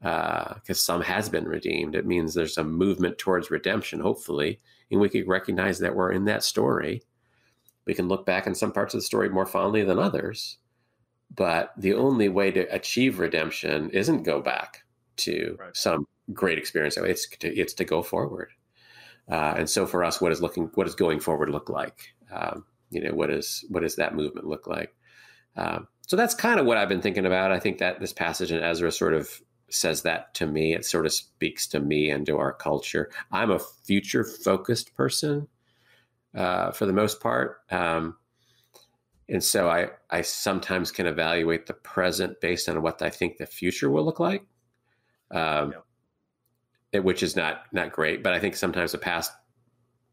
because 0.00 0.68
uh, 0.68 0.74
some 0.74 1.00
has 1.00 1.30
been 1.30 1.48
redeemed. 1.48 1.94
It 1.94 2.04
means 2.04 2.34
there's 2.34 2.58
a 2.58 2.64
movement 2.64 3.16
towards 3.16 3.50
redemption, 3.50 4.00
hopefully, 4.00 4.60
and 4.90 5.00
we 5.00 5.08
can 5.08 5.26
recognize 5.26 5.78
that 5.78 5.96
we're 5.96 6.12
in 6.12 6.26
that 6.26 6.44
story. 6.44 7.02
We 7.86 7.94
can 7.94 8.08
look 8.08 8.26
back 8.26 8.46
in 8.46 8.54
some 8.54 8.72
parts 8.72 8.92
of 8.92 9.00
the 9.00 9.06
story 9.06 9.30
more 9.30 9.46
fondly 9.46 9.82
than 9.84 9.98
others, 9.98 10.58
but 11.34 11.72
the 11.78 11.94
only 11.94 12.28
way 12.28 12.50
to 12.50 12.70
achieve 12.74 13.18
redemption 13.18 13.88
isn't 13.88 14.24
go 14.24 14.42
back 14.42 14.84
to 15.16 15.56
right. 15.58 15.74
some 15.74 16.06
great 16.34 16.58
experience. 16.58 16.98
It's 16.98 17.26
to, 17.38 17.48
it's 17.56 17.72
to 17.72 17.86
go 17.86 18.02
forward. 18.02 18.50
Uh, 19.30 19.54
and 19.56 19.70
so 19.70 19.86
for 19.86 20.04
us, 20.04 20.20
what 20.20 20.30
is 20.30 20.42
looking, 20.42 20.70
what 20.74 20.86
is 20.86 20.94
going 20.94 21.20
forward 21.20 21.48
look 21.48 21.70
like? 21.70 22.14
Um, 22.30 22.66
you 22.90 23.02
know 23.02 23.14
what 23.14 23.30
is 23.30 23.64
what 23.68 23.80
does 23.80 23.96
that 23.96 24.14
movement 24.14 24.46
look 24.46 24.66
like 24.66 24.94
um, 25.56 25.88
so 26.06 26.16
that's 26.16 26.34
kind 26.34 26.60
of 26.60 26.66
what 26.66 26.76
i've 26.76 26.88
been 26.88 27.02
thinking 27.02 27.26
about 27.26 27.52
i 27.52 27.58
think 27.58 27.78
that 27.78 28.00
this 28.00 28.12
passage 28.12 28.52
in 28.52 28.62
ezra 28.62 28.90
sort 28.90 29.14
of 29.14 29.40
says 29.70 30.02
that 30.02 30.32
to 30.34 30.46
me 30.46 30.74
it 30.74 30.84
sort 30.84 31.04
of 31.04 31.12
speaks 31.12 31.66
to 31.66 31.80
me 31.80 32.10
and 32.10 32.26
to 32.26 32.38
our 32.38 32.52
culture 32.52 33.10
i'm 33.32 33.50
a 33.50 33.58
future 33.58 34.24
focused 34.24 34.94
person 34.94 35.46
uh, 36.34 36.70
for 36.70 36.86
the 36.86 36.92
most 36.92 37.20
part 37.20 37.58
um, 37.70 38.16
and 39.28 39.44
so 39.44 39.68
I, 39.68 39.90
I 40.10 40.22
sometimes 40.22 40.90
can 40.90 41.06
evaluate 41.06 41.66
the 41.66 41.74
present 41.74 42.40
based 42.40 42.68
on 42.68 42.80
what 42.80 43.02
I 43.02 43.10
think 43.10 43.36
the 43.36 43.46
future 43.46 43.90
will 43.90 44.04
look 44.04 44.20
like, 44.20 44.46
um, 45.30 45.74
yeah. 46.92 47.00
which 47.00 47.22
is 47.22 47.36
not 47.36 47.64
not 47.72 47.92
great. 47.92 48.22
But 48.22 48.32
I 48.32 48.40
think 48.40 48.56
sometimes 48.56 48.94
a 48.94 48.98
past 48.98 49.32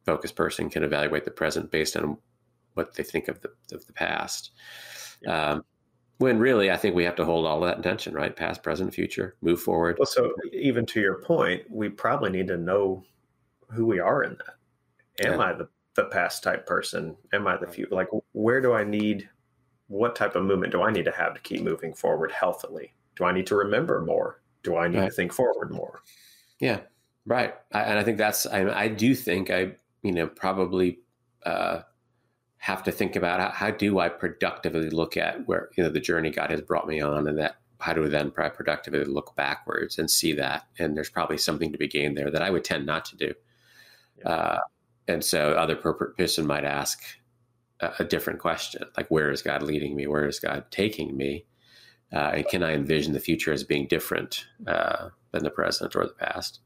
focused 0.05 0.35
person 0.35 0.69
can 0.69 0.83
evaluate 0.83 1.23
the 1.23 1.31
present 1.31 1.71
based 1.71 1.95
on 1.95 2.17
what 2.75 2.93
they 2.93 3.03
think 3.03 3.27
of 3.27 3.41
the 3.41 3.49
of 3.73 3.85
the 3.87 3.93
past. 3.93 4.51
Yeah. 5.21 5.51
Um, 5.51 5.65
when 6.17 6.39
really, 6.39 6.71
I 6.71 6.77
think 6.77 6.95
we 6.95 7.03
have 7.03 7.15
to 7.15 7.25
hold 7.25 7.45
all 7.45 7.59
that 7.61 7.75
intention, 7.75 8.13
right? 8.13 8.33
Past, 8.33 8.63
present, 8.63 8.93
future, 8.93 9.35
move 9.41 9.61
forward. 9.61 9.97
Well, 9.99 10.05
so 10.05 10.31
even 10.53 10.85
to 10.87 11.01
your 11.01 11.21
point, 11.21 11.63
we 11.69 11.89
probably 11.89 12.29
need 12.29 12.47
to 12.47 12.57
know 12.57 13.03
who 13.69 13.85
we 13.85 13.99
are 13.99 14.23
in 14.23 14.37
that. 14.37 15.25
Am 15.27 15.39
yeah. 15.39 15.45
I 15.45 15.53
the, 15.53 15.67
the 15.95 16.05
past 16.05 16.43
type 16.43 16.65
person? 16.65 17.17
Am 17.33 17.47
I 17.47 17.57
the 17.57 17.67
future? 17.67 17.93
Like, 17.93 18.07
where 18.31 18.61
do 18.61 18.73
I 18.73 18.85
need? 18.85 19.29
What 19.87 20.15
type 20.15 20.35
of 20.35 20.45
movement 20.45 20.71
do 20.71 20.81
I 20.81 20.91
need 20.91 21.05
to 21.05 21.11
have 21.11 21.33
to 21.33 21.41
keep 21.41 21.61
moving 21.61 21.93
forward 21.93 22.31
healthily? 22.31 22.93
Do 23.17 23.25
I 23.25 23.33
need 23.33 23.47
to 23.47 23.55
remember 23.55 24.01
more? 24.01 24.41
Do 24.63 24.77
I 24.77 24.87
need 24.87 24.99
right. 24.99 25.09
to 25.09 25.15
think 25.15 25.33
forward 25.33 25.71
more? 25.71 26.01
Yeah, 26.59 26.79
right. 27.25 27.53
I, 27.73 27.81
and 27.81 27.99
I 27.99 28.03
think 28.03 28.17
that's. 28.17 28.45
I, 28.45 28.67
I 28.69 28.87
do 28.87 29.13
think 29.15 29.49
I, 29.49 29.73
you 30.01 30.13
know, 30.13 30.27
probably 30.27 30.99
uh, 31.45 31.81
have 32.65 32.81
to 32.81 32.91
think 32.91 33.15
about 33.15 33.39
how, 33.39 33.49
how, 33.51 33.69
do 33.69 33.99
I 33.99 34.09
productively 34.09 34.89
look 34.89 35.17
at 35.17 35.47
where 35.47 35.69
you 35.77 35.83
know 35.83 35.89
the 35.91 35.99
journey 35.99 36.31
God 36.31 36.49
has 36.49 36.61
brought 36.61 36.87
me 36.87 36.99
on, 36.99 37.27
and 37.27 37.37
that 37.37 37.57
how 37.79 37.93
do 37.93 38.01
we 38.01 38.09
then 38.09 38.31
productively 38.31 39.03
look 39.03 39.35
backwards 39.35 39.99
and 39.99 40.09
see 40.09 40.33
that? 40.33 40.63
And 40.79 40.97
there's 40.97 41.11
probably 41.11 41.37
something 41.37 41.71
to 41.71 41.77
be 41.77 41.87
gained 41.87 42.17
there 42.17 42.31
that 42.31 42.41
I 42.41 42.49
would 42.49 42.63
tend 42.63 42.87
not 42.87 43.05
to 43.05 43.17
do. 43.17 43.33
Yeah. 44.17 44.29
Uh, 44.29 44.59
and 45.07 45.23
so 45.23 45.51
other 45.51 45.75
person 45.75 46.47
might 46.47 46.63
ask 46.63 47.03
a, 47.81 47.91
a, 47.99 48.03
different 48.03 48.39
question, 48.39 48.83
like 48.97 49.11
where 49.11 49.29
is 49.29 49.43
God 49.43 49.61
leading 49.61 49.95
me? 49.95 50.07
Where 50.07 50.27
is 50.27 50.39
God 50.39 50.65
taking 50.71 51.15
me? 51.15 51.45
Uh, 52.11 52.31
and 52.33 52.47
can 52.47 52.63
I 52.63 52.73
envision 52.73 53.13
the 53.13 53.19
future 53.19 53.53
as 53.53 53.63
being 53.63 53.85
different 53.85 54.47
uh, 54.65 55.09
than 55.31 55.43
the 55.43 55.51
present 55.51 55.95
or 55.95 56.07
the 56.07 56.13
past? 56.13 56.61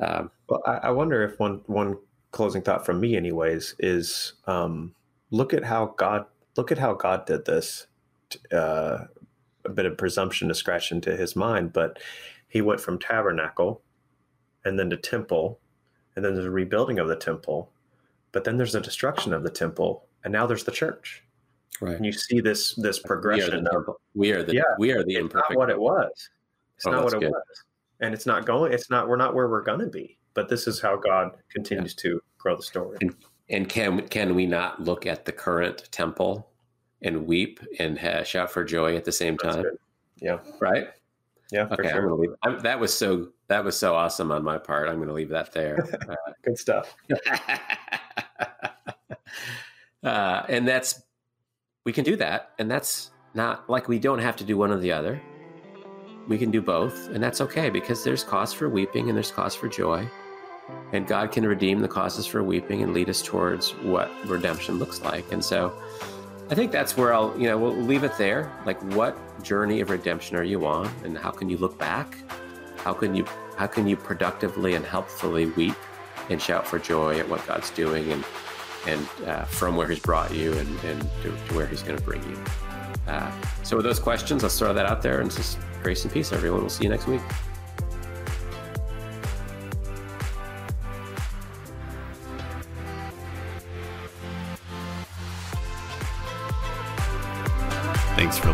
Um, 0.00 0.32
well, 0.48 0.62
I, 0.66 0.88
I, 0.88 0.90
wonder 0.90 1.22
if 1.22 1.38
one 1.38 1.62
one 1.66 1.96
closing 2.32 2.62
thought 2.62 2.84
from 2.84 2.98
me, 3.00 3.16
anyways, 3.16 3.76
is 3.78 4.32
um, 4.48 4.94
look 5.30 5.52
at 5.52 5.64
how 5.64 5.94
God 5.96 6.26
look 6.56 6.72
at 6.72 6.78
how 6.78 6.94
God 6.94 7.26
did 7.26 7.44
this. 7.44 7.86
Uh, 8.52 9.04
a 9.64 9.70
bit 9.70 9.86
of 9.86 9.96
presumption 9.96 10.48
to 10.48 10.54
scratch 10.54 10.92
into 10.92 11.16
his 11.16 11.36
mind, 11.36 11.72
but 11.72 11.98
he 12.48 12.60
went 12.60 12.80
from 12.80 12.98
tabernacle 12.98 13.82
and 14.64 14.78
then 14.78 14.90
to 14.90 14.96
temple, 14.96 15.60
and 16.16 16.24
then 16.24 16.34
there's 16.34 16.46
a 16.46 16.50
rebuilding 16.50 16.98
of 16.98 17.08
the 17.08 17.16
temple, 17.16 17.70
but 18.32 18.44
then 18.44 18.56
there's 18.56 18.74
a 18.74 18.80
destruction 18.80 19.32
of 19.32 19.42
the 19.42 19.50
temple, 19.50 20.04
and 20.24 20.32
now 20.32 20.46
there's 20.46 20.64
the 20.64 20.72
church. 20.72 21.22
Right. 21.80 21.96
And 21.96 22.04
you 22.04 22.12
see 22.12 22.40
this 22.40 22.74
this 22.74 22.98
progression. 22.98 23.64
We 23.64 23.70
are 23.70 23.84
the, 23.84 23.92
we 24.14 24.32
are 24.32 24.42
the 24.42 24.54
yeah, 24.54 24.62
we 24.78 24.90
are 24.92 25.04
the 25.04 25.14
imperfect. 25.14 25.50
Not 25.50 25.58
what 25.58 25.70
it 25.70 25.78
was. 25.78 26.30
It's 26.76 26.86
oh, 26.86 26.90
not 26.90 27.04
what 27.04 27.14
it 27.14 27.20
good. 27.20 27.30
was, 27.30 27.64
and 28.00 28.12
it's 28.12 28.26
not 28.26 28.46
going. 28.46 28.72
It's 28.72 28.90
not. 28.90 29.08
We're 29.08 29.16
not 29.16 29.34
where 29.34 29.48
we're 29.48 29.62
going 29.62 29.80
to 29.80 29.86
be. 29.86 30.18
But 30.34 30.48
this 30.48 30.66
is 30.66 30.80
how 30.80 30.96
God 30.96 31.36
continues 31.50 31.94
yeah. 31.98 32.10
to 32.10 32.20
grow 32.38 32.56
the 32.56 32.62
story. 32.62 32.98
And, 33.00 33.14
and 33.50 33.68
can 33.68 34.06
can 34.08 34.34
we 34.34 34.46
not 34.46 34.82
look 34.82 35.06
at 35.06 35.24
the 35.24 35.32
current 35.32 35.88
temple 35.90 36.50
and 37.02 37.26
weep 37.26 37.60
and 37.78 37.98
uh, 37.98 38.24
shout 38.24 38.50
for 38.50 38.64
joy 38.64 38.96
at 38.96 39.04
the 39.04 39.12
same 39.12 39.38
time? 39.38 39.64
Yeah. 40.16 40.38
Right. 40.60 40.88
Yeah. 41.50 41.68
Okay. 41.70 41.88
Sure. 41.88 41.96
I'm 41.96 42.02
gonna 42.02 42.14
leave. 42.14 42.34
I'm, 42.42 42.60
that 42.60 42.78
was 42.78 42.96
so 42.96 43.28
that 43.48 43.64
was 43.64 43.76
so 43.76 43.94
awesome 43.94 44.30
on 44.30 44.44
my 44.44 44.58
part. 44.58 44.88
I'm 44.88 44.96
going 44.96 45.08
to 45.08 45.14
leave 45.14 45.30
that 45.30 45.52
there. 45.52 45.86
Uh, 46.08 46.14
Good 46.42 46.58
stuff. 46.58 46.94
uh, 50.02 50.42
and 50.48 50.66
that's 50.66 51.02
we 51.84 51.92
can 51.92 52.04
do 52.04 52.16
that, 52.16 52.52
and 52.58 52.70
that's 52.70 53.10
not 53.34 53.68
like 53.68 53.88
we 53.88 53.98
don't 53.98 54.20
have 54.20 54.36
to 54.36 54.44
do 54.44 54.56
one 54.56 54.70
or 54.70 54.78
the 54.78 54.92
other. 54.92 55.20
We 56.28 56.38
can 56.38 56.50
do 56.50 56.62
both, 56.62 57.08
and 57.08 57.22
that's 57.22 57.40
okay 57.42 57.68
because 57.68 58.04
there's 58.04 58.24
cause 58.24 58.52
for 58.54 58.68
weeping 58.68 59.08
and 59.08 59.16
there's 59.16 59.30
cause 59.30 59.54
for 59.54 59.68
joy. 59.68 60.08
And 60.92 61.06
God 61.06 61.32
can 61.32 61.46
redeem 61.46 61.80
the 61.80 61.88
causes 61.88 62.26
for 62.26 62.42
weeping 62.42 62.82
and 62.82 62.94
lead 62.94 63.08
us 63.08 63.22
towards 63.22 63.70
what 63.82 64.10
redemption 64.26 64.78
looks 64.78 65.02
like. 65.02 65.30
And 65.32 65.44
so 65.44 65.78
I 66.50 66.54
think 66.54 66.72
that's 66.72 66.96
where 66.96 67.12
I'll, 67.12 67.38
you 67.38 67.46
know, 67.46 67.58
we'll 67.58 67.76
leave 67.76 68.04
it 68.04 68.16
there. 68.16 68.50
Like, 68.64 68.80
what 68.94 69.16
journey 69.42 69.80
of 69.80 69.90
redemption 69.90 70.36
are 70.36 70.42
you 70.44 70.66
on? 70.66 70.90
And 71.04 71.16
how 71.16 71.30
can 71.30 71.50
you 71.50 71.58
look 71.58 71.78
back? 71.78 72.16
How 72.78 72.94
can 72.94 73.14
you, 73.14 73.26
how 73.56 73.66
can 73.66 73.86
you 73.86 73.96
productively 73.96 74.74
and 74.74 74.84
helpfully 74.84 75.46
weep 75.46 75.74
and 76.30 76.40
shout 76.40 76.66
for 76.66 76.78
joy 76.78 77.18
at 77.18 77.28
what 77.28 77.46
God's 77.46 77.70
doing 77.70 78.10
and, 78.12 78.24
and 78.86 79.08
uh, 79.26 79.44
from 79.44 79.76
where 79.76 79.88
He's 79.88 80.00
brought 80.00 80.32
you 80.32 80.52
and, 80.52 80.84
and 80.84 81.02
to, 81.22 81.30
to 81.30 81.54
where 81.54 81.66
He's 81.66 81.82
going 81.82 81.98
to 81.98 82.04
bring 82.04 82.22
you? 82.22 82.38
Uh, 83.06 83.30
so, 83.62 83.76
with 83.76 83.84
those 83.84 83.98
questions, 83.98 84.42
I'll 84.42 84.50
throw 84.50 84.72
that 84.72 84.86
out 84.86 85.02
there 85.02 85.20
and 85.20 85.30
just 85.30 85.58
grace 85.82 86.04
and 86.04 86.12
peace, 86.12 86.32
everyone. 86.32 86.60
We'll 86.60 86.70
see 86.70 86.84
you 86.84 86.90
next 86.90 87.06
week. 87.06 87.22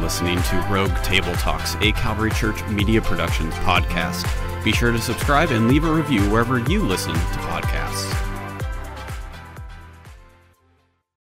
Listening 0.05 0.37
to 0.43 0.57
Rogue 0.71 0.95
Table 1.03 1.33
Talks, 1.37 1.77
a 1.77 1.91
Calvary 1.93 2.31
Church 2.31 2.63
Media 2.69 3.01
Productions 3.01 3.55
podcast. 3.55 4.23
Be 4.63 4.71
sure 4.71 4.93
to 4.93 5.01
subscribe 5.01 5.51
and 5.51 5.67
leave 5.67 5.85
a 5.85 5.91
review 5.91 6.21
wherever 6.29 6.59
you 6.59 6.85
listen 6.85 7.15
to 7.15 7.19
podcasts. 7.19 8.24